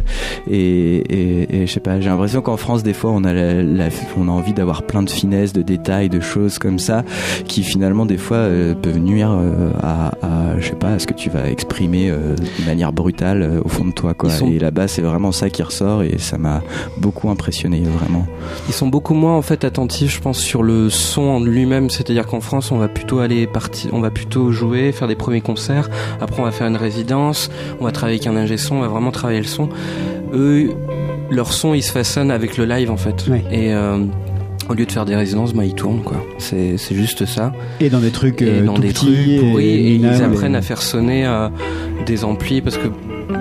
et, 0.50 0.96
et, 0.98 1.62
et 1.62 1.68
je 1.68 1.72
sais 1.72 1.80
pas, 1.80 2.00
j'ai 2.00 2.10
l'impression 2.10 2.42
qu'en 2.42 2.58
France, 2.58 2.84
des 2.84 2.94
fois, 2.94 3.12
on 3.12 3.24
a 3.24 3.34
la, 3.34 3.62
la- 3.62 3.90
on 4.18 4.28
a 4.28 4.32
envie 4.32 4.54
d'avoir 4.54 4.84
plein 4.84 5.04
de 5.04 5.10
finesse, 5.10 5.54
de 5.54 5.62
détails, 5.62 6.10
de 6.10 6.20
choses 6.20 6.60
comme 6.60 6.80
ça, 6.80 7.04
qui 7.48 7.64
finalement, 7.64 8.06
des 8.06 8.18
fois, 8.18 8.38
euh, 8.38 8.74
peuvent 8.76 8.98
nuire 9.00 9.32
euh, 9.32 9.72
à, 9.82 10.08
à, 10.22 10.60
je 10.60 10.68
sais 10.70 10.76
pas, 10.76 10.90
à 10.94 11.00
ce 11.00 11.08
que 11.08 11.14
tu 11.14 11.30
vas 11.30 11.50
exprimer 11.50 12.10
euh, 12.10 12.36
de 12.36 12.66
manière 12.66 12.92
brutale 12.94 13.42
euh, 13.42 13.62
au 13.64 13.70
fond 13.70 13.86
de 13.86 13.92
toi, 13.92 14.14
quoi. 14.14 14.30
Sont- 14.30 14.48
Et 14.52 14.60
là-bas, 14.60 14.88
c'est 14.88 15.02
vraiment 15.02 15.32
ça 15.32 15.50
qui 15.50 15.64
ressort 15.64 16.04
et 16.04 16.18
ça 16.18 16.38
m'a 16.38 16.62
beaucoup 16.98 17.30
impressionné, 17.30 17.82
vraiment. 17.84 18.26
Ils 18.68 18.74
sont 18.74 18.88
beaucoup 18.88 19.14
moins 19.14 19.36
en 19.36 19.42
fait 19.42 19.64
attentifs, 19.64 20.16
je 20.16 20.22
pense, 20.22 20.40
sur 20.40 20.64
le 20.64 20.90
son 20.90 21.22
en 21.24 21.40
lui-même. 21.40 21.90
C'est-à-dire 21.90 22.26
qu'en 22.26 22.42
France, 22.42 22.72
on 22.72 22.78
va 22.78 22.88
plutôt 22.88 23.20
aller 23.20 23.48
partir, 23.48 23.92
on 23.94 24.02
va 24.02 24.10
plutôt 24.12 24.52
jouer, 24.52 24.92
faire 24.92 25.08
des 25.08 25.16
premiers 25.16 25.39
concerts. 25.42 25.90
Après, 26.22 26.42
on 26.42 26.46
va 26.46 26.52
faire 26.52 26.68
une 26.68 26.76
résidence. 26.78 27.50
On 27.80 27.86
va 27.86 27.92
travailler 27.92 28.20
avec 28.20 28.28
un 28.28 28.36
ingé 28.38 28.58
son. 28.58 28.76
On 28.76 28.82
va 28.82 28.88
vraiment 28.88 29.12
travailler 29.12 29.40
le 29.40 29.46
son. 29.48 29.70
Eux, 30.34 30.72
leur 31.30 31.54
son, 31.54 31.74
ils 31.74 31.82
se 31.84 31.92
façonnent 31.92 32.32
avec 32.32 32.58
le 32.58 32.66
live 32.66 32.92
en 32.92 32.98
fait. 32.98 33.26
Et 33.52 33.74
euh, 33.74 33.98
au 34.70 34.74
lieu 34.74 34.86
de 34.86 34.92
faire 34.92 35.06
des 35.06 35.16
résidences, 35.16 35.54
bah, 35.54 35.66
ils 35.66 35.74
tournent 35.74 36.04
quoi. 36.04 36.18
C'est 36.38 36.78
c'est 36.78 36.96
juste 36.96 37.26
ça. 37.26 37.52
Et 37.80 37.90
dans 37.90 38.00
des 38.00 38.12
trucs 38.12 38.42
Et 38.42 38.46
euh, 38.50 38.66
dans 38.66 38.74
tout 38.76 38.82
des 38.82 38.94
trucs 38.94 39.40
pourris. 39.40 39.66
Et, 39.66 39.96
ils 39.96 40.24
apprennent 40.24 40.56
et- 40.56 40.58
à 40.58 40.62
faire 40.62 40.82
sonner 40.82 41.26
euh, 41.26 41.50
des 42.06 42.24
amplis 42.24 42.62
parce 42.62 42.78
que 42.78 42.88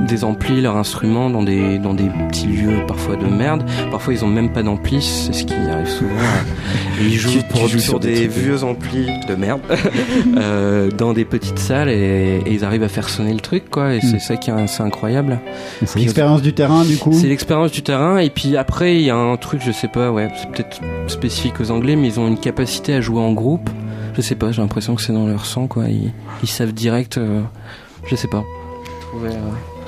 des 0.06 0.24
amplis, 0.24 0.60
leurs 0.60 0.76
instruments 0.76 1.30
dans 1.30 1.42
des 1.42 1.78
dans 1.78 1.94
des 1.94 2.08
petits 2.28 2.46
lieux 2.46 2.84
parfois 2.86 3.16
de 3.16 3.26
merde. 3.26 3.64
Parfois 3.90 4.12
ils 4.14 4.24
ont 4.24 4.28
même 4.28 4.50
pas 4.52 4.62
d'amplis, 4.62 5.02
c'est 5.02 5.32
ce 5.32 5.44
qui 5.44 5.54
arrive 5.54 5.88
souvent. 5.88 6.10
Ils 7.00 7.14
jouent, 7.16 7.30
Tu- 7.30 7.38
tu 7.38 7.44
pour- 7.44 7.68
joues 7.68 7.78
sur 7.78 8.00
des 8.00 8.26
vieux 8.26 8.64
amplis 8.64 9.06
de 9.28 9.34
merde 9.36 9.60
euh, 10.36 10.90
dans 10.90 11.12
des 11.12 11.24
petites 11.24 11.58
salles 11.60 11.88
et, 11.88 12.42
et 12.44 12.52
ils 12.52 12.64
arrivent 12.64 12.82
à 12.82 12.88
faire 12.88 13.08
sonner 13.08 13.32
le 13.32 13.40
truc 13.40 13.70
quoi. 13.70 13.94
Et 13.94 13.98
Mm. 13.98 14.02
c'est 14.02 14.18
ça 14.18 14.36
qui 14.36 14.50
est 14.50 14.66
c'est 14.66 14.82
incroyable. 14.82 15.38
C'est 15.86 15.98
l'expérience 16.00 16.42
du 16.42 16.52
terrain, 16.52 16.84
du 16.84 16.96
coup. 16.98 17.12
C'est 17.12 17.28
l'expérience 17.28 17.70
du 17.72 17.82
terrain 17.82 18.18
et 18.18 18.30
puis 18.30 18.56
après 18.56 18.96
il 18.96 19.02
y 19.02 19.10
a 19.10 19.16
un 19.16 19.36
truc 19.36 19.60
je 19.64 19.70
sais 19.72 19.88
pas 19.88 20.10
ouais 20.10 20.28
c'est 20.36 20.50
peut-être 20.50 20.80
spécifique 21.06 21.60
aux 21.60 21.70
Anglais 21.70 21.94
mais 21.96 22.08
ils 22.08 22.20
ont 22.20 22.26
une 22.28 22.38
capacité 22.38 22.94
à 22.94 23.00
jouer 23.00 23.20
en 23.20 23.32
groupe. 23.32 23.70
Je 24.16 24.20
sais 24.20 24.34
pas 24.34 24.50
j'ai 24.50 24.60
l'impression 24.60 24.94
que 24.96 25.02
c'est 25.02 25.12
dans 25.12 25.26
leur 25.28 25.46
sang 25.46 25.66
quoi. 25.68 25.84
Ils, 25.88 26.12
ils 26.42 26.48
savent 26.48 26.72
direct. 26.72 27.16
euh, 27.18 27.40
je 28.06 28.16
sais 28.16 28.28
pas. 28.28 28.42
Trouvais, 29.12 29.30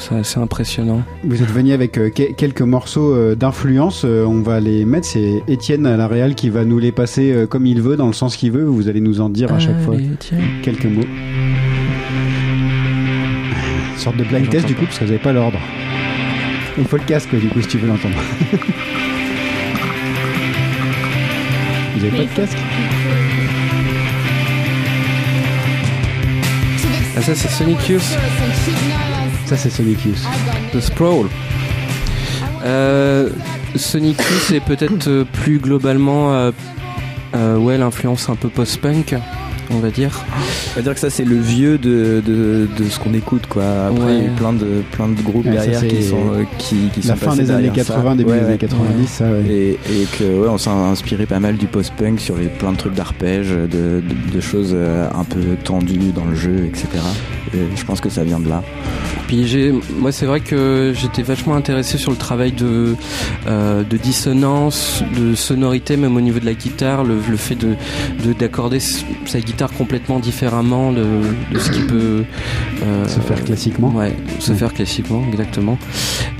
ça 0.00 0.16
assez 0.16 0.38
impressionnant. 0.40 1.02
Vous 1.24 1.42
êtes 1.42 1.50
venu 1.50 1.72
avec 1.72 1.96
euh, 1.98 2.10
que- 2.10 2.32
quelques 2.32 2.62
morceaux 2.62 3.12
euh, 3.14 3.34
d'influence. 3.34 4.02
euh, 4.04 4.24
on 4.24 4.40
va 4.42 4.58
les 4.60 4.84
mettre. 4.84 5.06
C'est 5.06 5.42
Étienne 5.48 5.86
à 5.86 5.96
la 5.96 6.06
Real 6.08 6.34
qui 6.34 6.48
va 6.50 6.64
nous 6.64 6.78
les 6.78 6.92
passer 6.92 7.32
euh, 7.32 7.46
comme 7.46 7.66
il 7.66 7.80
veut, 7.82 7.96
dans 7.96 8.06
le 8.06 8.12
sens 8.12 8.36
qu'il 8.36 8.52
veut. 8.52 8.64
Vous 8.64 8.88
allez 8.88 9.00
nous 9.00 9.20
en 9.20 9.28
dire 9.28 9.52
à 9.52 9.58
chaque 9.58 9.80
fois 9.82 9.96
quelques 10.62 10.86
mots. 10.86 11.02
Une 13.92 13.98
sorte 13.98 14.16
de 14.16 14.24
blind 14.24 14.48
test 14.48 14.66
du 14.66 14.74
coup, 14.74 14.84
parce 14.86 14.98
que 14.98 15.04
vous 15.04 15.10
n'avez 15.10 15.22
pas 15.22 15.32
l'ordre. 15.32 15.58
Il 16.78 16.84
faut 16.84 16.96
le 16.96 17.02
casque 17.04 17.34
du 17.34 17.48
coup 17.48 17.60
si 17.60 17.68
tu 17.68 17.78
veux 17.78 17.88
l'entendre. 17.88 18.14
vous 21.96 22.04
avez 22.04 22.16
pas 22.16 22.24
de 22.24 22.36
casque 22.36 22.56
Ah 27.16 27.22
ça 27.22 27.34
c'est 27.34 27.48
Sonic 27.50 27.88
Youth. 27.88 28.16
Ça 29.50 29.56
c'est 29.56 29.68
Sonic 29.70 30.04
Youth. 30.04 30.22
The 30.72 30.78
Sprawl. 30.80 31.26
Euh, 32.64 33.30
Sonic 33.74 34.16
Youth 34.16 34.42
c'est 34.46 34.60
peut-être 34.60 35.08
euh, 35.08 35.24
plus 35.24 35.58
globalement 35.58 36.32
euh, 36.32 36.52
euh, 37.34 37.56
ouais 37.56 37.76
l'influence 37.76 38.28
un 38.28 38.36
peu 38.36 38.48
post-punk 38.48 39.16
on 39.72 39.78
va 39.80 39.90
dire. 39.90 40.24
On 40.72 40.76
va 40.76 40.82
dire 40.82 40.94
que 40.94 41.00
ça 41.00 41.10
c'est 41.10 41.24
le 41.24 41.34
vieux 41.36 41.78
de, 41.78 42.22
de, 42.24 42.68
de 42.78 42.88
ce 42.88 43.00
qu'on 43.00 43.12
écoute 43.12 43.48
quoi. 43.48 43.64
Après 43.88 44.14
il 44.18 44.18
y 44.18 44.20
a 44.20 44.28
eu 44.28 44.30
plein 44.36 44.52
de 44.52 44.82
plein 44.92 45.08
de 45.08 45.20
groupes 45.20 45.46
Ouais, 45.46 45.56
ça, 45.58 45.66
derrière 45.66 45.88
qui 45.88 46.02
sont 46.04 46.32
euh, 46.32 46.44
qui, 46.58 46.76
qui 46.94 47.08
La 47.08 47.16
sont 47.16 47.20
fin 47.30 47.34
des 47.34 47.50
années 47.50 47.62
derrière 47.64 47.84
ça. 47.86 47.94
80, 47.94 48.14
début 48.14 48.30
Ouais, 48.30 48.36
des 48.38 48.44
années 48.44 48.52
ouais. 48.52 48.58
90, 48.58 49.06
ça 49.08 49.24
ouais. 49.24 49.44
Et, 49.48 49.70
et 49.72 50.06
que 50.16 50.24
ouais, 50.42 50.48
on 50.48 50.58
s'est 50.58 50.70
inspiré 50.70 51.26
pas 51.26 51.40
mal 51.40 51.56
du 51.56 51.66
post-punk 51.66 52.20
sur 52.20 52.36
les 52.36 52.46
plein 52.46 52.70
de 52.70 52.76
trucs 52.76 52.94
d'arpèges, 52.94 53.50
de, 53.50 53.66
de, 53.66 54.32
de 54.32 54.40
choses 54.40 54.76
un 54.76 55.24
peu 55.24 55.40
tendues 55.64 56.12
dans 56.14 56.24
le 56.26 56.36
jeu, 56.36 56.66
etc. 56.66 56.86
Et 57.54 57.58
je 57.76 57.84
pense 57.84 58.00
que 58.00 58.08
ça 58.08 58.22
vient 58.24 58.38
de 58.38 58.48
là. 58.48 58.62
Puis 59.26 59.46
j'ai, 59.46 59.72
moi 59.98 60.10
c'est 60.12 60.26
vrai 60.26 60.40
que 60.40 60.92
j'étais 60.96 61.22
vachement 61.22 61.54
intéressé 61.54 61.98
sur 61.98 62.10
le 62.10 62.16
travail 62.16 62.52
de, 62.52 62.96
euh, 63.46 63.82
de 63.84 63.96
dissonance, 63.96 65.02
de 65.18 65.34
sonorité, 65.34 65.96
même 65.96 66.16
au 66.16 66.20
niveau 66.20 66.38
de 66.40 66.46
la 66.46 66.54
guitare, 66.54 67.04
le, 67.04 67.16
le 67.28 67.36
fait 67.36 67.54
de, 67.54 67.74
de- 68.24 68.32
d'accorder 68.32 68.78
sa 68.80 69.40
guitare 69.40 69.70
complètement 69.72 70.18
différemment 70.20 70.92
de, 70.92 71.04
de 71.52 71.58
ce 71.58 71.70
qui 71.70 71.80
peut 71.82 72.24
euh, 72.84 73.08
Se 73.08 73.20
faire 73.20 73.42
classiquement. 73.44 73.90
Ouais, 73.90 74.14
se 74.40 74.50
Ouais. 74.52 74.58
faire 74.58 74.72
classiquement, 74.74 75.22
exactement. 75.30 75.78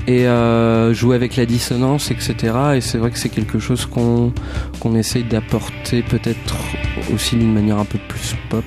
Et 0.07 0.27
euh, 0.27 0.93
jouer 0.93 1.15
avec 1.15 1.35
la 1.37 1.45
dissonance, 1.45 2.11
etc. 2.11 2.35
Et 2.75 2.81
c'est 2.81 2.97
vrai 2.97 3.11
que 3.11 3.17
c'est 3.17 3.29
quelque 3.29 3.59
chose 3.59 3.85
qu'on 3.85 4.33
qu'on 4.79 4.95
essaye 4.95 5.23
d'apporter 5.23 6.01
peut-être 6.01 6.55
aussi 7.13 7.35
d'une 7.35 7.53
manière 7.53 7.77
un 7.79 7.85
peu 7.85 7.99
plus 8.07 8.35
pop. 8.49 8.63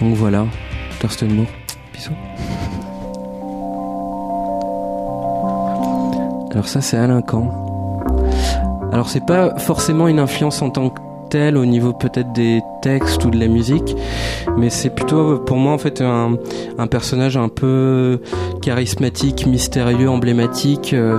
Donc 0.00 0.14
voilà, 0.16 0.46
alors 6.50 6.68
ça 6.68 6.80
c'est 6.80 6.96
Alain 6.96 7.22
Alors 8.92 9.08
c'est 9.08 9.24
pas 9.24 9.56
forcément 9.58 10.08
une 10.08 10.18
influence 10.18 10.62
en 10.62 10.70
tant 10.70 10.90
que 10.90 11.00
au 11.34 11.64
niveau 11.64 11.92
peut-être 11.92 12.32
des 12.32 12.60
textes 12.82 13.24
ou 13.24 13.30
de 13.30 13.38
la 13.38 13.46
musique, 13.46 13.94
mais 14.56 14.70
c'est 14.70 14.90
plutôt 14.90 15.38
pour 15.38 15.58
moi 15.58 15.72
en 15.72 15.78
fait 15.78 16.00
un, 16.00 16.36
un 16.78 16.86
personnage 16.86 17.36
un 17.36 17.48
peu 17.48 18.20
charismatique, 18.62 19.46
mystérieux, 19.46 20.08
emblématique. 20.08 20.92
Euh, 20.92 21.18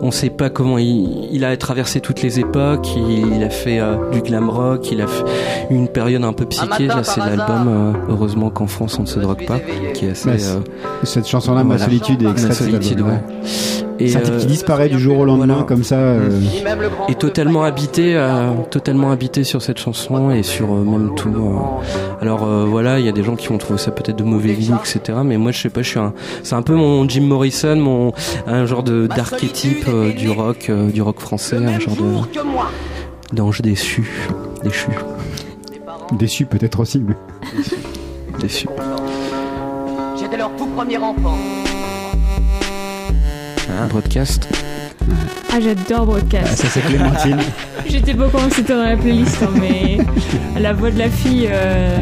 on 0.00 0.10
sait 0.10 0.30
pas 0.30 0.50
comment 0.50 0.78
il, 0.78 1.28
il 1.32 1.44
a 1.44 1.56
traversé 1.56 2.00
toutes 2.00 2.22
les 2.22 2.40
époques. 2.40 2.88
Il, 2.96 3.36
il 3.36 3.44
a 3.44 3.50
fait 3.50 3.78
euh, 3.78 4.10
du 4.10 4.20
glam 4.20 4.50
rock, 4.50 4.90
il 4.90 5.00
a 5.00 5.06
fait 5.06 5.24
une 5.70 5.88
période 5.88 6.24
un 6.24 6.32
peu 6.32 6.46
psyché. 6.46 6.86
Là, 6.86 7.04
c'est 7.04 7.20
l'album 7.20 7.68
euh, 7.68 7.92
Heureusement 8.08 8.50
qu'en 8.50 8.66
France 8.66 8.98
on 8.98 9.02
ne 9.02 9.06
se 9.06 9.20
drogue 9.20 9.46
pas, 9.46 9.60
qui 9.94 10.06
est 10.06 10.10
assez. 10.10 10.28
Bah, 10.28 10.36
euh, 10.40 10.60
cette 11.04 11.28
chanson-là, 11.28 11.62
Ma 11.62 11.78
solitude, 11.78 12.22
est 12.22 12.26
Ma 12.26 12.30
extraite 12.32 12.54
cet 12.54 12.66
solitude, 12.70 13.00
ouais. 13.02 13.20
Et, 14.02 14.08
C'est 14.08 14.18
un 14.18 14.20
type 14.22 14.36
qui 14.38 14.44
euh, 14.44 14.48
disparaît 14.48 14.88
du 14.88 14.98
jour 14.98 15.18
au 15.18 15.24
lendemain, 15.24 15.46
voilà. 15.46 15.62
comme 15.64 15.84
ça. 15.84 15.96
euh, 15.96 16.40
Et 17.08 17.14
totalement 17.14 17.62
habité, 17.64 18.14
euh, 18.16 18.50
totalement 18.70 19.10
habité 19.10 19.44
sur 19.44 19.62
cette 19.62 19.78
chanson 19.78 20.30
et 20.30 20.42
sur 20.42 20.72
euh, 20.72 20.82
même 20.82 21.14
tout. 21.14 21.28
euh. 21.28 22.20
Alors 22.20 22.44
euh, 22.44 22.64
voilà, 22.68 22.98
il 22.98 23.06
y 23.06 23.08
a 23.08 23.12
des 23.12 23.22
gens 23.22 23.36
qui 23.36 23.48
vont 23.48 23.58
trouver 23.58 23.78
ça 23.78 23.90
peut-être 23.90 24.16
de 24.16 24.24
mauvais 24.24 24.54
goût, 24.54 24.74
etc. 24.80 25.18
Mais 25.24 25.36
moi, 25.38 25.52
je 25.52 25.60
sais 25.60 25.70
pas, 25.70 25.82
je 25.82 25.88
suis 25.88 25.98
un, 25.98 26.12
c'est 26.42 26.54
un 26.54 26.62
peu 26.62 26.74
mon 26.74 27.08
Jim 27.08 27.22
Morrison, 27.22 27.76
mon 27.76 28.12
un 28.46 28.66
genre 28.66 28.82
de 28.82 29.06
d'archétype 29.06 29.86
euh, 29.88 30.12
du 30.12 30.30
rock, 30.30 30.66
euh, 30.70 30.90
du 30.90 31.02
rock 31.02 31.20
français, 31.20 31.56
un 31.56 31.78
genre 31.78 31.96
de 31.96 33.36
d'ange 33.36 33.60
déçu, 33.62 34.10
déchu, 34.62 34.88
Déçu 36.18 36.44
peut-être 36.46 36.80
aussi. 36.80 37.02
Mais... 37.06 37.14
déçu. 38.40 38.66
J'étais 40.20 40.36
leur 40.36 40.50
tout 40.56 40.66
premier 40.66 40.98
enfant. 40.98 41.36
Un 43.80 43.86
broadcast. 43.86 44.48
Ah, 45.54 45.60
j'adore 45.60 46.06
Broadcast. 46.06 46.48
Ah, 46.52 46.56
ça, 46.56 46.68
c'est 46.68 46.80
Clémentine. 46.82 47.38
J'étais 47.88 48.14
pas 48.14 48.26
que 48.28 48.54
c'était 48.54 48.74
dans 48.74 48.82
la 48.84 48.96
playlist, 48.96 49.38
hein, 49.42 49.48
mais 49.60 49.98
la 50.60 50.72
voix 50.72 50.90
de 50.90 50.98
la 50.98 51.08
fille, 51.10 51.48
euh, 51.50 51.98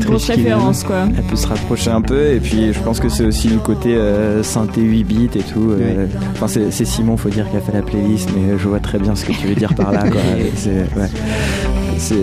grosse 0.00 0.28
référence 0.28 0.84
quoi. 0.84 1.06
Elle 1.16 1.24
peut 1.24 1.34
se 1.36 1.46
rapprocher 1.46 1.90
un 1.90 2.02
peu 2.02 2.32
et 2.34 2.40
puis 2.40 2.72
je 2.72 2.78
pense 2.80 3.00
que 3.00 3.08
c'est 3.08 3.24
aussi 3.24 3.48
le 3.48 3.58
côté 3.58 3.94
euh, 3.96 4.42
synthé 4.42 4.80
8 4.82 5.04
bits 5.04 5.30
et 5.34 5.40
tout. 5.40 5.70
euh, 5.72 6.06
Enfin 6.34 6.46
c'est 6.46 6.70
c'est 6.70 6.84
Simon 6.84 7.16
faut 7.16 7.30
dire 7.30 7.50
qui 7.50 7.56
a 7.56 7.60
fait 7.60 7.72
la 7.72 7.82
playlist 7.82 8.28
mais 8.36 8.56
je 8.58 8.68
vois 8.68 8.80
très 8.80 8.98
bien 8.98 9.14
ce 9.16 9.24
que 9.24 9.32
tu 9.32 9.46
veux 9.48 9.54
dire 9.54 9.74
par 9.74 9.90
là 9.90 10.08
quoi. 10.08 10.20
C'est 10.56 10.70
ouais. 10.96 11.08
C'est 11.96 12.16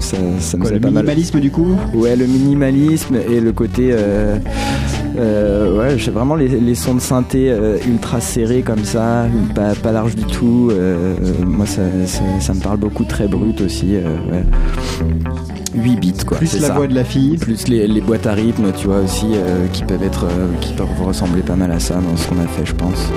ça, 0.00 0.58
Quoi, 0.58 0.70
le 0.70 0.78
pas 0.78 0.90
mal. 0.90 1.02
minimalisme 1.04 1.40
du 1.40 1.50
coup? 1.50 1.74
Ouais, 1.94 2.14
le 2.16 2.26
minimalisme 2.26 3.16
et 3.28 3.40
le 3.40 3.52
côté. 3.52 3.90
euh, 3.92 4.36
euh, 5.18 5.76
ouais, 5.78 5.98
j'ai 5.98 6.10
vraiment 6.10 6.34
les, 6.36 6.48
les 6.48 6.74
sons 6.74 6.94
de 6.94 7.00
synthé 7.00 7.50
euh, 7.50 7.78
ultra 7.88 8.20
serrés 8.20 8.62
comme 8.62 8.84
ça, 8.84 9.26
pas, 9.54 9.74
pas 9.74 9.92
large 9.92 10.14
du 10.16 10.24
tout. 10.24 10.68
euh, 10.70 11.14
euh, 11.22 11.44
moi, 11.44 11.66
ça, 11.66 11.82
ça, 12.06 12.22
ça 12.40 12.54
me 12.54 12.60
parle 12.60 12.78
beaucoup, 12.78 13.04
très 13.04 13.28
brut 13.28 13.60
aussi. 13.60 13.96
euh, 13.96 14.02
ouais. 14.32 14.44
8 15.74 15.96
bits 16.00 16.12
quoi. 16.26 16.38
Plus 16.38 16.60
la 16.60 16.68
ça. 16.68 16.74
voix 16.74 16.86
de 16.88 16.94
la 16.94 17.04
fille. 17.04 17.36
Plus 17.38 17.68
les, 17.68 17.86
les 17.86 18.00
boîtes 18.00 18.26
à 18.26 18.32
rythme, 18.32 18.72
tu 18.76 18.86
vois 18.88 19.00
aussi, 19.00 19.26
euh, 19.34 19.66
qui 19.72 19.84
peuvent 19.84 20.02
être, 20.02 20.24
euh, 20.24 20.46
qui 20.60 20.72
peuvent 20.74 20.88
ressembler 21.04 21.42
pas 21.42 21.54
mal 21.56 21.70
à 21.70 21.78
ça 21.78 21.94
dans 21.94 22.16
ce 22.16 22.26
qu'on 22.28 22.40
a 22.40 22.46
fait, 22.48 22.66
je 22.66 22.74
pense. 22.74 23.08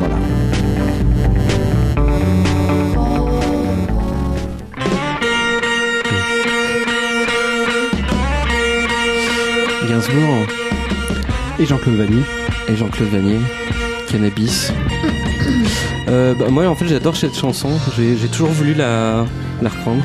Voilà. 0.00 0.14
Et 11.60 11.66
Jean-Claude 11.66 11.96
Vanier. 11.96 12.22
et 12.68 12.76
Jean-Claude 12.76 13.10
Vanier, 13.10 13.38
Cannabis. 14.08 14.72
Euh, 16.08 16.34
bah, 16.34 16.46
moi 16.50 16.66
en 16.66 16.74
fait 16.74 16.88
j'adore 16.88 17.16
cette 17.16 17.36
chanson, 17.36 17.68
j'ai 17.96 18.16
j'ai 18.16 18.28
toujours 18.28 18.48
voulu 18.48 18.74
la, 18.74 19.24
la 19.62 19.68
reprendre. 19.68 20.02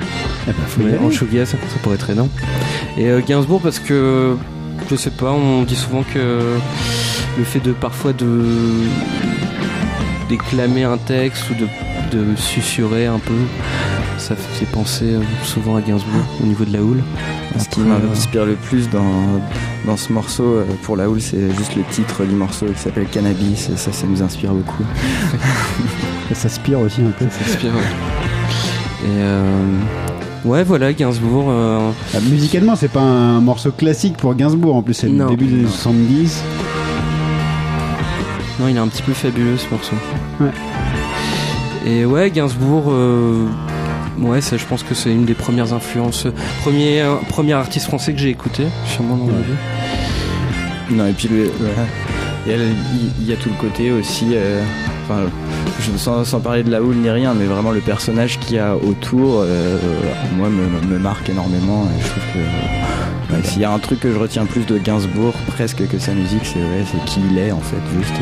Eh 0.48 0.52
ben, 0.52 0.56
faut 0.68 0.82
y 0.82 0.86
Mais 0.86 0.94
aller. 0.94 1.06
en 1.06 1.10
shoegaze, 1.12 1.50
ça, 1.50 1.58
ça 1.70 1.78
pourrait 1.82 1.96
être 1.96 2.10
énorme. 2.10 2.30
Et 2.98 3.08
euh, 3.10 3.22
Gainsbourg 3.26 3.62
parce 3.62 3.80
que 3.80 4.36
je 4.92 4.96
sais 4.96 5.10
pas, 5.12 5.32
on 5.32 5.64
dit 5.64 5.76
souvent 5.76 6.04
que 6.14 6.56
le 7.38 7.44
fait 7.44 7.60
de 7.62 7.72
parfois 7.72 8.14
de 8.14 8.44
déclamer 10.30 10.84
un 10.84 10.98
texte 10.98 11.46
ou 11.50 11.54
de, 11.56 11.68
de 12.18 12.36
susurrer 12.36 13.06
un 13.08 13.20
peu, 13.20 13.34
ça 14.18 14.36
fait 14.36 14.66
penser 14.66 15.06
euh, 15.16 15.22
souvent 15.44 15.76
à 15.78 15.82
Gainsbourg 15.82 16.26
au 16.44 16.46
niveau 16.46 16.66
de 16.66 16.74
la 16.74 16.82
houle. 16.84 17.02
Ce 17.58 17.70
qui 17.70 17.80
Après, 17.82 18.08
m'inspire 18.08 18.46
le 18.46 18.56
plus 18.56 18.90
dans, 18.90 19.40
dans 19.86 19.98
ce 19.98 20.12
morceau, 20.12 20.44
euh, 20.44 20.66
pour 20.84 20.96
la 20.98 21.10
houle, 21.10 21.22
c'est 21.22 21.54
juste 21.56 21.76
le 21.76 21.84
titre 21.92 22.24
du 22.26 22.36
morceau 22.36 22.66
qui 22.68 22.80
s'appelle 22.80 23.06
Cannabis, 23.08 23.70
et 23.70 23.78
ça, 23.78 23.92
ça 23.92 24.06
nous 24.08 24.22
inspire 24.22 24.52
beaucoup. 24.54 24.84
Ça 26.30 26.34
s'aspire 26.34 26.80
aussi 26.80 27.02
un 27.02 27.12
peu. 27.12 27.26
Ça 27.30 27.46
ouais. 27.68 27.70
Et 29.06 29.20
euh, 29.20 29.44
ouais, 30.44 30.64
voilà, 30.64 30.92
Gainsbourg. 30.92 31.46
euh, 31.50 31.92
Ah, 32.16 32.20
musicalement, 32.20 32.76
c'est 32.76 32.88
pas 32.92 33.02
un 33.02 33.40
morceau 33.42 33.70
classique 33.72 34.18
pour 34.18 34.34
Gainsbourg. 34.34 34.76
En 34.76 34.82
plus, 34.82 34.96
c'est 34.96 35.08
le 35.08 35.24
début 35.28 35.46
des 35.46 35.60
années 35.60 35.68
70. 35.68 36.42
Non, 38.60 38.68
il 38.70 38.76
est 38.76 38.80
un 38.80 38.88
petit 38.88 39.04
peu 39.04 39.14
fabuleux 39.14 39.56
ce 39.58 39.70
morceau. 39.70 39.96
Ouais. 40.40 40.50
Et 41.86 42.06
ouais, 42.06 42.32
Gainsbourg, 42.32 42.86
euh, 42.88 43.46
ouais, 44.20 44.42
ça, 44.42 44.58
je 44.58 44.66
pense 44.66 44.82
que 44.82 44.96
c'est 44.96 45.12
une 45.12 45.26
des 45.26 45.36
premières 45.36 45.74
influences, 45.74 46.26
premier, 46.62 47.02
euh, 47.02 47.16
premier 47.30 47.54
artiste 47.54 47.86
français 47.86 48.14
que 48.14 48.20
j'ai 48.20 48.30
écouté, 48.30 48.64
sûrement 48.88 49.18
dans 49.18 49.26
ma 49.26 49.34
vie. 49.34 49.54
Non, 50.92 51.08
et 51.08 51.14
puis 51.14 51.30
il 52.48 53.28
y, 53.28 53.34
a 53.34 53.36
tout 53.38 53.50
le 53.50 53.60
côté 53.60 53.92
aussi, 53.92 54.34
euh, 54.34 54.62
enfin, 55.04 55.24
sans, 55.98 56.40
parler 56.40 56.64
de 56.64 56.70
la 56.70 56.82
houle 56.82 56.96
ni 56.96 57.10
rien, 57.10 57.34
mais 57.34 57.46
vraiment 57.46 57.72
le 57.72 57.80
personnage 57.80 58.40
qu'il 58.40 58.58
y 58.58 58.60
a 58.60 58.76
autour, 58.76 59.42
euh, 59.42 59.78
moi, 60.38 60.48
me, 60.50 61.00
marque 61.00 61.30
énormément. 61.30 61.88
Ouais, 63.38 63.44
s'il 63.44 63.62
y 63.62 63.66
a 63.66 63.72
un 63.72 63.80
truc 63.80 64.00
que 64.00 64.12
je 64.12 64.18
retiens 64.18 64.46
plus 64.46 64.66
de 64.66 64.78
Gainsbourg, 64.78 65.34
presque 65.48 65.88
que 65.88 66.00
sa 66.00 66.14
musique, 66.14 66.42
c'est 66.44 66.60
ouais, 66.60 66.84
c'est 66.92 67.04
qui 67.06 67.20
il 67.32 67.38
est 67.38 67.52
en 67.52 67.60
fait, 67.60 67.78
juste. 67.98 68.14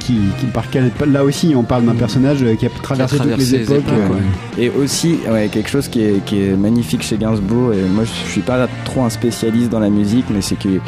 Qui, 0.00 0.14
qui 0.40 0.46
par 0.46 0.68
quel- 0.68 0.90
là 1.12 1.22
aussi, 1.24 1.54
on 1.56 1.62
parle 1.62 1.84
d'un 1.84 1.94
personnage 1.94 2.42
euh, 2.42 2.56
qui 2.56 2.66
a 2.66 2.70
traversé, 2.82 3.16
toutes 3.18 3.36
les 3.38 3.54
époques. 3.54 3.84
euh, 3.92 4.60
Et 4.62 4.68
aussi, 4.70 5.18
ouais, 5.30 5.48
quelque 5.48 5.68
chose 5.70 5.86
qui 5.88 6.02
est, 6.02 6.24
qui 6.24 6.42
est 6.42 6.56
magnifique 6.56 7.02
chez 7.02 7.16
Gainsbourg, 7.16 7.72
et 7.72 7.82
moi 7.82 8.02
je 8.04 8.30
suis 8.30 8.40
pas 8.40 8.66
trop 8.84 9.02
un 9.04 9.10
spécialiste 9.10 9.70
dans 9.70 9.78
la 9.80 9.90
musique, 9.90 10.24
mais 10.30 10.40
c'est 10.42 10.58
que 10.58 10.80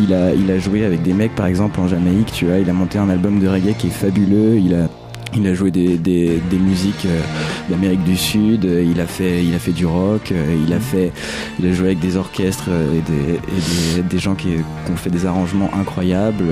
il 0.00 0.14
a, 0.14 0.32
il 0.34 0.48
a 0.52 0.58
joué 0.60 0.84
avec 0.84 1.02
des 1.02 1.12
mecs, 1.14 1.34
par 1.34 1.46
exemple 1.46 1.80
en 1.80 1.88
Jamaïque, 1.88 2.30
tu 2.32 2.46
vois, 2.46 2.58
il 2.58 2.70
a 2.70 2.72
monté 2.72 2.98
un 2.98 3.08
album 3.10 3.40
de 3.40 3.48
reggae 3.48 3.74
qui 3.76 3.88
est 3.88 3.90
fabuleux, 3.90 4.56
il 4.58 4.72
a 4.74 4.88
il 5.36 5.46
a 5.46 5.54
joué 5.54 5.70
des, 5.70 5.96
des, 5.96 6.40
des 6.50 6.58
musiques 6.58 7.06
euh, 7.06 7.20
d'Amérique 7.68 8.02
du 8.04 8.16
Sud, 8.16 8.64
euh, 8.64 8.82
il 8.82 9.00
a 9.00 9.06
fait, 9.06 9.44
il 9.44 9.54
a 9.54 9.58
fait 9.58 9.72
du 9.72 9.86
rock, 9.86 10.32
euh, 10.32 10.56
il 10.66 10.72
a 10.72 10.80
fait, 10.80 11.12
il 11.58 11.66
a 11.66 11.72
joué 11.72 11.86
avec 11.86 12.00
des 12.00 12.16
orchestres 12.16 12.68
et 12.68 13.00
des, 13.10 13.34
et 13.34 13.96
des, 13.96 14.02
des 14.02 14.18
gens 14.18 14.34
qui, 14.34 14.48
qui 14.48 14.92
ont 14.92 14.96
fait 14.96 15.10
des 15.10 15.26
arrangements 15.26 15.70
incroyables. 15.78 16.44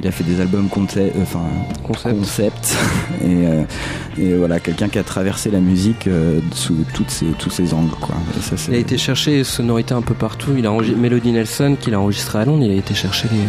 il 0.00 0.06
a 0.06 0.10
fait 0.10 0.24
des 0.24 0.40
albums 0.40 0.68
concept, 0.68 1.16
enfin 1.20 1.42
concept. 1.82 2.76
et, 3.24 4.22
et 4.22 4.34
voilà, 4.34 4.60
quelqu'un 4.60 4.88
qui 4.88 4.98
a 4.98 5.04
traversé 5.04 5.50
la 5.50 5.60
musique 5.60 6.08
sous 6.52 6.84
toutes 6.94 7.12
tous 7.38 7.50
ces 7.50 7.74
angles, 7.74 7.94
quoi. 8.00 8.14
Ça, 8.40 8.56
Il 8.68 8.74
a 8.74 8.78
été 8.78 8.98
chercher 8.98 9.44
sonorités 9.44 9.94
un 9.94 10.02
peu 10.02 10.14
partout. 10.14 10.52
Il 10.56 10.66
a 10.66 10.72
enregistré 10.72 11.00
Melody 11.00 11.32
Nelson, 11.32 11.76
qu'il 11.80 11.94
a 11.94 12.00
enregistré 12.00 12.38
à 12.38 12.44
Londres, 12.44 12.64
il 12.64 12.70
a 12.70 12.74
été 12.74 12.94
chercher 12.94 13.28
les, 13.30 13.44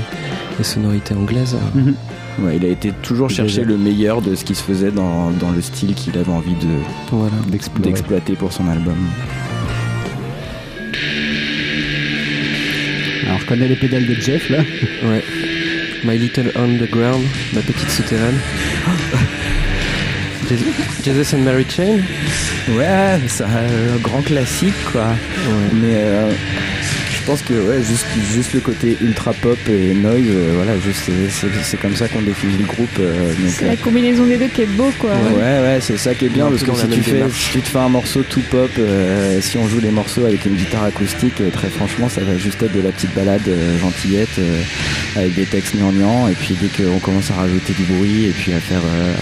les 0.57 0.63
sonorités 0.63 1.13
anglaises. 1.13 1.55
Ouais, 2.43 2.55
il 2.57 2.65
a 2.65 2.69
été 2.69 2.91
toujours 3.03 3.29
chercher 3.29 3.63
le 3.65 3.77
meilleur 3.77 4.21
de 4.21 4.33
ce 4.35 4.45
qui 4.45 4.55
se 4.55 4.63
faisait 4.63 4.91
dans, 4.91 5.31
dans 5.31 5.51
le 5.51 5.61
style 5.61 5.93
qu'il 5.93 6.17
avait 6.17 6.31
envie 6.31 6.53
de 6.53 6.67
Voilà. 7.11 7.33
d'exploiter 7.49 8.33
pour 8.33 8.53
son 8.53 8.67
album. 8.69 8.95
Alors, 13.27 13.39
je 13.39 13.45
connais 13.45 13.67
les 13.67 13.75
pédales 13.75 14.05
de 14.07 14.13
Jeff 14.15 14.49
là. 14.49 14.59
Ouais. 15.03 15.23
My 16.03 16.17
Little 16.17 16.51
Underground, 16.55 17.23
ma 17.53 17.61
petite 17.61 17.89
souterraine. 17.89 18.37
Jesus- 21.03 21.33
and 21.35 21.43
Mary 21.43 21.65
Chain 21.69 21.99
Ouais, 22.75 23.19
c'est 23.27 23.43
un 23.43 23.97
grand 24.01 24.21
classique 24.21 24.73
quoi. 24.91 25.07
Mais 25.73 25.95
euh, 25.95 26.31
pense 27.29 27.41
que 27.43 27.53
ouais, 27.53 27.83
juste, 27.83 28.05
juste 28.33 28.53
le 28.53 28.59
côté 28.59 28.97
ultra 29.01 29.33
pop 29.33 29.57
et 29.69 29.93
noise, 29.93 30.15
euh, 30.29 30.53
voilà, 30.55 30.73
juste 30.79 31.03
c'est- 31.29 31.77
comme 31.79 31.95
ça 31.95 32.07
qu'on 32.07 32.21
définit 32.21 32.57
le 32.57 32.65
groupe. 32.65 32.89
euh, 32.99 33.31
C'est 33.49 33.65
euh, 33.65 33.67
la 33.67 33.75
combinaison 33.77 34.25
des 34.25 34.37
deux 34.37 34.47
qui 34.47 34.63
est 34.63 34.65
beau 34.65 34.91
quoi. 34.97 35.11
Ouais, 35.11 35.59
ouais, 35.61 35.77
c'est 35.79 35.97
ça 35.97 36.15
qui 36.15 36.25
est 36.25 36.29
bien 36.29 36.47
parce 36.49 36.63
que 36.63 36.73
si 36.75 36.87
tu, 36.87 37.01
fais, 37.03 37.23
si 37.31 37.51
tu 37.51 37.61
te 37.61 37.67
fais 37.69 37.77
un 37.77 37.89
morceau 37.89 38.23
tout 38.27 38.41
pop, 38.49 38.69
euh, 38.79 39.39
si 39.41 39.57
on 39.57 39.67
joue 39.67 39.79
les 39.79 39.91
morceaux 39.91 40.25
avec 40.25 40.45
une 40.45 40.55
guitare 40.55 40.83
acoustique, 40.85 41.39
euh, 41.41 41.49
très 41.51 41.69
franchement, 41.69 42.09
ça 42.09 42.21
va 42.21 42.35
juste 42.37 42.61
être 42.63 42.73
de 42.75 42.81
la 42.81 42.91
petite 42.91 43.13
balade 43.13 43.41
euh, 43.47 43.77
gentillette 43.79 44.27
euh, 44.39 44.61
avec 45.15 45.35
des 45.35 45.45
textes 45.45 45.75
gnangnang. 45.75 46.29
Et 46.31 46.35
puis 46.35 46.55
dès 46.59 46.69
qu'on 46.83 46.97
commence 46.99 47.29
à 47.31 47.35
rajouter 47.35 47.73
du 47.73 47.83
bruit 47.83 48.25
et 48.25 48.31
puis 48.31 48.53
à 48.53 48.59
faire, 48.59 48.81
euh, 48.83 49.13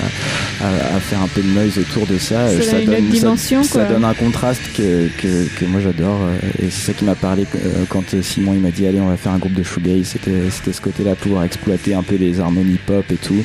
à, 0.63 0.95
à 0.95 0.99
faire 0.99 1.21
un 1.21 1.27
peu 1.27 1.41
de 1.41 1.47
noise 1.49 1.77
autour 1.77 2.07
de 2.07 2.17
ça, 2.17 2.35
euh, 2.39 2.61
Ça 2.61 2.71
donne 2.79 2.81
une 2.83 2.89
autre 2.93 3.11
dimension, 3.11 3.63
ça, 3.63 3.83
quoi. 3.85 3.93
donne 3.93 4.05
un 4.05 4.13
contraste 4.13 4.61
que, 4.75 5.07
que, 5.17 5.45
que 5.59 5.65
moi 5.65 5.81
j'adore. 5.83 6.21
euh, 6.23 6.65
et 6.65 6.69
c'est 6.69 6.87
ça 6.87 6.93
qui 6.93 7.03
m'a 7.05 7.15
parlé 7.15 7.45
euh, 7.55 7.83
quand 7.89 7.96
quand 7.97 8.13
euh, 8.15 8.21
Simon 8.21 8.53
il 8.53 8.59
m'a 8.59 8.69
dit 8.71 8.85
allez 8.85 8.99
on 8.99 9.07
va 9.09 9.17
faire 9.17 9.31
un 9.31 9.37
groupe 9.37 9.53
de 9.53 9.63
shoegaze, 9.63 10.05
c'était 10.05 10.49
c'était 10.51 10.73
ce 10.73 10.81
côté-là 10.81 11.15
pouvoir 11.15 11.43
exploiter 11.43 11.93
un 11.95 12.03
peu 12.03 12.15
les 12.15 12.39
harmonies 12.39 12.79
pop 12.85 13.03
et 13.11 13.15
tout, 13.15 13.43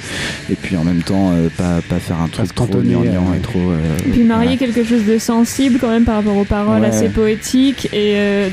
et 0.51 0.55
puis 0.55 0.77
en 0.77 0.85
même 0.85 1.03
temps 1.03 1.33
euh, 1.33 1.49
pas 1.57 1.81
pas 1.89 1.99
faire 1.99 2.20
un 2.20 2.29
truc 2.29 2.55
trop 2.55 2.66
gnangnan 2.66 3.33
euh, 3.33 3.37
et 3.37 3.41
trop. 3.41 3.59
euh, 3.70 3.81
Et 4.07 4.11
puis 4.11 4.24
marier 4.24 4.57
voilà. 4.57 4.73
quelque 4.73 4.85
chose 4.85 5.05
de 5.05 5.19
sensible 5.19 5.79
quand 5.81 5.89
même 5.89 6.05
par 6.05 6.16
rapport 6.16 6.37
aux 6.37 6.45
paroles 6.45 6.81
Ouais. 6.83 6.89
assez 6.89 7.09
poétiques 7.09 7.87
et 7.93 8.15
euh, 8.16 8.49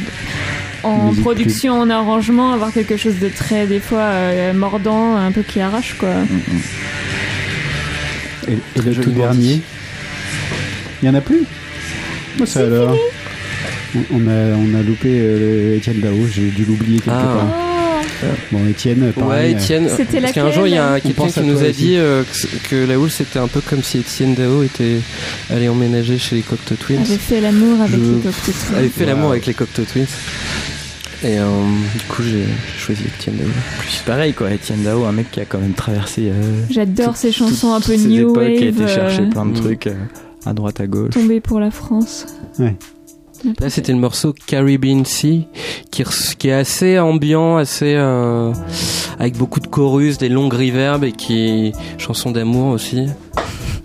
en 0.84 1.08
Musique 1.10 1.24
production, 1.24 1.74
en 1.74 1.90
arrangement, 1.90 2.54
avoir 2.54 2.72
quelque 2.72 2.96
chose 2.96 3.20
de 3.20 3.28
très 3.28 3.68
des 3.68 3.80
fois 3.80 4.00
euh, 4.00 4.54
mordant, 4.54 5.18
un 5.18 5.32
peu 5.32 5.42
qui 5.42 5.60
arrache 5.60 5.96
quoi. 6.00 6.14
Mm, 6.14 6.36
mm. 6.38 6.62
Et, 8.48 8.80
et 8.80 8.82
le 8.82 8.96
tout 8.96 9.12
dernier 9.12 9.62
Il 11.02 11.08
y 11.08 11.10
en 11.10 11.16
a 11.16 11.22
plus? 11.22 11.44
Ça 12.46 12.62
alors. 12.62 12.96
On, 13.96 14.28
a, 14.28 14.56
on 14.56 14.76
a 14.80 14.84
loupé 14.84 15.10
euh, 15.20 15.78
Étienne 15.78 16.00
Dao, 16.00 16.14
j'ai 16.32 16.50
dû 16.52 16.64
l'oublier 16.66 17.00
quelque 17.00 17.10
Ah. 17.12 17.36
part. 17.36 17.48
Bon, 18.52 18.68
Étienne, 18.68 19.12
pareil. 19.14 19.54
Ouais, 19.56 19.62
Étienne. 19.62 19.88
C'était 19.96 20.20
Parce 20.22 20.34
qu'un 20.34 20.52
jour, 20.52 20.68
il 20.68 20.74
y 20.74 20.78
a 20.78 20.92
On 20.98 21.00
quelqu'un 21.00 21.14
pense 21.24 21.34
qui 21.34 21.42
nous 21.42 21.64
a 21.64 21.70
dit 21.70 21.96
euh, 21.98 22.24
que, 22.24 22.70
que 22.70 22.86
la 22.88 23.00
houle, 23.00 23.10
c'était 23.10 23.40
un 23.40 23.48
peu 23.48 23.62
comme 23.62 23.82
si 23.82 24.00
Étienne 24.00 24.36
Dao 24.36 24.62
était 24.64 24.98
allé 25.50 25.70
emménager 25.70 26.18
chez 26.18 26.36
les 26.36 26.42
Cocteau 26.42 26.76
Twins. 26.76 27.00
Avait 27.00 27.18
fait 27.18 27.40
l'amour 27.42 27.82
avec 27.82 27.96
Je- 28.00 28.12
les 28.12 28.20
Cocteau 28.22 28.52
Twins. 28.52 28.78
avait 28.78 28.88
fait 28.90 29.04
Wow. 29.04 29.08
l'amour 29.10 29.32
avec 29.32 29.46
les 29.46 29.54
Cocteau 29.54 29.84
Twins. 29.84 30.06
Et 31.24 31.38
euh, 31.40 31.46
du 31.94 32.04
coup, 32.06 32.24
j'ai 32.24 32.46
choisi 32.78 33.04
Étienne 33.18 33.38
Dao. 33.38 33.48
Puis 33.80 34.02
pareil 34.06 34.34
quoi, 34.34 34.50
Etienne 34.52 34.84
Dao, 34.84 35.06
un 35.06 35.12
mec 35.14 35.32
qui 35.32 35.40
a 35.40 35.46
quand 35.46 35.60
même 35.60 35.74
traversé. 35.74 36.30
euh, 36.30 36.62
J'adore 36.70 37.16
ces 37.18 37.32
chansons 37.32 37.74
un 37.74 37.82
peu 37.82 37.96
new 37.96 38.32
époques, 38.32 38.36
qui 38.58 38.64
a 38.64 38.68
wave, 38.68 38.82
été 38.82 38.88
chercher 38.88 39.22
euh, 39.24 39.30
plein 39.30 39.46
de 39.46 39.52
Mm. 39.52 39.62
trucs 39.62 39.88
euh, 39.88 39.94
à 40.46 40.54
droite 40.54 40.80
à 40.82 40.88
gauche. 40.88 41.12
tombé 41.14 41.40
pour 41.40 41.60
la 41.60 41.72
France. 41.72 42.26
Là, 43.60 43.70
c'était 43.70 43.94
le 43.94 44.00
morceau 44.00 44.34
Caribbean 44.48 45.06
Sea, 45.06 45.48
qui, 45.92 46.02
est 46.48 46.52
assez 46.52 47.00
ambiant, 47.00 47.58
assez 47.58 47.96
euh, 47.96 48.52
avec 49.18 49.38
beaucoup 49.38 49.60
de 49.60 49.68
chorus, 49.68 50.18
des 50.18 50.30
longues 50.30 50.54
reverbs 50.54 51.04
et 51.04 51.12
qui 51.12 51.72
chanson 51.98 52.32
d'amour 52.32 52.74
aussi. 52.74 53.08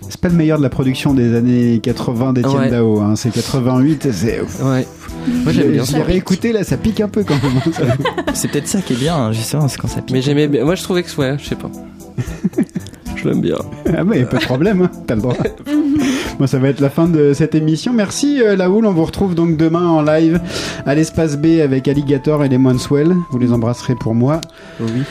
C'est 0.09 0.19
pas 0.19 0.29
le 0.29 0.35
meilleur 0.35 0.57
de 0.57 0.63
la 0.63 0.69
production 0.69 1.13
des 1.13 1.35
années 1.35 1.79
80 1.81 2.33
d'Étienne 2.33 2.55
Ouais. 2.55 2.69
Dao, 2.69 2.99
hein. 2.99 3.15
c'est 3.15 3.31
88, 3.31 4.11
c'est. 4.11 4.41
Ouais. 4.63 4.85
Moi, 5.27 5.51
j'aime 5.53 5.71
bien 5.71 5.83
J'ai 5.83 6.01
réécouté 6.01 6.51
là, 6.51 6.63
ça 6.63 6.77
pique 6.77 7.01
un 7.01 7.07
peu 7.07 7.23
quand 7.23 7.35
même. 7.41 7.73
ça. 7.73 7.83
C'est 8.33 8.47
peut-être 8.49 8.67
ça 8.67 8.81
qui 8.81 8.93
est 8.93 8.97
bien, 8.97 9.15
hein, 9.15 9.31
justement, 9.31 9.67
c'est 9.67 9.79
quand 9.79 9.87
ça 9.87 10.01
pique. 10.01 10.11
Mais 10.11 10.21
j'aimais 10.21 10.47
bien. 10.47 10.65
Moi, 10.65 10.75
je 10.75 10.83
trouvais 10.83 11.03
que 11.03 11.15
ouais, 11.19 11.37
je 11.39 11.45
sais 11.45 11.55
pas. 11.55 11.71
je 13.15 13.27
l'aime 13.27 13.41
bien. 13.41 13.57
ah 13.97 14.03
bah, 14.03 14.15
a 14.21 14.25
pas 14.25 14.37
de 14.37 14.45
problème, 14.45 14.83
hein. 14.83 14.91
t'as 15.07 15.15
le 15.15 15.21
droit. 15.21 15.35
bon, 16.39 16.47
ça 16.47 16.59
va 16.59 16.69
être 16.69 16.79
la 16.79 16.89
fin 16.89 17.07
de 17.07 17.33
cette 17.33 17.55
émission. 17.55 17.93
Merci 17.93 18.41
euh, 18.41 18.55
la 18.55 18.69
houle, 18.69 18.85
on 18.85 18.93
vous 18.93 19.05
retrouve 19.05 19.35
donc 19.35 19.57
demain 19.57 19.87
en 19.87 20.01
live 20.01 20.39
à 20.85 20.95
l'espace 20.95 21.37
B 21.37 21.59
avec 21.63 21.87
Alligator 21.87 22.43
et 22.43 22.49
les 22.49 22.57
Moinswell. 22.57 23.15
Vous 23.31 23.39
les 23.39 23.51
embrasserez 23.53 23.95
pour 23.95 24.15
moi. 24.15 24.41
Oui. 24.79 25.03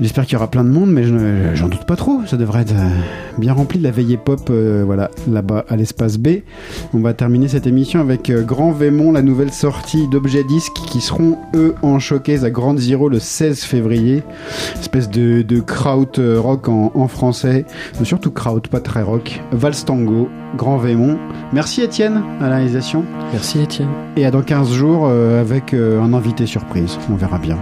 J'espère 0.00 0.24
qu'il 0.24 0.34
y 0.34 0.36
aura 0.36 0.50
plein 0.50 0.64
de 0.64 0.70
monde, 0.70 0.90
mais 0.90 1.04
j'en 1.54 1.68
doute 1.68 1.84
pas 1.84 1.96
trop. 1.96 2.20
Ça 2.26 2.36
devrait 2.36 2.62
être 2.62 2.74
euh, 2.74 2.88
bien 3.38 3.52
rempli 3.52 3.78
de 3.78 3.84
la 3.84 3.90
veillée 3.90 4.16
pop, 4.16 4.40
euh, 4.50 4.82
voilà, 4.84 5.10
là-bas 5.30 5.64
à 5.68 5.76
l'espace 5.76 6.18
B. 6.18 6.28
On 6.94 6.98
va 7.00 7.12
terminer 7.12 7.48
cette 7.48 7.66
émission 7.66 8.00
avec 8.00 8.30
euh, 8.30 8.42
Grand 8.42 8.72
Vémont, 8.72 9.12
la 9.12 9.22
nouvelle 9.22 9.52
sortie 9.52 10.08
d'Objet 10.08 10.44
Disque 10.44 10.72
qui 10.72 11.00
seront 11.00 11.38
eux 11.54 11.74
en 11.82 11.98
showcase 11.98 12.44
à 12.44 12.50
Grande 12.50 12.78
Zero 12.78 13.08
le 13.08 13.18
16 13.18 13.60
février. 13.60 14.22
Espèce 14.78 15.10
de, 15.10 15.42
de 15.42 15.60
kraut 15.60 16.06
rock 16.18 16.68
en, 16.68 16.92
en 16.94 17.08
français, 17.08 17.64
mais 17.98 18.06
surtout 18.06 18.30
kraut, 18.30 18.60
pas 18.60 18.80
très 18.80 19.02
rock. 19.02 19.40
Valstango, 19.52 20.28
Grand 20.56 20.69
Vémont. 20.78 21.18
Merci 21.52 21.82
Étienne 21.82 22.22
à 22.40 22.48
la 22.48 22.56
réalisation 22.56 23.04
Merci 23.32 23.60
Étienne. 23.60 23.88
et 24.16 24.24
à 24.24 24.30
dans 24.30 24.42
15 24.42 24.72
jours 24.72 25.06
euh, 25.06 25.40
avec 25.40 25.74
euh, 25.74 26.00
un 26.02 26.12
invité 26.12 26.46
surprise. 26.46 26.98
On 27.10 27.14
verra 27.14 27.38
bien. 27.38 27.58